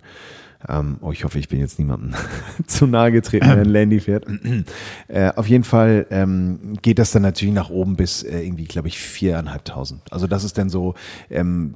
Ähm, 0.68 0.98
oh, 1.02 1.12
ich 1.12 1.24
hoffe, 1.24 1.40
ich 1.40 1.50
bin 1.50 1.60
jetzt 1.60 1.80
niemandem 1.80 2.14
zu 2.68 2.88
nahe 2.88 3.12
getreten, 3.12 3.50
wenn 3.50 3.60
ein 3.60 3.66
Landy 3.70 4.00
fährt. 4.00 4.26
äh, 5.08 5.32
auf 5.36 5.48
jeden 5.48 5.64
Fall 5.64 6.06
ähm, 6.10 6.74
geht 6.82 7.00
das 7.00 7.12
dann 7.12 7.24
natürlich 7.24 7.54
nach 7.54 7.70
oben 7.70 7.96
bis 7.96 8.24
äh, 8.24 8.42
irgendwie, 8.42 8.66
glaube 8.66 8.88
ich, 8.88 9.00
viereinhalbtausend. 9.00 10.02
Also 10.12 10.28
das 10.28 10.44
ist 10.44 10.58
dann 10.58 10.70
so 10.70 10.94
ähm, 11.30 11.74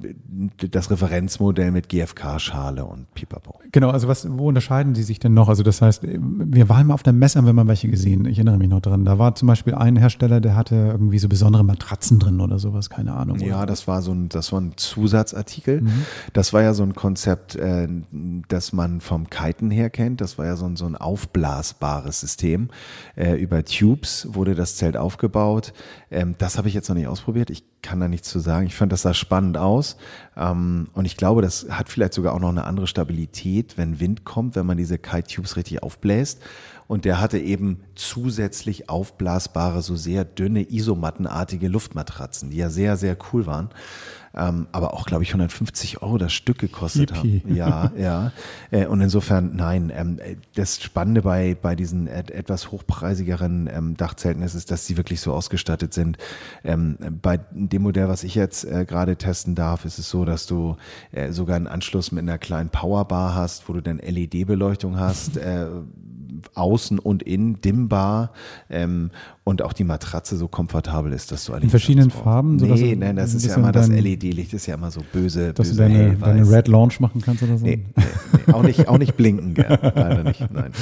das 0.70 0.90
Referenzmodell 0.90 1.70
mit 1.70 1.88
GFK-Schale 1.88 2.84
und 2.84 3.12
Pipapo. 3.14 3.60
Genau, 3.72 3.90
also 3.90 4.08
was, 4.08 4.26
wo 4.30 4.48
unterscheiden 4.48 4.94
die 4.94 5.02
sich 5.02 5.18
denn 5.18 5.34
noch? 5.34 5.48
Also 5.48 5.62
das 5.62 5.82
heißt, 5.82 6.02
wir 6.04 6.68
waren 6.68 6.86
mal 6.86 6.94
auf 6.94 7.02
der 7.02 7.12
Messe, 7.12 7.38
haben 7.38 7.46
wir 7.46 7.52
mal 7.52 7.68
welche 7.68 7.88
gesehen. 7.88 8.24
Ich 8.26 8.38
erinnere 8.38 8.58
mich 8.58 8.68
noch 8.68 8.80
dran. 8.80 9.04
Da 9.04 9.18
war 9.18 9.34
zum 9.34 9.48
Beispiel 9.48 9.74
ein 9.74 9.96
Hersteller, 9.96 10.40
der 10.40 10.56
hatte 10.56 10.74
irgendwie 10.74 11.18
so 11.18 11.28
besondere 11.28 11.64
Matratzen 11.64 12.18
drin 12.18 12.40
oder 12.40 12.58
sowas, 12.58 12.88
keine 12.88 13.12
Ahnung. 13.14 13.38
Ja, 13.40 13.58
Oder? 13.58 13.66
das 13.66 13.86
war 13.86 14.02
so 14.02 14.12
ein, 14.12 14.28
das 14.28 14.52
war 14.52 14.60
ein 14.60 14.72
Zusatzartikel. 14.76 15.82
Das 16.32 16.52
war 16.52 16.62
ja 16.62 16.74
so 16.74 16.82
ein 16.82 16.94
Konzept, 16.94 17.56
äh, 17.56 17.88
das 18.48 18.72
man 18.72 18.77
vom 19.00 19.28
Kiten 19.28 19.70
her 19.70 19.90
kennt. 19.90 20.20
Das 20.20 20.38
war 20.38 20.46
ja 20.46 20.56
so 20.56 20.66
ein, 20.66 20.76
so 20.76 20.86
ein 20.86 20.96
aufblasbares 20.96 22.20
System. 22.20 22.68
Äh, 23.16 23.34
über 23.34 23.64
Tubes 23.64 24.28
wurde 24.30 24.54
das 24.54 24.76
Zelt 24.76 24.96
aufgebaut. 24.96 25.72
Ähm, 26.10 26.34
das 26.38 26.58
habe 26.58 26.68
ich 26.68 26.74
jetzt 26.74 26.88
noch 26.88 26.96
nicht 26.96 27.08
ausprobiert. 27.08 27.50
Ich 27.50 27.64
kann 27.82 28.00
da 28.00 28.08
nichts 28.08 28.28
zu 28.28 28.40
sagen. 28.40 28.66
Ich 28.66 28.74
fand 28.74 28.92
das 28.92 29.02
sah 29.02 29.14
spannend 29.14 29.56
aus. 29.56 29.96
Ähm, 30.36 30.88
und 30.92 31.04
ich 31.04 31.16
glaube, 31.16 31.42
das 31.42 31.66
hat 31.70 31.88
vielleicht 31.88 32.14
sogar 32.14 32.34
auch 32.34 32.40
noch 32.40 32.48
eine 32.48 32.64
andere 32.64 32.86
Stabilität, 32.86 33.76
wenn 33.76 34.00
Wind 34.00 34.24
kommt, 34.24 34.56
wenn 34.56 34.66
man 34.66 34.76
diese 34.76 34.98
Kite-Tubes 34.98 35.56
richtig 35.56 35.82
aufbläst. 35.82 36.42
Und 36.88 37.04
der 37.04 37.20
hatte 37.20 37.38
eben 37.38 37.82
zusätzlich 37.94 38.88
aufblasbare, 38.88 39.82
so 39.82 39.94
sehr 39.94 40.24
dünne, 40.24 40.72
isomattenartige 40.72 41.68
Luftmatratzen, 41.68 42.50
die 42.50 42.56
ja 42.56 42.70
sehr, 42.70 42.96
sehr 42.96 43.16
cool 43.32 43.46
waren. 43.46 43.68
Ähm, 44.34 44.68
aber 44.72 44.94
auch, 44.94 45.04
glaube 45.04 45.22
ich, 45.22 45.30
150 45.30 46.02
Euro 46.02 46.16
das 46.16 46.32
Stück 46.32 46.58
gekostet 46.58 47.10
Yippie. 47.10 47.42
haben. 47.44 47.54
Ja, 47.54 47.92
ja. 47.98 48.32
Äh, 48.70 48.86
und 48.86 49.00
insofern, 49.00 49.56
nein, 49.56 49.92
ähm, 49.94 50.18
äh, 50.18 50.36
das 50.54 50.80
Spannende 50.82 51.22
bei, 51.22 51.56
bei 51.60 51.74
diesen 51.74 52.06
et 52.06 52.30
etwas 52.30 52.70
hochpreisigeren 52.70 53.68
ähm, 53.72 53.96
Dachzelten 53.96 54.42
ist, 54.42 54.54
ist, 54.54 54.70
dass 54.70 54.86
sie 54.86 54.96
wirklich 54.96 55.20
so 55.20 55.32
ausgestattet 55.32 55.92
sind. 55.92 56.18
Ähm, 56.62 56.96
bei 57.20 57.38
dem 57.50 57.82
Modell, 57.82 58.08
was 58.08 58.22
ich 58.22 58.34
jetzt 58.34 58.64
äh, 58.64 58.84
gerade 58.86 59.16
testen 59.16 59.54
darf, 59.54 59.84
ist 59.84 59.98
es 59.98 60.08
so, 60.08 60.24
dass 60.24 60.46
du 60.46 60.76
äh, 61.12 61.32
sogar 61.32 61.56
einen 61.56 61.66
Anschluss 61.66 62.12
mit 62.12 62.22
einer 62.22 62.38
kleinen 62.38 62.70
Powerbar 62.70 63.34
hast, 63.34 63.68
wo 63.68 63.72
du 63.72 63.82
dann 63.82 63.98
LED-Beleuchtung 63.98 64.98
hast. 64.98 65.38
Außen 66.54 66.98
und 66.98 67.22
innen 67.22 67.60
dimmbar. 67.60 68.32
Ähm, 68.70 69.10
und 69.48 69.62
auch 69.62 69.72
die 69.72 69.84
Matratze 69.84 70.36
so 70.36 70.46
komfortabel 70.46 71.10
ist, 71.12 71.32
dass 71.32 71.46
du 71.46 71.52
eigentlich 71.52 71.64
In 71.64 71.70
verschiedenen. 71.70 72.10
Farben, 72.10 72.56
Nee, 72.56 72.94
du 72.94 73.00
nein, 73.00 73.16
das 73.16 73.32
ist 73.32 73.46
ja 73.46 73.54
immer 73.56 73.72
das 73.72 73.88
LED-Licht 73.88 74.52
ist 74.52 74.66
ja 74.66 74.74
immer 74.74 74.90
so 74.90 75.00
böse, 75.12 75.54
Dass 75.54 75.68
du 75.68 75.74
böse 75.76 75.82
deine, 75.82 75.94
hellweiß. 75.98 76.20
deine 76.20 76.50
Red 76.50 76.68
Launch 76.68 77.00
machen 77.00 77.22
kannst 77.22 77.42
oder 77.42 77.56
so? 77.56 77.64
Nee, 77.64 77.84
nee, 77.96 78.04
nee, 78.46 78.52
auch 78.52 78.62
nicht, 78.62 78.88
auch 78.88 78.98
nicht 78.98 79.16
blinken, 79.16 79.54
gern. 79.54 79.78
leider 79.82 80.22
nicht. 80.24 80.40
Nein, 80.40 80.50
nein. 80.52 80.72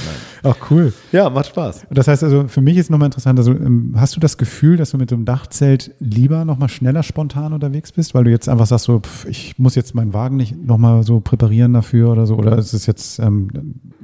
Ach 0.42 0.56
cool. 0.70 0.92
Ja, 1.12 1.30
macht 1.30 1.46
Spaß. 1.46 1.86
Das 1.90 2.08
heißt 2.08 2.24
also, 2.24 2.48
für 2.48 2.60
mich 2.60 2.76
ist 2.76 2.90
nochmal 2.90 3.06
interessant, 3.06 3.38
also 3.38 3.52
ähm, 3.52 3.94
hast 3.96 4.16
du 4.16 4.20
das 4.20 4.36
Gefühl, 4.36 4.76
dass 4.76 4.90
du 4.90 4.98
mit 4.98 5.10
so 5.10 5.14
einem 5.16 5.24
Dachzelt 5.26 5.94
lieber 6.00 6.44
nochmal 6.44 6.68
schneller 6.68 7.04
spontan 7.04 7.52
unterwegs 7.52 7.92
bist, 7.92 8.14
weil 8.14 8.24
du 8.24 8.30
jetzt 8.30 8.48
einfach 8.48 8.66
sagst, 8.66 8.86
so, 8.86 8.98
pff, 8.98 9.26
ich 9.26 9.58
muss 9.60 9.76
jetzt 9.76 9.94
meinen 9.94 10.12
Wagen 10.12 10.36
nicht 10.36 10.56
nochmal 10.60 11.04
so 11.04 11.20
präparieren 11.20 11.72
dafür 11.72 12.10
oder 12.10 12.26
so, 12.26 12.34
oder 12.36 12.58
ist 12.58 12.72
es 12.72 12.86
jetzt, 12.86 13.20
ähm, 13.20 13.48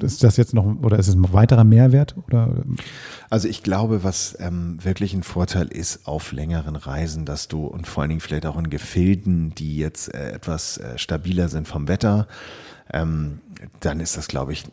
ist 0.01 0.23
das 0.23 0.37
jetzt 0.37 0.55
noch, 0.55 0.77
oder 0.83 0.99
ist 1.01 1.09
es 1.09 1.17
ein 1.17 1.33
weiterer 1.33 1.65
Mehrwert? 1.65 2.15
Oder 2.29 2.49
ähm, 2.65 2.77
Also 3.31 3.49
ich 3.49 3.63
glaube, 3.63 4.05
was 4.05 4.37
ähm, 4.41 4.52
wirklich 4.53 5.15
ein 5.15 5.23
Vorteil 5.23 5.67
ist 5.69 6.07
auf 6.07 6.33
längeren 6.33 6.77
Reisen, 6.77 7.25
dass 7.25 7.49
du 7.49 7.67
und 7.67 7.87
vor 7.87 8.03
allen 8.03 8.11
Dingen 8.11 8.21
vielleicht 8.21 8.47
auch 8.47 8.59
in 8.59 8.71
Gefilden, 8.71 9.55
die 9.55 9.77
jetzt 9.77 10.13
äh, 10.15 10.33
etwas 10.33 10.79
äh, 10.79 10.99
stabiler 10.99 11.49
sind 11.49 11.69
vom 11.69 11.89
Wetter, 11.89 12.27
ähm, 12.93 13.41
dann 13.81 14.01
ist 14.01 14.17
das, 14.17 14.29
glaube 14.29 14.53
ich, 14.53 14.65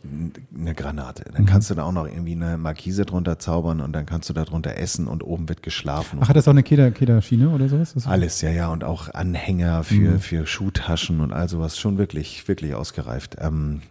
eine 0.58 0.74
Granate. 0.74 1.26
Dann 1.32 1.46
kannst 1.46 1.70
du 1.70 1.76
da 1.76 1.84
auch 1.84 1.92
noch 1.92 2.06
irgendwie 2.08 2.32
eine 2.32 2.58
Markise 2.58 3.06
drunter 3.06 3.38
zaubern 3.39 3.82
und 3.82 3.94
dann 3.94 4.06
kannst 4.06 4.30
du 4.30 4.34
da 4.34 4.46
drunter 4.46 4.78
essen 4.78 5.08
und 5.08 5.24
oben 5.24 5.48
wird 5.48 5.62
geschlafen. 5.62 6.20
Ach, 6.22 6.30
hat 6.30 6.36
das 6.36 6.48
auch 6.48 6.52
eine 6.52 6.63
Keder, 6.63 6.92
Kederschiene 6.92 7.50
oder 7.50 7.70
sowas? 7.70 7.94
Das 7.94 8.08
Alles, 8.08 8.42
ja, 8.42 8.50
ja, 8.50 8.70
und 8.70 8.84
auch 8.84 9.13
Anhänger 9.13 9.84
für, 9.84 10.20
für 10.20 10.48
Schuhtaschen 10.48 11.22
und 11.22 11.32
all 11.34 11.48
sowas. 11.48 11.78
Schon 11.78 11.98
wirklich, 11.98 12.48
wirklich 12.48 12.74
ausgereift. 12.74 13.38
Ähm, 13.39 13.82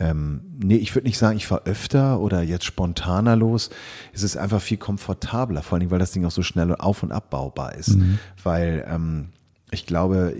ähm, 0.00 0.40
nee, 0.62 0.76
ich 0.76 0.94
würde 0.94 1.06
nicht 1.06 1.18
sagen, 1.18 1.36
ich 1.36 1.46
fahre 1.46 1.66
öfter 1.66 2.20
oder 2.20 2.42
jetzt 2.42 2.64
spontaner 2.64 3.36
los. 3.36 3.70
Es 4.12 4.22
ist 4.22 4.36
einfach 4.36 4.60
viel 4.60 4.76
komfortabler, 4.76 5.62
vor 5.62 5.78
allem, 5.78 5.90
weil 5.90 5.98
das 5.98 6.12
Ding 6.12 6.24
auch 6.24 6.30
so 6.30 6.42
schnell 6.42 6.74
auf- 6.74 7.02
und 7.02 7.12
abbaubar 7.12 7.74
ist. 7.74 7.96
Weil 8.42 8.84
ähm, 8.88 9.28
ich 9.70 9.86
glaube, 9.86 10.34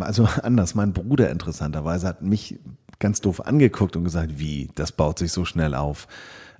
also 0.00 0.28
anders, 0.42 0.74
mein 0.74 0.92
Bruder 0.92 1.30
interessanterweise 1.30 2.06
hat 2.06 2.22
mich 2.22 2.58
ganz 2.98 3.20
doof 3.20 3.44
angeguckt 3.46 3.96
und 3.96 4.04
gesagt, 4.04 4.38
wie, 4.38 4.70
das 4.74 4.92
baut 4.92 5.18
sich 5.18 5.32
so 5.32 5.44
schnell 5.44 5.74
auf. 5.74 6.06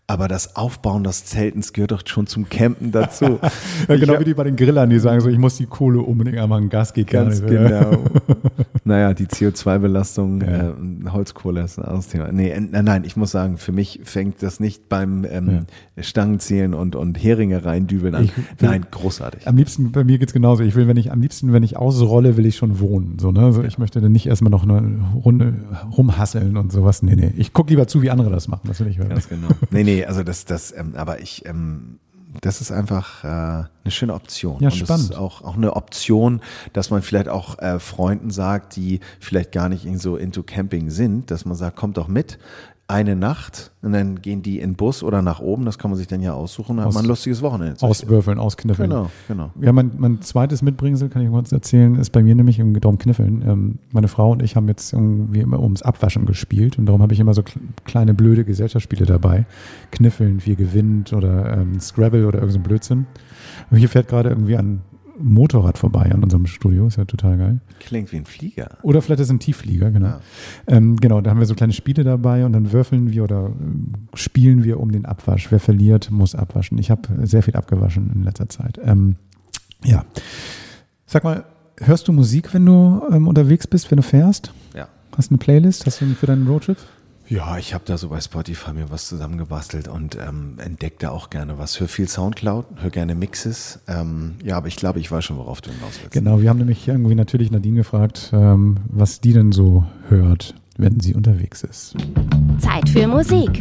Aber 0.09 0.29
das 0.29 0.57
Aufbauen 0.57 1.05
des 1.05 1.25
Zeltens 1.25 1.73
gehört 1.73 1.93
doch 1.93 2.03
schon 2.07 2.27
zum 2.27 2.49
Campen 2.49 2.91
dazu. 2.93 3.39
Ja, 3.89 3.95
Ich 3.95 4.01
genau 4.01 4.15
hab- 4.15 4.21
wie 4.21 4.25
die 4.25 4.35
bei 4.35 4.45
den 4.45 4.57
Grillern, 4.57 4.91
die 4.91 4.99
sagen 4.99 5.21
so, 5.21 5.29
ich 5.29 5.39
muss 5.39 5.57
die 5.57 5.67
Kohle 5.67 6.01
unbedingt 6.01 6.39
einmal 6.39 6.61
ein 6.61 6.69
Gas 6.69 6.93
geht 6.93 7.09
gar 7.09 7.25
Ganz. 7.25 7.41
Ja. 7.41 7.47
genau. 7.47 8.05
naja, 8.85 9.15
die 9.15 9.27
CO2-Belastung, 9.27 10.43
äh, 10.43 10.73
Holzkohle 11.11 11.63
ist 11.63 11.79
ein 11.79 11.85
anderes 11.85 12.09
Thema. 12.09 12.31
Nee, 12.31 12.53
nein, 12.59 12.85
nein, 12.85 13.05
ich 13.05 13.17
muss 13.17 13.31
sagen, 13.31 13.57
für 13.57 13.73
mich 13.73 14.01
fängt 14.05 14.43
das 14.43 14.61
nicht 14.61 14.89
beim 14.89 15.25
ähm, 15.29 15.67
Stangenzählen 15.99 16.75
und, 16.75 16.95
und 16.97 17.17
Heringe 17.23 17.65
reindübeln 17.65 18.15
an. 18.15 18.25
Ich- 18.25 18.33
nein, 18.61 18.87
großartig. 18.91 19.47
Am 19.49 19.57
liebsten, 19.57 19.93
bei 19.93 20.05
mir 20.05 20.19
geht's 20.19 20.33
genauso. 20.33 20.63
Ich 20.63 20.75
will, 20.75 20.87
wenn 20.89 20.97
ich, 20.97 21.11
am 21.13 21.21
liebsten, 21.21 21.53
wenn 21.53 21.63
ich 21.63 21.77
ausrolle, 21.77 22.37
will 22.37 22.47
ich 22.47 22.57
schon 22.57 22.81
wohnen. 22.81 23.19
So, 23.19 23.31
ne? 23.33 23.41
also 23.41 23.63
ich 23.63 23.79
möchte 23.79 24.01
dann 24.01 24.13
nicht 24.13 24.27
erstmal 24.27 24.51
noch 24.51 24.65
eine 24.65 24.83
Runde 25.25 25.55
rumhasseln 25.97 26.57
und 26.57 26.73
sowas. 26.73 27.03
Nee, 27.03 27.15
nee. 27.17 27.33
Ich 27.37 27.53
gucke 27.53 27.71
lieber 27.71 27.87
zu, 27.87 28.03
wie 28.03 28.11
andere 28.11 28.31
das 28.31 28.49
machen. 28.49 28.63
Das 28.67 28.81
will 28.81 28.89
ich 28.89 28.99
hören. 28.99 29.09
Ganz 29.09 29.29
genau. 29.29 29.49
Nee, 29.71 29.85
nee, 29.85 29.92
also 30.05 30.23
das, 30.23 30.45
das, 30.45 30.73
ähm, 30.77 30.95
aber 30.97 31.21
ich, 31.21 31.45
ähm, 31.47 31.99
das 32.41 32.61
ist 32.61 32.73
einfach 32.73 33.25
äh, 33.25 33.27
eine 33.27 33.69
schöne 33.89 34.15
Option. 34.15 34.57
Ja, 34.61 34.69
und 34.69 34.77
spannend. 34.77 35.05
Es 35.05 35.11
ist 35.11 35.17
auch, 35.17 35.43
auch 35.43 35.57
eine 35.57 35.77
Option, 35.77 36.41
dass 36.73 36.91
man 36.91 37.03
vielleicht 37.03 37.29
auch 37.29 37.59
äh, 37.59 37.79
Freunden 37.79 38.31
sagt, 38.31 38.77
die 38.77 39.01
vielleicht 39.21 39.53
gar 39.53 39.69
nicht 39.69 39.87
so 40.01 40.17
into 40.17 40.43
Camping 40.43 40.91
sind, 40.91 41.31
dass 41.31 41.45
man 41.45 41.57
sagt, 41.57 41.77
kommt 41.77 41.97
doch 41.99 42.09
mit. 42.09 42.39
Eine 42.93 43.17
Nacht 43.17 43.73
und 43.83 43.93
dann 43.93 44.21
gehen 44.21 44.43
die 44.43 44.61
in 44.61 44.71
den 44.71 44.77
Bus 44.77 45.03
oder 45.03 45.23
nach 45.23 45.41
oben, 45.41 45.65
das 45.65 45.79
kann 45.79 45.91
man 45.91 45.97
sich 45.99 46.07
dann 46.07 46.21
ja 46.21 46.35
aussuchen, 46.35 46.77
dann 46.77 46.87
Aus- 46.87 46.95
hat 46.95 47.03
man 47.03 47.05
ein 47.07 47.09
lustiges 47.09 47.41
Wochenende. 47.43 47.77
Auswürfeln, 47.81 48.39
auskniffeln. 48.39 48.91
Genau, 48.91 49.11
genau. 49.29 49.51
Ja, 49.61 49.73
mein, 49.73 49.93
mein 49.97 50.21
zweites 50.21 50.63
Mitbringsel, 50.63 51.09
kann 51.09 51.23
ich 51.23 51.31
kurz 51.31 51.53
erzählen, 51.53 51.97
ist 51.97 52.11
bei 52.11 52.23
mir 52.23 52.35
nämlich 52.35 52.59
im 52.59 52.79
darum 52.79 52.99
Kniffeln. 52.99 53.43
Ähm, 53.47 53.79
meine 53.93 54.09
Frau 54.09 54.33
und 54.33 54.43
ich 54.43 54.57
haben 54.57 54.69
jetzt 54.69 54.93
irgendwie 54.93 55.41
immer 55.41 55.61
ums 55.61 55.83
Abwaschen 55.83 56.27
gespielt 56.27 56.79
und 56.79 56.87
darum 56.87 57.01
habe 57.03 57.15
ich 57.15 57.21
immer 57.21 57.35
so 57.35 57.43
kle- 57.43 57.61
kleine 57.85 58.15
blöde 58.15 58.45
Gesellschaftsspiele 58.45 59.07
dabei. 59.07 59.47
Kniffeln, 59.91 60.45
wie 60.45 60.55
gewinnt 60.55 61.13
oder 61.13 61.57
ähm, 61.59 61.81
Scrabble 61.81 62.27
oder 62.27 62.39
irgend 62.41 62.53
so 62.53 62.59
Blödsinn. 62.61 63.07
Und 63.71 63.79
hier 63.79 63.89
fährt 63.89 64.09
gerade 64.09 64.29
irgendwie 64.29 64.57
ein 64.57 64.83
Motorrad 65.23 65.79
vorbei 65.79 66.11
an 66.13 66.23
unserem 66.23 66.47
Studio, 66.47 66.87
ist 66.87 66.97
ja 66.97 67.05
total 67.05 67.39
geil. 67.39 67.61
Klingt 67.81 68.13
wie 68.13 68.17
ein 68.17 68.25
Flieger. 68.25 68.79
Oder 68.83 69.03
vielleicht 69.03 69.21
ist 69.21 69.29
es 69.29 69.33
ein 69.33 69.39
Tiefflieger, 69.39 69.91
genau. 69.91 70.09
Ja. 70.09 70.21
Ähm, 70.67 70.97
genau, 70.97 71.21
da 71.21 71.31
haben 71.31 71.39
wir 71.39 71.47
so 71.47 71.55
kleine 71.55 71.73
Spiele 71.73 72.05
dabei 72.05 72.45
und 72.45 72.53
dann 72.53 72.73
würfeln 72.73 73.11
wir 73.13 73.25
oder 73.25 73.47
ähm, 73.47 73.93
spielen 74.15 74.65
wir 74.65 74.81
um 74.81 74.93
den 74.93 75.07
Abwasch. 75.07 75.51
Wer 75.51 75.61
verliert, 75.61 76.11
muss 76.11 76.35
abwaschen. 76.35 76.79
Ich 76.79 76.91
habe 76.91 77.27
sehr 77.27 77.43
viel 77.43 77.57
abgewaschen 77.57 78.11
in 78.15 78.23
letzter 78.23 78.49
Zeit. 78.49 78.81
Ähm, 78.85 79.17
ja. 79.85 80.05
Sag 81.07 81.25
mal, 81.25 81.45
hörst 81.79 82.09
du 82.09 82.13
Musik, 82.13 82.55
wenn 82.55 82.67
du 82.67 83.03
ähm, 83.11 83.29
unterwegs 83.29 83.67
bist, 83.67 83.91
wenn 83.91 83.97
du 83.97 84.03
fährst? 84.03 84.53
Ja. 84.75 84.89
Hast 85.17 85.31
du 85.31 85.35
eine 85.35 85.39
Playlist? 85.39 85.87
Hast 85.87 86.01
du 86.01 86.07
für 86.07 86.27
deinen 86.27 86.47
Roadtrip? 86.47 86.79
Ja, 87.33 87.57
ich 87.57 87.73
habe 87.73 87.83
da 87.87 87.97
so 87.97 88.11
bei 88.11 88.21
Spotify 88.21 88.75
mir 88.75 88.91
was 88.91 89.09
zusammengebastelt 89.09 89.89
und 89.89 90.17
ähm, 90.17 90.59
entdecke 90.59 90.97
da 90.99 91.09
auch 91.13 91.31
gerne 91.31 91.57
was. 91.57 91.81
Hör 91.81 91.89
viel 91.89 92.07
Soundcloud, 92.07 92.67
hör 92.83 92.91
gerne 92.91 93.15
Mixes. 93.15 93.81
Ähm, 93.89 94.35
ja, 94.45 94.59
aber 94.59 94.69
ich 94.69 94.77
glaube, 94.77 95.01
ich 95.01 95.11
weiß 95.11 95.25
schon, 95.25 95.39
worauf 95.39 95.63
du 95.63 95.71
hinaus 95.71 95.99
willst. 96.03 96.13
Genau, 96.13 96.43
wir 96.43 96.51
haben 96.51 96.59
nämlich 96.59 96.87
irgendwie 96.87 97.15
natürlich 97.15 97.51
Nadine 97.51 97.77
gefragt, 97.77 98.33
ähm, 98.35 98.81
was 98.85 99.23
die 99.23 99.33
denn 99.33 99.51
so 99.51 99.87
hört, 100.11 100.55
wenn 100.77 101.01
sie 101.01 101.15
unterwegs 101.15 101.63
ist. 101.63 101.97
Zeit 102.59 102.87
für 102.91 103.09
Musik. 103.09 103.61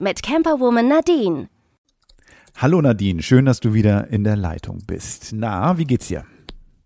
Mit 0.00 0.24
Camperwoman 0.24 0.88
Nadine. 0.88 1.46
Hallo 2.56 2.82
Nadine, 2.82 3.22
schön, 3.22 3.44
dass 3.44 3.60
du 3.60 3.74
wieder 3.74 4.08
in 4.08 4.24
der 4.24 4.34
Leitung 4.34 4.78
bist. 4.88 5.30
Na, 5.32 5.78
wie 5.78 5.84
geht's 5.84 6.08
dir? 6.08 6.24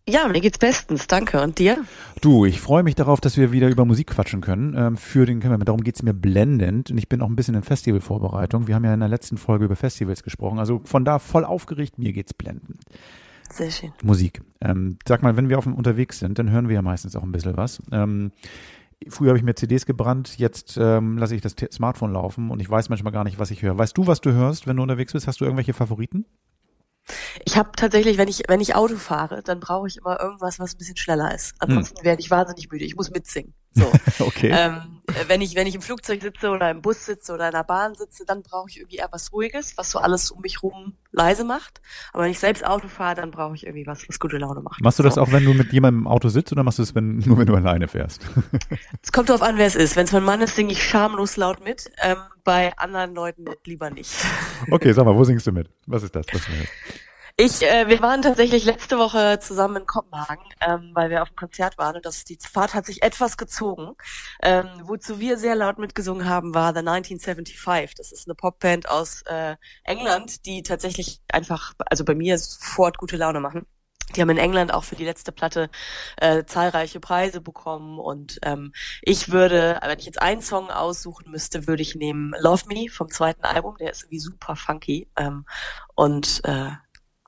Ja, 0.09 0.27
mir 0.27 0.41
geht's 0.41 0.57
bestens, 0.57 1.07
danke. 1.07 1.43
Und 1.43 1.59
dir? 1.59 1.85
Du, 2.23 2.47
ich 2.47 2.63
freue 2.63 2.83
mich 2.83 2.95
darauf, 2.95 3.21
dass 3.21 3.37
wir 3.37 3.53
wieder 3.53 3.69
über 3.69 3.85
Musik 3.85 4.07
quatschen 4.07 4.41
können. 4.41 4.75
Ähm, 4.75 4.97
für 4.97 5.27
den 5.27 5.39
Cameraman. 5.39 5.67
Darum 5.67 5.83
geht's 5.83 6.03
mir 6.03 6.15
blendend. 6.15 6.91
Und 6.91 6.97
ich 6.97 7.11
bin 7.11 7.21
auch 7.21 7.29
ein 7.29 7.37
bisschen 7.37 7.55
in 7.55 7.63
Festivalvorbereitung. 7.63 8.69
Wir 8.69 8.75
haben 8.75 8.85
ja 8.85 8.95
in 8.95 9.01
der 9.01 9.11
letzten 9.11 9.37
Folge 9.37 9.67
über 9.67 9.77
Festivals 9.77 10.23
gesprochen. 10.23 10.59
Also 10.59 10.81
von 10.85 11.05
da 11.05 11.19
voll 11.19 11.45
aufgeregt, 11.45 11.99
mir 11.99 12.15
geht's 12.15 12.33
blendend. 12.33 12.81
Sehr 13.53 13.71
schön. 13.71 13.93
Musik. 14.03 14.41
Ähm, 14.63 14.97
sag 15.07 15.23
mal, 15.23 15.37
wenn 15.37 15.51
wir 15.51 15.59
auf 15.59 15.65
dem 15.65 15.75
unterwegs 15.75 16.21
sind, 16.21 16.39
dann 16.39 16.49
hören 16.51 16.69
wir 16.69 16.77
ja 16.77 16.83
meistens 16.83 17.15
auch 17.15 17.23
ein 17.23 17.33
bisschen 17.33 17.59
was. 17.59 17.83
Ähm, 17.93 18.33
früher 19.11 19.29
habe 19.29 19.39
ich 19.39 19.45
mir 19.45 19.57
CDs 19.57 19.85
gebrannt, 19.85 20.39
jetzt 20.39 20.79
ähm, 20.81 21.19
lasse 21.19 21.35
ich 21.35 21.43
das 21.43 21.55
Smartphone 21.71 22.15
laufen 22.15 22.51
und 22.51 22.61
ich 22.61 22.71
weiß 22.71 22.89
manchmal 22.89 23.13
gar 23.13 23.25
nicht, 23.25 23.39
was 23.39 23.51
ich 23.51 23.61
höre. 23.61 23.77
Weißt 23.77 23.97
du, 23.97 24.07
was 24.07 24.23
du 24.23 24.33
hörst, 24.33 24.67
wenn 24.67 24.77
du 24.77 24.83
unterwegs 24.83 25.13
bist? 25.13 25.27
Hast 25.27 25.43
du 25.43 25.45
irgendwelche 25.45 25.75
Favoriten? 25.75 26.25
Ich 27.45 27.57
habe 27.57 27.71
tatsächlich, 27.77 28.19
wenn 28.19 28.29
ich 28.29 28.43
wenn 28.49 28.61
ich 28.61 28.75
Auto 28.75 28.97
fahre, 28.97 29.43
dann 29.43 29.61
brauche 29.61 29.89
ich 29.89 29.97
immer 29.99 30.21
irgendwas, 30.21 30.59
was 30.59 30.75
ein 30.75 30.79
bisschen 30.79 30.97
schneller 30.97 31.35
ist. 31.35 31.55
Ansonsten 31.59 32.05
werde 32.05 32.21
ich 32.21 32.31
wahnsinnig 32.31 32.71
müde. 32.71 32.85
Ich 32.85 32.97
muss 32.97 33.11
mitsingen. 33.11 33.55
So. 33.75 33.93
Okay. 34.21 34.51
ähm, 34.53 35.01
äh, 35.07 35.29
wenn 35.29 35.41
ich 35.41 35.55
wenn 35.55 35.67
ich 35.67 35.75
im 35.75 35.81
Flugzeug 35.81 36.21
sitze 36.21 36.51
oder 36.51 36.71
im 36.71 36.83
Bus 36.83 37.07
sitze 37.07 37.33
oder 37.33 37.47
in 37.47 37.53
der 37.53 37.65
Bahn 37.65 37.95
sitze, 37.95 38.25
dann 38.27 38.43
brauche 38.43 38.69
ich 38.69 38.79
irgendwie 38.79 38.97
eher 38.97 39.09
was 39.11 39.33
Ruhiges, 39.33 39.77
was 39.77 39.91
so 39.91 39.99
alles 39.99 40.31
um 40.31 40.43
mich 40.43 40.63
rum 40.63 40.95
leise 41.13 41.45
macht. 41.45 41.81
Aber 42.13 42.25
wenn 42.25 42.31
ich 42.31 42.39
selbst 42.39 42.67
Auto 42.67 42.89
fahre, 42.89 43.15
dann 43.15 43.31
brauche 43.31 43.55
ich 43.55 43.65
irgendwie 43.65 43.87
was, 43.87 44.09
was 44.09 44.19
gute 44.19 44.39
Laune 44.39 44.61
macht. 44.61 44.81
Machst 44.83 44.99
du 44.99 45.03
das 45.03 45.15
so. 45.15 45.23
auch, 45.23 45.33
wenn 45.33 45.45
du 45.45 45.55
mit 45.55 45.73
jemandem 45.73 46.03
im 46.03 46.09
Auto 46.09 46.29
sitzt 46.29 46.53
oder 46.53 46.63
machst 46.63 46.79
du 46.79 46.83
es 46.83 46.95
wenn, 46.95 47.19
nur, 47.27 47.39
wenn 47.39 47.47
du 47.47 47.55
alleine 47.55 47.89
fährst? 47.89 48.27
Es 49.03 49.13
kommt 49.13 49.29
darauf 49.29 49.43
an, 49.43 49.57
wer 49.57 49.67
es 49.67 49.77
ist. 49.77 49.97
Wenn 49.97 50.05
es 50.05 50.13
mein 50.13 50.25
Mann 50.25 50.41
ist, 50.41 50.57
singe 50.57 50.73
ich 50.73 50.83
schamlos 50.83 51.37
laut 51.37 51.65
mit. 51.65 51.91
Ähm, 52.03 52.17
bei 52.45 52.77
anderen 52.77 53.15
Leuten 53.15 53.47
lieber 53.65 53.91
nicht. 53.91 54.13
Okay, 54.71 54.93
sag 54.93 55.05
mal, 55.05 55.15
wo 55.15 55.25
singst 55.25 55.47
du 55.47 55.53
mit? 55.53 55.71
Was 55.87 56.03
ist 56.03 56.15
das? 56.15 56.27
Was 56.33 56.45
du 56.45 56.53
hörst? 56.53 56.73
Ich, 57.41 57.63
äh, 57.63 57.87
wir 57.87 58.01
waren 58.01 58.21
tatsächlich 58.21 58.65
letzte 58.65 58.99
Woche 58.99 59.39
zusammen 59.39 59.77
in 59.77 59.87
Kopenhagen, 59.87 60.45
ähm, 60.61 60.91
weil 60.95 61.09
wir 61.09 61.23
auf 61.23 61.29
dem 61.29 61.37
Konzert 61.37 61.79
waren 61.79 61.95
und 61.95 62.05
das, 62.05 62.25
die 62.25 62.37
Fahrt 62.37 62.75
hat 62.75 62.85
sich 62.85 63.05
etwas 63.05 63.37
gezogen. 63.37 63.95
Ähm, 64.43 64.69
wozu 64.83 65.21
wir 65.21 65.39
sehr 65.39 65.55
laut 65.55 65.79
mitgesungen 65.79 66.29
haben, 66.29 66.53
war 66.53 66.73
The 66.73 66.81
1975. 66.81 67.95
Das 67.95 68.11
ist 68.11 68.27
eine 68.27 68.35
Popband 68.35 68.89
aus 68.89 69.23
äh, 69.27 69.55
England, 69.85 70.47
die 70.47 70.65
tatsächlich 70.65 71.21
einfach, 71.29 71.75
also 71.87 72.05
bei 72.05 72.17
mir 72.17 72.37
sofort 72.39 72.99
gute 72.99 73.17
Laune 73.17 73.39
machen. 73.39 73.67
Die 74.17 74.21
haben 74.21 74.31
in 74.31 74.39
England 74.39 74.73
auch 74.73 74.83
für 74.83 74.97
die 74.97 75.05
letzte 75.05 75.31
Platte 75.31 75.71
äh, 76.17 76.45
zahlreiche 76.45 76.99
Preise 76.99 77.41
bekommen 77.41 78.01
und 78.01 78.39
ähm, 78.43 78.73
ich 79.03 79.31
würde, 79.31 79.79
wenn 79.83 79.99
ich 79.99 80.07
jetzt 80.07 80.21
einen 80.21 80.41
Song 80.41 80.71
aussuchen 80.71 81.31
müsste, 81.31 81.69
würde 81.69 81.83
ich 81.83 81.95
nehmen 81.95 82.35
Love 82.41 82.65
Me 82.67 82.89
vom 82.91 83.11
zweiten 83.11 83.45
Album. 83.45 83.77
Der 83.77 83.93
ist 83.93 84.05
irgendwie 84.05 84.19
super 84.19 84.57
funky 84.57 85.09
ähm, 85.17 85.45
und 85.95 86.41
äh, 86.45 86.71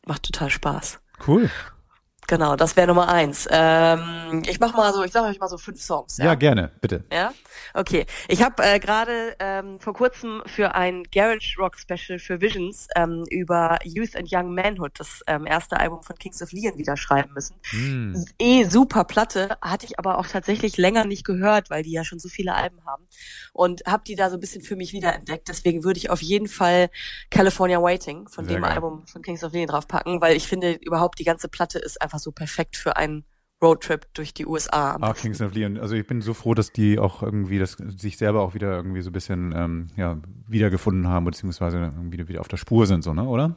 macht 0.06 0.24
total 0.24 0.50
Spaß. 0.50 1.00
Cool. 1.26 1.50
Genau, 2.30 2.54
das 2.54 2.76
wäre 2.76 2.86
Nummer 2.86 3.08
eins. 3.08 3.48
Ähm, 3.50 4.44
ich 4.46 4.60
mach 4.60 4.72
mal 4.72 4.92
so, 4.92 5.02
ich 5.02 5.10
sage 5.10 5.26
euch 5.26 5.40
mal 5.40 5.48
so 5.48 5.58
fünf 5.58 5.82
Songs. 5.82 6.16
Ja, 6.18 6.36
gerne, 6.36 6.70
bitte. 6.80 7.02
Ja, 7.12 7.32
okay. 7.74 8.06
Ich 8.28 8.40
habe 8.40 8.62
äh, 8.62 8.78
gerade 8.78 9.34
ähm, 9.40 9.80
vor 9.80 9.94
kurzem 9.94 10.40
für 10.46 10.76
ein 10.76 11.02
Garage 11.12 11.56
Rock 11.58 11.76
Special 11.76 12.20
für 12.20 12.40
Visions 12.40 12.86
ähm, 12.94 13.24
über 13.30 13.78
Youth 13.82 14.14
and 14.14 14.28
Young 14.30 14.54
Manhood, 14.54 14.92
das 14.96 15.24
ähm, 15.26 15.44
erste 15.44 15.80
Album 15.80 16.04
von 16.04 16.14
Kings 16.18 16.40
of 16.40 16.52
Leon, 16.52 16.78
wieder 16.78 16.96
schreiben 16.96 17.32
müssen. 17.34 17.56
Hm. 17.70 18.24
Eh 18.38 18.62
super 18.62 19.02
Platte, 19.02 19.56
hatte 19.60 19.86
ich 19.86 19.98
aber 19.98 20.16
auch 20.16 20.28
tatsächlich 20.28 20.76
länger 20.76 21.06
nicht 21.06 21.24
gehört, 21.24 21.68
weil 21.68 21.82
die 21.82 21.90
ja 21.90 22.04
schon 22.04 22.20
so 22.20 22.28
viele 22.28 22.54
Alben 22.54 22.86
haben 22.86 23.08
und 23.52 23.82
habe 23.88 24.04
die 24.06 24.14
da 24.14 24.30
so 24.30 24.36
ein 24.36 24.40
bisschen 24.40 24.62
für 24.62 24.76
mich 24.76 24.92
wiederentdeckt. 24.92 25.48
Deswegen 25.48 25.82
würde 25.82 25.98
ich 25.98 26.10
auf 26.10 26.22
jeden 26.22 26.46
Fall 26.46 26.90
California 27.28 27.82
Waiting 27.82 28.28
von 28.28 28.44
Sehr 28.44 28.58
dem 28.58 28.62
geil. 28.62 28.74
Album 28.74 29.04
von 29.08 29.20
Kings 29.22 29.42
of 29.42 29.52
Leon 29.52 29.66
draufpacken, 29.66 30.20
weil 30.20 30.36
ich 30.36 30.46
finde 30.46 30.74
überhaupt 30.74 31.18
die 31.18 31.24
ganze 31.24 31.48
Platte 31.48 31.80
ist 31.80 32.00
einfach 32.00 32.19
so 32.20 32.32
perfekt 32.32 32.76
für 32.76 32.96
einen 32.96 33.24
Roadtrip 33.62 34.06
durch 34.14 34.32
die 34.32 34.46
USA. 34.46 34.96
Ah. 35.00 35.12
Kings 35.12 35.40
of 35.40 35.52
Leon. 35.52 35.78
Also 35.78 35.94
ich 35.94 36.06
bin 36.06 36.22
so 36.22 36.32
froh, 36.34 36.54
dass 36.54 36.72
die 36.72 36.98
auch 36.98 37.22
irgendwie 37.22 37.58
das 37.58 37.72
sich 37.72 38.16
selber 38.16 38.40
auch 38.40 38.54
wieder 38.54 38.76
irgendwie 38.76 39.02
so 39.02 39.10
ein 39.10 39.12
bisschen 39.12 39.52
ähm, 39.54 39.88
ja, 39.96 40.16
wiedergefunden 40.48 41.08
haben, 41.08 41.24
beziehungsweise 41.26 41.78
irgendwie 41.78 42.26
wieder 42.26 42.40
auf 42.40 42.48
der 42.48 42.56
Spur 42.56 42.86
sind, 42.86 43.04
so, 43.04 43.12
ne, 43.12 43.24
oder? 43.24 43.56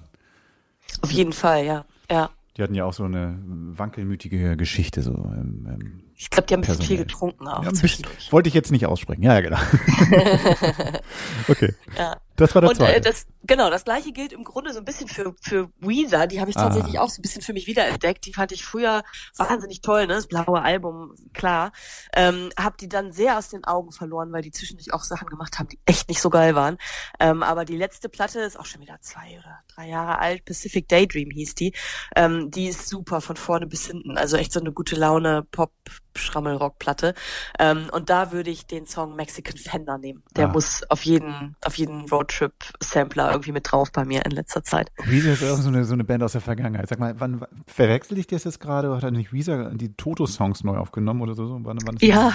Auf 1.01 1.11
jeden 1.11 1.31
Fall, 1.31 1.65
ja. 1.65 1.85
Ja. 2.11 2.29
Die 2.57 2.61
hatten 2.61 2.75
ja 2.75 2.85
auch 2.85 2.93
so 2.93 3.05
eine 3.05 3.39
wankelmütige 3.45 4.55
Geschichte, 4.57 5.01
so 5.01 5.11
ähm, 5.11 5.67
ähm, 5.67 6.03
Ich 6.15 6.29
glaube, 6.29 6.47
die 6.47 6.53
haben 6.53 6.59
ein 6.59 6.67
bisschen 6.67 6.81
viel 6.81 6.97
Personell. 6.97 7.05
getrunken 7.05 7.47
auch. 7.47 7.63
ja, 7.63 7.71
bisschen, 7.71 8.05
wollte 8.29 8.49
ich 8.49 8.53
jetzt 8.53 8.71
nicht 8.71 8.85
aussprechen. 8.85 9.23
Ja, 9.23 9.39
ja, 9.39 9.41
genau. 9.41 9.57
okay. 11.47 11.73
Ja. 11.97 12.17
Das 12.35 12.55
war 12.55 12.61
der 12.61 12.69
Und 12.71 12.75
äh, 12.77 12.79
zweite. 12.79 13.01
das, 13.01 13.25
genau, 13.43 13.69
das 13.69 13.83
gleiche 13.83 14.11
gilt 14.11 14.33
im 14.33 14.43
Grunde 14.43 14.73
so 14.73 14.79
ein 14.79 14.85
bisschen 14.85 15.07
für, 15.07 15.35
für 15.41 15.69
Weezer. 15.79 16.25
Die 16.25 16.39
habe 16.41 16.49
ich 16.49 16.57
Ah. 16.57 16.63
tatsächlich 16.63 16.97
auch 16.99 17.09
so 17.09 17.19
ein 17.19 17.21
bisschen 17.21 17.41
für 17.43 17.53
mich 17.53 17.67
wiederentdeckt. 17.67 18.25
Die 18.25 18.33
fand 18.33 18.51
ich 18.51 18.65
früher 18.65 19.03
wahnsinnig 19.37 19.81
toll, 19.81 20.07
ne? 20.07 20.15
Das 20.15 20.27
blaue 20.27 20.61
Album, 20.61 21.13
klar. 21.33 21.71
Ähm, 22.15 22.49
hab 22.59 22.77
die 22.77 22.89
dann 22.89 23.11
sehr 23.11 23.37
aus 23.37 23.49
den 23.49 23.63
Augen 23.65 23.91
verloren, 23.91 24.31
weil 24.31 24.41
die 24.41 24.51
zwischendurch 24.51 24.93
auch 24.93 25.03
Sachen 25.03 25.27
gemacht 25.27 25.59
haben, 25.59 25.67
die 25.69 25.79
echt 25.85 26.09
nicht 26.09 26.21
so 26.21 26.29
geil 26.31 26.55
waren. 26.55 26.77
Ähm, 27.19 27.43
aber 27.43 27.65
die 27.65 27.77
letzte 27.77 28.09
Platte 28.09 28.39
ist 28.39 28.59
auch 28.59 28.65
schon 28.65 28.81
wieder 28.81 28.99
zwei 29.01 29.37
oder 29.39 29.59
drei 29.75 29.87
Jahre 29.89 30.17
alt. 30.19 30.43
Pacific 30.45 30.87
Daydream 30.87 31.29
hieß 31.29 31.53
die. 31.55 31.73
Ähm, 32.15 32.49
die 32.49 32.67
ist 32.67 32.87
super 32.89 33.21
von 33.21 33.35
vorne 33.35 33.67
bis 33.67 33.85
hinten. 33.85 34.17
Also 34.17 34.37
echt 34.37 34.51
so 34.53 34.59
eine 34.59 34.71
gute 34.71 34.95
Laune 34.95 35.43
Pop 35.51 35.71
Schrammelrock-Platte. 36.17 37.13
Ähm, 37.59 37.87
und 37.91 38.09
da 38.09 38.31
würde 38.31 38.49
ich 38.49 38.65
den 38.65 38.85
Song 38.85 39.15
Mexican 39.15 39.57
Fender 39.57 39.97
nehmen. 39.97 40.23
Der 40.35 40.47
Ah. 40.49 40.51
muss 40.51 40.83
auf 40.89 41.03
jeden, 41.03 41.55
auf 41.63 41.75
jeden 41.77 42.07
Roadtrip-Sampler 42.09 43.31
irgendwie 43.31 43.51
mit 43.51 43.71
drauf 43.71 43.91
bei 43.91 44.05
mir 44.05 44.25
in 44.25 44.31
letzter 44.31 44.63
Zeit. 44.63 44.91
Weezer 45.05 45.33
ist 45.33 45.43
auch 45.43 45.57
so 45.57 45.69
eine, 45.69 45.85
so 45.85 45.93
eine 45.93 46.03
Band 46.03 46.23
aus 46.23 46.33
der 46.33 46.41
Vergangenheit. 46.41 46.87
Sag 46.89 46.99
mal, 46.99 47.15
wann 47.19 47.45
verwechsel 47.67 48.17
ich 48.17 48.27
das 48.27 48.43
jetzt 48.43 48.59
gerade? 48.59 48.87
Oder 48.87 48.97
hat 48.97 49.03
er 49.03 49.11
nicht 49.11 49.33
Weezer 49.33 49.71
die 49.73 49.93
Toto-Songs 49.95 50.63
neu 50.63 50.77
aufgenommen 50.77 51.21
oder 51.21 51.35
so? 51.35 51.59
Wann, 51.63 51.77
wann 51.85 51.97
Ja, 52.01 52.33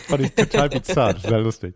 Das 0.00 0.06
fand 0.08 0.20
ich 0.22 0.34
total 0.34 0.68
bizarr, 0.68 1.14
total 1.14 1.42
lustig. 1.42 1.74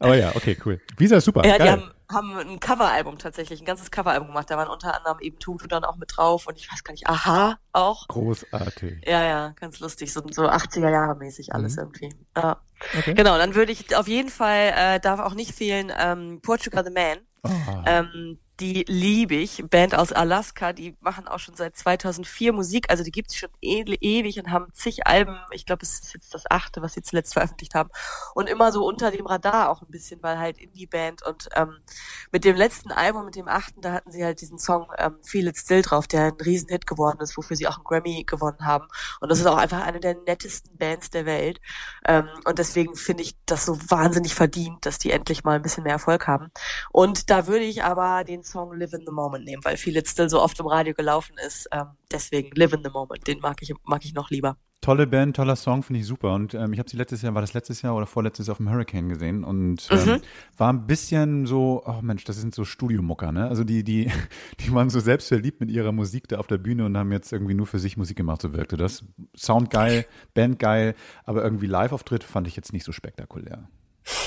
Aber 0.00 0.16
ja, 0.16 0.32
okay, 0.34 0.56
cool. 0.66 0.80
Weezer 0.98 1.18
ist 1.18 1.24
super. 1.24 1.46
ja, 1.46 1.52
die 1.54 1.58
geil. 1.58 1.70
haben, 1.72 1.90
haben 2.10 2.36
ein 2.36 2.60
Coveralbum 2.60 3.18
tatsächlich, 3.18 3.60
ein 3.60 3.64
ganzes 3.66 3.90
Coveralbum 3.90 4.28
gemacht. 4.28 4.50
Da 4.50 4.56
waren 4.56 4.68
unter 4.68 4.94
anderem 4.96 5.18
eben 5.20 5.38
Tutu 5.38 5.66
dann 5.66 5.84
auch 5.84 5.96
mit 5.96 6.10
drauf 6.16 6.46
und 6.46 6.56
ich 6.58 6.70
weiß 6.70 6.84
gar 6.84 6.92
nicht, 6.92 7.08
Aha 7.08 7.58
auch. 7.72 8.06
Großartig. 8.08 9.04
Ja, 9.06 9.22
ja, 9.24 9.48
ganz 9.60 9.80
lustig, 9.80 10.12
so, 10.12 10.22
so 10.30 10.48
80er 10.48 10.90
Jahre 10.90 11.16
mäßig 11.16 11.54
alles 11.54 11.76
Mhm. 11.76 11.82
irgendwie. 11.82 12.14
Ja. 12.36 12.60
Okay. 12.98 13.14
Genau, 13.14 13.38
dann 13.38 13.54
würde 13.54 13.72
ich 13.72 13.96
auf 13.96 14.08
jeden 14.08 14.28
Fall, 14.28 14.72
äh, 14.76 15.00
darf 15.00 15.20
auch 15.20 15.34
nicht 15.34 15.54
fehlen, 15.54 15.92
ähm, 15.96 16.40
Portugal 16.42 16.84
the 16.84 16.90
Man. 16.92 17.18
Oh. 17.42 17.50
Ähm, 17.86 18.38
die 18.60 18.84
liebe 18.86 19.34
ich. 19.34 19.64
Band 19.68 19.94
aus 19.94 20.12
Alaska, 20.12 20.72
die 20.72 20.96
machen 21.00 21.26
auch 21.26 21.38
schon 21.38 21.56
seit 21.56 21.76
2004 21.76 22.52
Musik. 22.52 22.88
Also 22.88 23.02
die 23.02 23.10
gibt's 23.10 23.36
schon 23.36 23.48
e 23.60 23.82
ewig 24.00 24.38
und 24.38 24.50
haben 24.50 24.72
zig 24.72 25.06
Alben. 25.06 25.38
Ich 25.50 25.66
glaube, 25.66 25.82
es 25.82 26.00
ist 26.00 26.14
jetzt 26.14 26.34
das 26.34 26.44
achte, 26.48 26.80
was 26.80 26.94
sie 26.94 27.02
zuletzt 27.02 27.32
veröffentlicht 27.32 27.74
haben. 27.74 27.90
Und 28.34 28.48
immer 28.48 28.70
so 28.70 28.86
unter 28.86 29.10
dem 29.10 29.26
Radar 29.26 29.70
auch 29.70 29.82
ein 29.82 29.90
bisschen, 29.90 30.22
weil 30.22 30.38
halt 30.38 30.58
Indie-Band. 30.58 31.26
Und 31.26 31.48
ähm, 31.54 31.78
mit 32.30 32.44
dem 32.44 32.56
letzten 32.56 32.92
Album, 32.92 33.24
mit 33.24 33.34
dem 33.34 33.48
achten, 33.48 33.80
da 33.80 33.92
hatten 33.92 34.12
sie 34.12 34.24
halt 34.24 34.40
diesen 34.40 34.58
Song 34.58 34.86
ähm, 34.98 35.16
Feel 35.22 35.48
It 35.48 35.56
Still 35.56 35.82
drauf, 35.82 36.06
der 36.06 36.26
ein 36.26 36.40
Riesenhit 36.40 36.86
geworden 36.86 37.20
ist, 37.20 37.36
wofür 37.36 37.56
sie 37.56 37.66
auch 37.66 37.76
einen 37.76 37.84
Grammy 37.84 38.24
gewonnen 38.24 38.64
haben. 38.64 38.86
Und 39.20 39.30
das 39.30 39.40
ist 39.40 39.46
auch 39.46 39.56
einfach 39.56 39.82
eine 39.82 39.98
der 39.98 40.14
nettesten 40.14 40.76
Bands 40.78 41.10
der 41.10 41.26
Welt. 41.26 41.60
Ähm, 42.04 42.28
und 42.44 42.58
deswegen 42.58 42.94
finde 42.94 43.24
ich 43.24 43.36
das 43.46 43.64
so 43.64 43.76
wahnsinnig 43.90 44.34
verdient, 44.34 44.86
dass 44.86 44.98
die 44.98 45.10
endlich 45.10 45.42
mal 45.42 45.56
ein 45.56 45.62
bisschen 45.62 45.82
mehr 45.82 45.94
Erfolg 45.94 46.28
haben. 46.28 46.52
Und 46.92 47.30
da 47.30 47.48
würde 47.48 47.64
ich 47.64 47.82
aber 47.82 48.22
den 48.22 48.43
Song 48.44 48.78
Live 48.78 48.92
in 48.92 49.02
the 49.06 49.12
Moment 49.12 49.44
nehmen, 49.44 49.64
weil 49.64 49.76
Feel 49.76 49.96
It 49.96 50.08
Still 50.08 50.28
so 50.28 50.40
oft 50.42 50.58
im 50.60 50.66
Radio 50.66 50.94
gelaufen 50.94 51.34
ist. 51.46 51.68
Ähm, 51.72 51.86
deswegen 52.12 52.50
Live 52.54 52.72
in 52.72 52.82
the 52.84 52.90
Moment, 52.90 53.26
den 53.26 53.40
mag 53.40 53.56
ich, 53.62 53.72
mag 53.84 54.04
ich 54.04 54.14
noch 54.14 54.30
lieber. 54.30 54.56
Tolle 54.80 55.06
Band, 55.06 55.34
toller 55.36 55.56
Song, 55.56 55.82
finde 55.82 56.00
ich 56.00 56.06
super. 56.06 56.34
Und 56.34 56.52
ähm, 56.52 56.74
ich 56.74 56.78
habe 56.78 56.90
sie 56.90 56.98
letztes 56.98 57.22
Jahr, 57.22 57.32
war 57.32 57.40
das 57.40 57.54
letztes 57.54 57.80
Jahr 57.80 57.96
oder 57.96 58.04
vorletztes 58.04 58.48
Jahr 58.48 58.52
auf 58.52 58.58
dem 58.58 58.68
Hurricane 58.70 59.08
gesehen 59.08 59.42
und 59.42 59.88
ähm, 59.90 60.04
Mhm. 60.04 60.20
war 60.58 60.70
ein 60.70 60.86
bisschen 60.86 61.46
so, 61.46 61.82
oh 61.86 62.02
Mensch, 62.02 62.24
das 62.24 62.36
sind 62.36 62.54
so 62.54 62.66
Studiomucker, 62.66 63.32
ne? 63.32 63.48
Also 63.48 63.64
die, 63.64 63.82
die, 63.82 64.10
die 64.60 64.74
waren 64.74 64.90
so 64.90 65.00
selbstverliebt 65.00 65.58
mit 65.60 65.70
ihrer 65.70 65.92
Musik 65.92 66.28
da 66.28 66.36
auf 66.36 66.48
der 66.48 66.58
Bühne 66.58 66.84
und 66.84 66.98
haben 66.98 67.12
jetzt 67.12 67.32
irgendwie 67.32 67.54
nur 67.54 67.66
für 67.66 67.78
sich 67.78 67.96
Musik 67.96 68.18
gemacht, 68.18 68.42
so 68.42 68.52
wirkte 68.52 68.76
das. 68.76 69.06
Sound 69.34 69.70
geil, 69.70 70.04
Band 70.34 70.58
geil, 70.58 70.94
aber 71.24 71.42
irgendwie 71.42 71.66
Live-Auftritt 71.66 72.22
fand 72.22 72.46
ich 72.46 72.54
jetzt 72.54 72.74
nicht 72.74 72.84
so 72.84 72.92
spektakulär. 72.92 73.66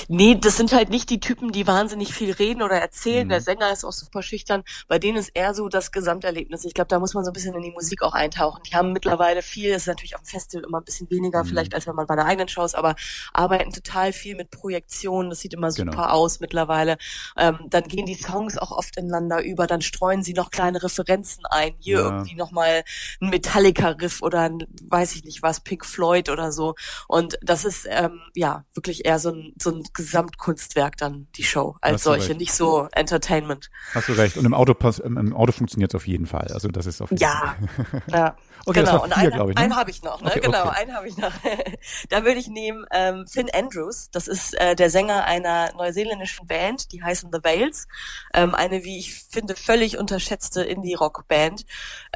Nee, 0.08 0.36
das 0.40 0.56
sind 0.56 0.72
halt 0.72 0.90
nicht 0.90 1.10
die 1.10 1.20
Typen, 1.20 1.52
die 1.52 1.66
wahnsinnig 1.66 2.12
viel 2.12 2.32
reden 2.32 2.62
oder 2.62 2.76
erzählen. 2.76 3.26
Mhm. 3.26 3.30
Der 3.30 3.40
Sänger 3.40 3.72
ist 3.72 3.84
auch 3.84 3.92
super 3.92 4.22
schüchtern. 4.22 4.64
Bei 4.88 4.98
denen 4.98 5.16
ist 5.18 5.30
eher 5.34 5.54
so 5.54 5.68
das 5.68 5.92
Gesamterlebnis. 5.92 6.64
Ich 6.64 6.74
glaube, 6.74 6.88
da 6.88 6.98
muss 6.98 7.14
man 7.14 7.24
so 7.24 7.30
ein 7.30 7.32
bisschen 7.32 7.54
in 7.54 7.62
die 7.62 7.70
Musik 7.70 8.02
auch 8.02 8.12
eintauchen. 8.14 8.62
Die 8.64 8.74
haben 8.74 8.92
mittlerweile 8.92 9.42
viel, 9.42 9.72
das 9.72 9.82
ist 9.82 9.86
natürlich 9.88 10.14
auf 10.16 10.22
dem 10.22 10.26
Festival 10.28 10.64
immer 10.66 10.78
ein 10.78 10.84
bisschen 10.84 11.10
weniger, 11.10 11.44
Mhm. 11.44 11.48
vielleicht 11.48 11.74
als 11.74 11.86
wenn 11.86 11.94
man 11.94 12.06
bei 12.06 12.16
der 12.16 12.26
eigenen 12.26 12.48
Show 12.48 12.64
ist, 12.64 12.74
aber 12.74 12.94
arbeiten 13.32 13.72
total 13.72 14.12
viel 14.12 14.34
mit 14.36 14.50
Projektionen. 14.50 15.30
Das 15.30 15.40
sieht 15.40 15.54
immer 15.54 15.70
super 15.70 15.90
Genau. 15.90 16.04
aus 16.08 16.40
mittlerweile. 16.40 16.96
Ähm, 17.36 17.58
dann 17.68 17.84
gehen 17.84 18.06
die 18.06 18.14
Songs 18.14 18.58
auch 18.58 18.72
oft 18.72 18.96
ineinander 18.96 19.42
über. 19.44 19.66
Dann 19.66 19.80
streuen 19.82 20.22
sie 20.22 20.32
noch 20.32 20.50
kleine 20.50 20.82
Referenzen 20.82 21.44
ein. 21.46 21.74
Hier 21.78 21.98
Ja. 21.98 22.04
irgendwie 22.04 22.34
nochmal 22.34 22.82
ein 23.20 23.30
Metallica-Riff 23.30 24.22
oder 24.22 24.40
ein, 24.40 24.66
weiß 24.84 25.14
ich 25.14 25.24
nicht 25.24 25.42
was, 25.42 25.60
Pink 25.60 25.84
Floyd 25.86 26.28
oder 26.30 26.52
so. 26.52 26.74
Und 27.06 27.38
das 27.42 27.64
ist 27.64 27.86
ähm, 27.88 28.20
ja 28.34 28.64
wirklich 28.74 29.04
eher 29.06 29.18
so 29.18 29.30
ein, 29.30 29.52
so 29.60 29.67
ein 29.70 29.84
Gesamtkunstwerk 29.92 30.96
dann, 30.96 31.28
die 31.36 31.44
Show 31.44 31.76
als 31.80 32.02
solche, 32.02 32.30
recht. 32.30 32.40
nicht 32.40 32.52
so 32.52 32.88
Entertainment. 32.92 33.70
Hast 33.94 34.08
du 34.08 34.12
recht. 34.12 34.36
Und 34.36 34.44
im 34.44 34.54
Auto, 34.54 34.74
im, 35.02 35.34
Auto 35.34 35.52
funktioniert 35.52 35.92
es 35.92 35.96
auf 35.96 36.06
jeden 36.06 36.26
Fall. 36.26 36.48
Also 36.52 36.68
das 36.68 36.86
ist 36.86 37.00
auf 37.00 37.10
jeden 37.10 37.22
Ja, 37.22 37.56
Fall. 37.90 38.02
ja. 38.12 38.36
Okay, 38.68 38.80
genau. 38.80 38.92
war 38.92 39.02
Und 39.04 39.14
vier, 39.14 39.32
einen, 39.32 39.48
ne? 39.48 39.56
einen 39.56 39.76
habe 39.76 39.90
ich 39.90 40.02
noch, 40.02 40.20
ne? 40.20 40.30
Okay, 40.30 40.40
genau, 40.40 40.66
okay. 40.66 40.80
einen 40.80 40.94
habe 40.94 41.08
ich 41.08 41.16
noch. 41.16 41.32
da 42.10 42.24
würde 42.24 42.38
ich 42.38 42.48
nehmen 42.48 42.84
ähm, 42.90 43.26
Finn 43.26 43.48
Andrews. 43.52 44.10
Das 44.10 44.28
ist 44.28 44.52
äh, 44.54 44.76
der 44.76 44.90
Sänger 44.90 45.24
einer 45.24 45.72
neuseeländischen 45.74 46.46
Band, 46.46 46.92
die 46.92 47.02
heißen 47.02 47.30
The 47.32 47.38
Vales. 47.42 47.86
Ähm, 48.34 48.54
eine, 48.54 48.84
wie 48.84 48.98
ich 48.98 49.14
finde, 49.14 49.54
völlig 49.56 49.96
unterschätzte 49.96 50.62
Indie-Rock-Band, 50.62 51.64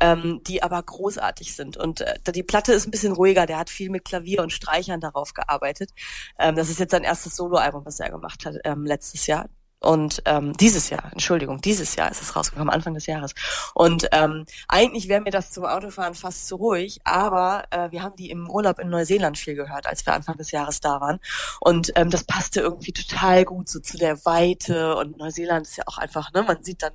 ähm, 0.00 0.42
die 0.46 0.62
aber 0.62 0.82
großartig 0.82 1.54
sind. 1.54 1.76
Und 1.78 2.02
äh, 2.02 2.16
die 2.32 2.42
Platte 2.42 2.72
ist 2.74 2.86
ein 2.86 2.90
bisschen 2.90 3.12
ruhiger. 3.12 3.46
Der 3.46 3.58
hat 3.58 3.70
viel 3.70 3.88
mit 3.88 4.04
Klavier 4.04 4.42
und 4.42 4.52
Streichern 4.52 5.00
darauf 5.00 5.32
gearbeitet. 5.32 5.90
Ähm, 6.38 6.56
das 6.56 6.68
ist 6.68 6.80
jetzt 6.80 6.90
sein 6.90 7.04
erstes 7.04 7.34
Soloalbum, 7.42 7.84
was 7.84 8.00
er 8.00 8.10
gemacht 8.10 8.44
hat 8.46 8.56
ähm, 8.64 8.84
letztes 8.84 9.26
Jahr. 9.26 9.48
Und 9.82 10.22
ähm, 10.26 10.52
dieses 10.52 10.90
Jahr, 10.90 11.10
Entschuldigung, 11.10 11.60
dieses 11.60 11.96
Jahr 11.96 12.08
ist 12.08 12.22
es 12.22 12.36
rausgekommen, 12.36 12.72
Anfang 12.72 12.94
des 12.94 13.06
Jahres. 13.06 13.34
Und 13.74 14.08
ähm, 14.12 14.46
eigentlich 14.68 15.08
wäre 15.08 15.20
mir 15.20 15.32
das 15.32 15.50
zum 15.50 15.64
Autofahren 15.64 16.14
fast 16.14 16.46
zu 16.46 16.54
ruhig, 16.54 17.00
aber 17.02 17.64
äh, 17.70 17.90
wir 17.90 18.04
haben 18.04 18.14
die 18.14 18.30
im 18.30 18.48
Urlaub 18.48 18.78
in 18.78 18.90
Neuseeland 18.90 19.38
viel 19.38 19.56
gehört, 19.56 19.88
als 19.88 20.06
wir 20.06 20.14
Anfang 20.14 20.36
des 20.36 20.52
Jahres 20.52 20.78
da 20.78 21.00
waren. 21.00 21.18
Und 21.58 21.92
ähm, 21.96 22.10
das 22.10 22.22
passte 22.22 22.60
irgendwie 22.60 22.92
total 22.92 23.44
gut 23.44 23.68
so 23.68 23.80
zu 23.80 23.98
der 23.98 24.24
Weite. 24.24 24.94
Und 24.96 25.18
Neuseeland 25.18 25.66
ist 25.66 25.76
ja 25.76 25.84
auch 25.86 25.98
einfach, 25.98 26.32
ne, 26.32 26.44
man 26.44 26.62
sieht 26.62 26.82
dann, 26.84 26.92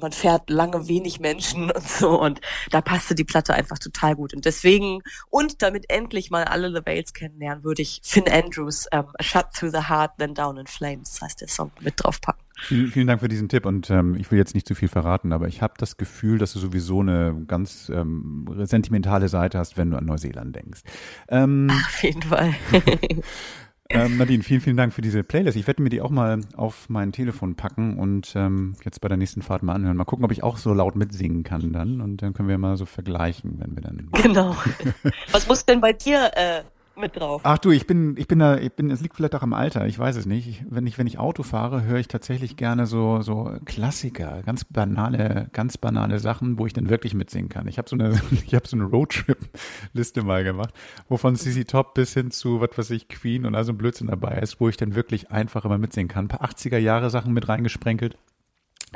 man 0.00 0.12
fährt, 0.12 0.48
lange 0.48 0.88
wenig 0.88 1.20
Menschen 1.20 1.70
und 1.70 1.88
so. 1.88 2.20
Und 2.20 2.40
da 2.70 2.80
passte 2.80 3.14
die 3.14 3.24
Platte 3.24 3.54
einfach 3.54 3.78
total 3.78 4.14
gut. 4.14 4.34
Und 4.34 4.44
deswegen, 4.44 5.02
und 5.30 5.62
damit 5.62 5.90
endlich 5.90 6.30
mal 6.30 6.44
alle 6.44 6.72
The 6.72 6.86
Vales 6.86 7.12
kennenlernen, 7.12 7.64
würde 7.64 7.82
ich 7.82 8.00
Finn 8.02 8.28
Andrews 8.30 8.86
ähm, 8.92 9.06
Shut 9.20 9.52
Through 9.54 9.72
the 9.72 9.88
Heart, 9.88 10.12
Then 10.18 10.34
Down 10.34 10.56
in 10.56 10.66
Flames, 10.66 11.20
heißt 11.20 11.40
der 11.40 11.48
Song, 11.48 11.72
mit 11.80 11.94
draufpacken. 11.96 12.42
Vielen, 12.60 12.92
vielen 12.92 13.06
Dank 13.08 13.20
für 13.20 13.28
diesen 13.28 13.48
Tipp 13.48 13.66
und 13.66 13.90
ähm, 13.90 14.14
ich 14.14 14.30
will 14.30 14.38
jetzt 14.38 14.54
nicht 14.54 14.68
zu 14.68 14.74
viel 14.74 14.88
verraten, 14.88 15.32
aber 15.32 15.48
ich 15.48 15.62
habe 15.62 15.74
das 15.78 15.96
Gefühl, 15.96 16.38
dass 16.38 16.52
du 16.52 16.60
sowieso 16.60 17.00
eine 17.00 17.44
ganz 17.48 17.90
ähm, 17.92 18.46
sentimentale 18.64 19.28
Seite 19.28 19.58
hast, 19.58 19.76
wenn 19.76 19.90
du 19.90 19.96
an 19.96 20.04
Neuseeland 20.04 20.54
denkst. 20.54 20.82
Ähm, 21.28 21.68
Auf 21.70 22.02
jeden 22.04 22.22
Fall. 22.22 22.54
ähm, 23.92 24.16
Nadine, 24.16 24.42
vielen, 24.42 24.60
vielen 24.60 24.76
Dank 24.76 24.92
für 24.92 25.02
diese 25.02 25.22
Playlist. 25.22 25.56
Ich 25.56 25.66
werde 25.66 25.82
mir 25.82 25.88
die 25.88 26.00
auch 26.00 26.10
mal 26.10 26.40
auf 26.56 26.88
mein 26.88 27.12
Telefon 27.12 27.54
packen 27.54 27.98
und 27.98 28.32
ähm, 28.36 28.74
jetzt 28.84 29.00
bei 29.00 29.08
der 29.08 29.16
nächsten 29.16 29.42
Fahrt 29.42 29.62
mal 29.62 29.74
anhören. 29.74 29.96
Mal 29.96 30.04
gucken, 30.04 30.24
ob 30.24 30.32
ich 30.32 30.42
auch 30.42 30.56
so 30.56 30.72
laut 30.72 30.96
mitsingen 30.96 31.42
kann 31.42 31.72
dann 31.72 32.00
und 32.00 32.22
dann 32.22 32.34
können 32.34 32.48
wir 32.48 32.58
mal 32.58 32.76
so 32.76 32.86
vergleichen, 32.86 33.58
wenn 33.58 33.76
wir 33.76 33.82
dann 33.82 34.08
genau. 34.22 34.56
Was 35.32 35.46
muss 35.46 35.64
denn 35.64 35.80
bei 35.80 35.92
dir 35.92 36.30
äh, 36.34 36.62
mit 36.96 37.16
drauf? 37.16 37.42
Ach 37.44 37.58
du, 37.58 37.70
ich 37.70 37.86
bin, 37.86 38.16
ich 38.16 38.28
bin 38.28 38.38
da, 38.38 38.56
ich 38.56 38.72
bin, 38.72 38.90
es 38.90 39.00
liegt 39.00 39.16
vielleicht 39.16 39.34
auch 39.34 39.42
am 39.42 39.52
Alter, 39.52 39.86
ich 39.86 39.98
weiß 39.98 40.16
es 40.16 40.26
nicht. 40.26 40.48
Ich, 40.48 40.64
wenn 40.68 40.86
ich, 40.86 40.98
wenn 40.98 41.06
ich 41.06 41.18
Auto 41.18 41.42
fahre, 41.42 41.84
höre 41.84 41.98
ich 41.98 42.08
tatsächlich 42.08 42.56
gerne 42.56 42.86
so, 42.86 43.20
so 43.22 43.54
Klassiker, 43.64 44.42
ganz 44.44 44.64
banale, 44.64 45.48
ganz 45.52 45.78
banale 45.78 46.18
Sachen, 46.18 46.58
wo 46.58 46.66
ich 46.66 46.72
dann 46.72 46.88
wirklich 46.88 47.14
mitsingen 47.14 47.48
kann. 47.48 47.68
Ich 47.68 47.78
habe 47.78 47.88
so 47.88 47.96
eine, 47.96 48.20
ich 48.46 48.54
habe 48.54 48.66
so 48.66 48.76
eine 48.76 48.84
Roadtrip-Liste 48.84 50.22
mal 50.22 50.44
gemacht, 50.44 50.74
wo 51.08 51.16
von 51.16 51.36
CC 51.36 51.64
Top 51.64 51.94
bis 51.94 52.14
hin 52.14 52.30
zu, 52.30 52.60
was 52.60 52.76
weiß 52.76 52.90
ich, 52.90 53.08
Queen 53.08 53.46
und 53.46 53.54
also 53.54 53.72
ein 53.72 53.78
Blödsinn 53.78 54.08
dabei 54.08 54.38
ist, 54.38 54.60
wo 54.60 54.68
ich 54.68 54.76
dann 54.76 54.94
wirklich 54.94 55.30
einfach 55.30 55.64
immer 55.64 55.78
mitsingen 55.78 56.08
kann. 56.08 56.26
Ein 56.26 56.28
paar 56.28 56.48
80er 56.48 56.78
Jahre 56.78 57.10
Sachen 57.10 57.32
mit 57.32 57.48
reingesprenkelt. 57.48 58.16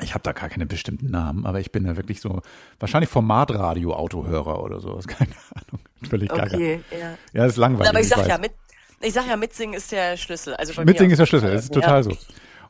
Ich 0.02 0.14
habe 0.14 0.22
da 0.22 0.32
gar 0.32 0.48
keine 0.48 0.66
bestimmten 0.66 1.10
Namen, 1.10 1.46
aber 1.46 1.60
ich 1.60 1.72
bin 1.72 1.84
da 1.84 1.96
wirklich 1.96 2.20
so, 2.20 2.42
wahrscheinlich 2.78 3.10
Formatradio-Autohörer 3.10 4.62
oder 4.62 4.80
sowas, 4.80 5.06
keine 5.08 5.30
Ahnung. 5.54 5.80
Völlig 6.08 6.28
gaga. 6.28 6.54
Okay, 6.54 6.80
ja. 6.90 7.10
Ja, 7.32 7.44
das 7.44 7.52
ist 7.52 7.56
langweilig. 7.56 7.88
Aber 7.88 8.00
ich 8.00 8.08
sag 8.08 8.18
weiß. 8.18 8.28
ja, 8.28 8.38
mit, 8.38 8.52
ich 9.00 9.12
sag 9.12 9.26
ja, 9.26 9.36
mitsingen 9.36 9.74
ist 9.74 9.92
der 9.92 10.16
Schlüssel. 10.16 10.54
Also 10.54 10.80
Mitsingen 10.84 11.12
ist 11.12 11.18
der 11.18 11.26
Schlüssel, 11.26 11.50
das 11.52 11.64
ist 11.64 11.74
total 11.74 11.96
ja. 11.96 12.02
so. 12.02 12.12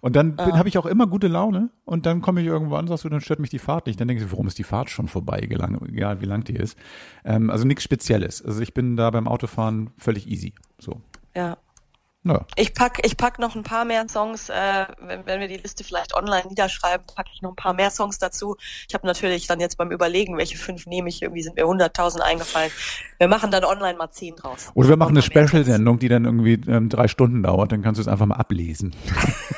Und 0.00 0.14
dann 0.14 0.36
bin 0.36 0.56
habe 0.56 0.68
ich 0.68 0.78
auch 0.78 0.86
immer 0.86 1.06
gute 1.06 1.26
Laune 1.26 1.70
und 1.84 2.06
dann 2.06 2.20
komme 2.20 2.40
ich 2.40 2.46
irgendwo 2.46 2.76
an, 2.76 2.86
sagst 2.86 3.04
du, 3.04 3.08
dann 3.08 3.20
stört 3.20 3.40
mich 3.40 3.50
die 3.50 3.58
Fahrt 3.58 3.86
nicht. 3.86 4.00
Dann 4.00 4.06
denke 4.06 4.22
ich, 4.22 4.30
warum 4.30 4.46
ist 4.46 4.58
die 4.58 4.64
Fahrt 4.64 4.90
schon 4.90 5.08
vorbei, 5.08 5.40
gelang, 5.40 5.80
egal 5.88 6.20
wie 6.20 6.26
lang 6.26 6.44
die 6.44 6.54
ist. 6.54 6.78
Ähm, 7.24 7.50
also 7.50 7.64
nichts 7.64 7.82
Spezielles. 7.82 8.44
Also 8.44 8.60
ich 8.60 8.74
bin 8.74 8.96
da 8.96 9.10
beim 9.10 9.26
Autofahren 9.26 9.90
völlig 9.98 10.28
easy. 10.28 10.54
So. 10.78 11.00
Ja. 11.34 11.56
Ja. 12.26 12.44
Ich 12.56 12.74
pack, 12.74 13.00
ich 13.04 13.16
pack 13.16 13.38
noch 13.38 13.54
ein 13.54 13.62
paar 13.62 13.84
mehr 13.84 14.06
Songs, 14.08 14.48
äh, 14.48 14.86
wenn, 15.00 15.26
wenn 15.26 15.40
wir 15.40 15.48
die 15.48 15.56
Liste 15.56 15.84
vielleicht 15.84 16.14
online 16.14 16.48
niederschreiben, 16.48 17.06
packe 17.06 17.30
ich 17.32 17.42
noch 17.42 17.50
ein 17.50 17.56
paar 17.56 17.74
mehr 17.74 17.90
Songs 17.90 18.18
dazu. 18.18 18.56
Ich 18.88 18.94
habe 18.94 19.06
natürlich 19.06 19.46
dann 19.46 19.60
jetzt 19.60 19.76
beim 19.78 19.90
Überlegen, 19.90 20.36
welche 20.36 20.58
fünf 20.58 20.86
nehme 20.86 21.08
ich, 21.08 21.22
irgendwie 21.22 21.42
sind 21.42 21.56
mir 21.56 21.64
100.000 21.64 22.20
eingefallen. 22.20 22.70
Wir 23.18 23.28
machen 23.28 23.50
dann 23.50 23.64
online 23.64 23.96
mal 23.96 24.10
zehn 24.10 24.36
draus. 24.36 24.70
Oder 24.74 24.90
wir 24.90 24.96
machen 24.96 25.16
eine. 25.16 25.22
Special-Sendung, 25.26 25.98
die 25.98 26.08
dann 26.08 26.24
irgendwie 26.24 26.60
ähm, 26.68 26.88
drei 26.88 27.08
Stunden 27.08 27.42
dauert, 27.42 27.72
dann 27.72 27.82
kannst 27.82 27.98
du 27.98 28.02
es 28.02 28.08
einfach 28.08 28.26
mal 28.26 28.36
ablesen. 28.36 28.94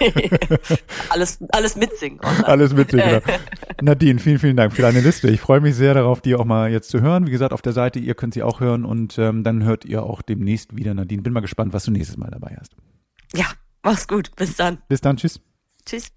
alles, 1.10 1.38
alles 1.50 1.76
mitsingen. 1.76 2.18
online. 2.20 2.48
Alles 2.58 2.72
mit 2.74 2.92
dir, 2.92 3.20
genau. 3.22 3.38
Nadine, 3.82 4.18
vielen, 4.18 4.38
vielen 4.38 4.56
Dank 4.56 4.72
für 4.72 4.82
deine 4.82 5.00
Liste. 5.00 5.28
Ich 5.28 5.40
freue 5.40 5.60
mich 5.60 5.76
sehr 5.76 5.94
darauf, 5.94 6.20
die 6.20 6.34
auch 6.34 6.44
mal 6.44 6.70
jetzt 6.70 6.90
zu 6.90 7.00
hören. 7.00 7.26
Wie 7.26 7.30
gesagt, 7.30 7.52
auf 7.52 7.62
der 7.62 7.72
Seite, 7.72 7.98
ihr 7.98 8.14
könnt 8.14 8.34
sie 8.34 8.42
auch 8.42 8.60
hören 8.60 8.84
und 8.84 9.18
ähm, 9.18 9.44
dann 9.44 9.64
hört 9.64 9.84
ihr 9.84 10.02
auch 10.02 10.22
demnächst 10.22 10.76
wieder 10.76 10.94
Nadine. 10.94 11.22
Bin 11.22 11.32
mal 11.32 11.40
gespannt, 11.40 11.72
was 11.72 11.84
du 11.84 11.90
nächstes 11.90 12.16
Mal 12.16 12.30
dabei 12.30 12.56
hast. 12.57 12.57
Ja, 13.34 13.46
mach's 13.82 14.08
gut. 14.08 14.34
Bis 14.36 14.56
dann. 14.56 14.78
Bis 14.88 15.00
dann, 15.00 15.16
tschüss. 15.16 15.40
Tschüss. 15.84 16.12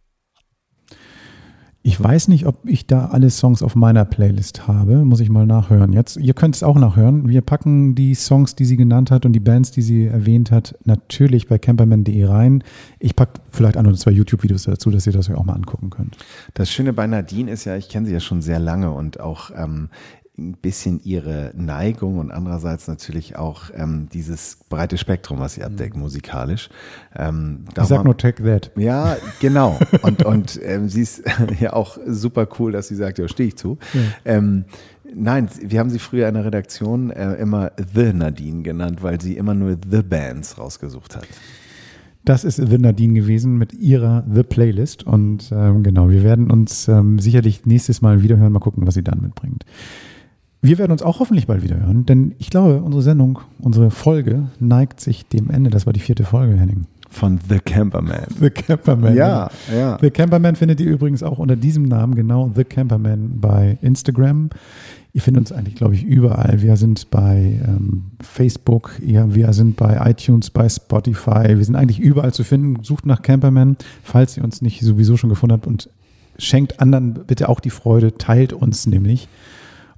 Ich 1.83 2.01
weiß 2.01 2.27
nicht, 2.27 2.45
ob 2.45 2.59
ich 2.69 2.85
da 2.85 3.07
alle 3.07 3.31
Songs 3.31 3.63
auf 3.63 3.73
meiner 3.73 4.05
Playlist 4.05 4.67
habe. 4.67 5.03
Muss 5.03 5.19
ich 5.19 5.31
mal 5.31 5.47
nachhören. 5.47 5.93
Jetzt, 5.93 6.15
ihr 6.17 6.35
könnt 6.35 6.55
es 6.55 6.61
auch 6.61 6.75
nachhören. 6.75 7.27
Wir 7.27 7.41
packen 7.41 7.95
die 7.95 8.13
Songs, 8.13 8.53
die 8.53 8.65
sie 8.65 8.77
genannt 8.77 9.09
hat 9.09 9.25
und 9.25 9.33
die 9.33 9.39
Bands, 9.39 9.71
die 9.71 9.81
sie 9.81 10.05
erwähnt 10.05 10.51
hat, 10.51 10.77
natürlich 10.83 11.47
bei 11.47 11.57
camperman.de 11.57 12.23
rein. 12.25 12.63
Ich 12.99 13.15
packe 13.15 13.41
vielleicht 13.49 13.77
ein 13.77 13.87
oder 13.87 13.97
zwei 13.97 14.11
YouTube-Videos 14.11 14.65
dazu, 14.65 14.91
dass 14.91 15.07
ihr 15.07 15.13
das 15.13 15.27
euch 15.27 15.35
auch 15.35 15.43
mal 15.43 15.55
angucken 15.55 15.89
könnt. 15.89 16.17
Das 16.53 16.69
Schöne 16.69 16.93
bei 16.93 17.07
Nadine 17.07 17.49
ist 17.49 17.65
ja, 17.65 17.75
ich 17.75 17.89
kenne 17.89 18.05
sie 18.05 18.13
ja 18.13 18.19
schon 18.19 18.43
sehr 18.43 18.59
lange 18.59 18.91
und 18.91 19.19
auch 19.19 19.49
ähm, 19.55 19.89
ein 20.49 20.53
bisschen 20.53 21.01
ihre 21.03 21.51
Neigung 21.55 22.17
und 22.17 22.31
andererseits 22.31 22.87
natürlich 22.87 23.35
auch 23.35 23.63
ähm, 23.75 24.07
dieses 24.13 24.57
breite 24.69 24.97
Spektrum, 24.97 25.39
was 25.39 25.53
sie 25.53 25.63
abdeckt 25.63 25.95
musikalisch. 25.95 26.69
Ähm, 27.15 27.65
Ich 27.77 27.83
sag 27.83 28.03
nur 28.03 28.17
Take 28.17 28.43
That. 28.43 28.71
Ja, 28.75 29.17
genau. 29.39 29.79
Und, 30.01 30.25
und 30.25 30.59
ähm, 30.63 30.89
sie 30.89 31.01
ist 31.01 31.23
ja 31.59 31.73
auch 31.73 31.97
super 32.07 32.47
cool, 32.59 32.71
dass 32.71 32.87
sie 32.87 32.95
sagt, 32.95 33.19
ja, 33.19 33.27
stehe 33.27 33.49
ich 33.49 33.57
zu. 33.57 33.77
Ähm, 34.25 34.65
nein, 35.13 35.47
wir 35.61 35.79
haben 35.79 35.89
sie 35.89 35.99
früher 35.99 36.27
in 36.27 36.33
der 36.33 36.45
Redaktion 36.45 37.11
äh, 37.11 37.35
immer 37.35 37.71
The 37.93 38.13
Nadine 38.13 38.63
genannt, 38.63 39.03
weil 39.03 39.21
sie 39.21 39.37
immer 39.37 39.53
nur 39.53 39.77
The 39.89 40.01
Bands 40.01 40.57
rausgesucht 40.57 41.15
hat. 41.15 41.27
Das 42.23 42.43
ist 42.43 42.57
The 42.57 42.77
Nadine 42.77 43.13
gewesen 43.13 43.57
mit 43.57 43.73
ihrer 43.73 44.23
The 44.31 44.43
Playlist. 44.43 45.03
Und 45.03 45.51
ähm, 45.51 45.83
genau, 45.83 46.09
wir 46.09 46.23
werden 46.23 46.51
uns 46.51 46.87
ähm, 46.87 47.17
sicherlich 47.19 47.65
nächstes 47.65 48.01
Mal 48.01 48.21
wiederhören. 48.21 48.53
Mal 48.53 48.59
gucken, 48.59 48.85
was 48.85 48.93
sie 48.93 49.03
dann 49.03 49.21
mitbringt. 49.21 49.65
Wir 50.63 50.77
werden 50.77 50.91
uns 50.91 51.01
auch 51.01 51.19
hoffentlich 51.19 51.47
bald 51.47 51.63
wieder 51.63 51.79
hören, 51.79 52.05
denn 52.05 52.35
ich 52.37 52.51
glaube, 52.51 52.83
unsere 52.83 53.01
Sendung, 53.01 53.39
unsere 53.59 53.89
Folge 53.89 54.43
neigt 54.59 54.99
sich 54.99 55.25
dem 55.25 55.49
Ende. 55.49 55.71
Das 55.71 55.87
war 55.87 55.93
die 55.93 55.99
vierte 55.99 56.23
Folge, 56.23 56.55
Henning. 56.55 56.85
Von 57.09 57.39
The 57.49 57.57
Camperman. 57.57 58.27
The 58.39 58.51
Camperman. 58.51 59.15
Ja, 59.15 59.49
ja. 59.75 59.97
The 59.99 60.11
Camperman 60.11 60.55
findet 60.55 60.79
ihr 60.79 60.91
übrigens 60.91 61.23
auch 61.23 61.39
unter 61.39 61.55
diesem 61.55 61.83
Namen, 61.83 62.13
genau, 62.13 62.51
The 62.55 62.63
Camperman 62.63 63.39
bei 63.41 63.79
Instagram. 63.81 64.51
Ihr 65.13 65.21
findet 65.21 65.41
uns 65.41 65.51
eigentlich, 65.51 65.75
glaube 65.75 65.95
ich, 65.95 66.03
überall. 66.03 66.61
Wir 66.61 66.77
sind 66.77 67.09
bei 67.09 67.59
ähm, 67.67 68.11
Facebook, 68.21 68.93
ja, 69.03 69.33
wir 69.33 69.51
sind 69.53 69.75
bei 69.77 69.99
iTunes, 70.09 70.51
bei 70.51 70.69
Spotify. 70.69 71.57
Wir 71.57 71.65
sind 71.65 71.75
eigentlich 71.75 71.99
überall 71.99 72.33
zu 72.33 72.43
finden. 72.43 72.83
Sucht 72.83 73.07
nach 73.07 73.23
Camperman, 73.23 73.77
falls 74.03 74.37
ihr 74.37 74.43
uns 74.43 74.61
nicht 74.61 74.81
sowieso 74.81 75.17
schon 75.17 75.31
gefunden 75.31 75.53
habt 75.53 75.65
und 75.65 75.89
schenkt 76.37 76.79
anderen 76.79 77.15
bitte 77.25 77.49
auch 77.49 77.59
die 77.59 77.71
Freude, 77.71 78.17
teilt 78.17 78.53
uns 78.53 78.85
nämlich 78.85 79.27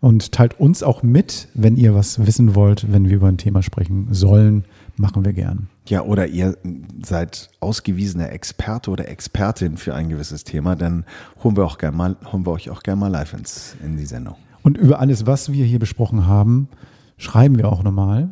und 0.03 0.33
teilt 0.33 0.59
uns 0.59 0.83
auch 0.83 1.01
mit, 1.01 1.47
wenn 1.53 1.77
ihr 1.77 1.95
was 1.95 2.25
wissen 2.27 2.55
wollt, 2.55 2.91
wenn 2.91 3.07
wir 3.07 3.15
über 3.15 3.29
ein 3.29 3.37
Thema 3.37 3.63
sprechen 3.63 4.09
sollen, 4.11 4.65
machen 4.97 5.23
wir 5.23 5.31
gern. 5.31 5.69
Ja, 5.87 6.01
oder 6.01 6.27
ihr 6.27 6.57
seid 7.01 7.49
ausgewiesener 7.61 8.29
Experte 8.33 8.91
oder 8.91 9.07
Expertin 9.07 9.77
für 9.77 9.95
ein 9.95 10.09
gewisses 10.09 10.43
Thema, 10.43 10.75
dann 10.75 11.05
holen 11.41 11.55
wir, 11.55 11.63
auch 11.63 11.77
gern 11.77 11.95
mal, 11.95 12.17
holen 12.33 12.45
wir 12.45 12.51
euch 12.51 12.69
auch 12.69 12.83
gerne 12.83 12.99
mal 12.99 13.07
live 13.07 13.31
ins, 13.31 13.77
in 13.81 13.95
die 13.95 14.05
Sendung. 14.05 14.35
Und 14.61 14.77
über 14.77 14.99
alles, 14.99 15.25
was 15.25 15.53
wir 15.53 15.63
hier 15.63 15.79
besprochen 15.79 16.27
haben, 16.27 16.67
schreiben 17.15 17.57
wir 17.57 17.71
auch 17.71 17.81
nochmal. 17.81 18.27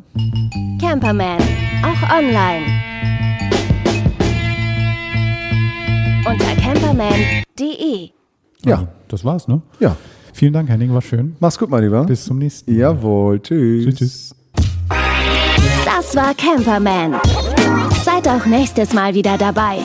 Camperman, 0.78 1.40
auch 1.82 2.18
online. 2.18 2.66
Unter 6.26 6.54
camperman.de. 6.54 8.10
Ja. 8.66 8.88
Das 9.08 9.24
war's, 9.24 9.48
ne? 9.48 9.62
Ja, 9.80 9.96
Vielen 10.32 10.52
Dank, 10.52 10.68
Henning, 10.68 10.92
war 10.92 11.02
schön. 11.02 11.36
mach's 11.40 11.58
gut, 11.58 11.70
mein 11.70 11.82
Lieber. 11.84 12.04
Bis 12.04 12.24
zum 12.24 12.38
nächsten 12.38 12.72
Mal. 12.72 12.78
Jawohl, 12.80 13.40
tschüss. 13.40 13.84
Tschüss, 13.84 13.94
tschüss. 13.96 14.34
Das 15.84 16.16
war 16.16 16.34
Camperman. 16.34 17.14
Seid 18.04 18.26
auch 18.28 18.44
nächstes 18.46 18.92
Mal 18.92 19.14
wieder 19.14 19.36
dabei. 19.38 19.78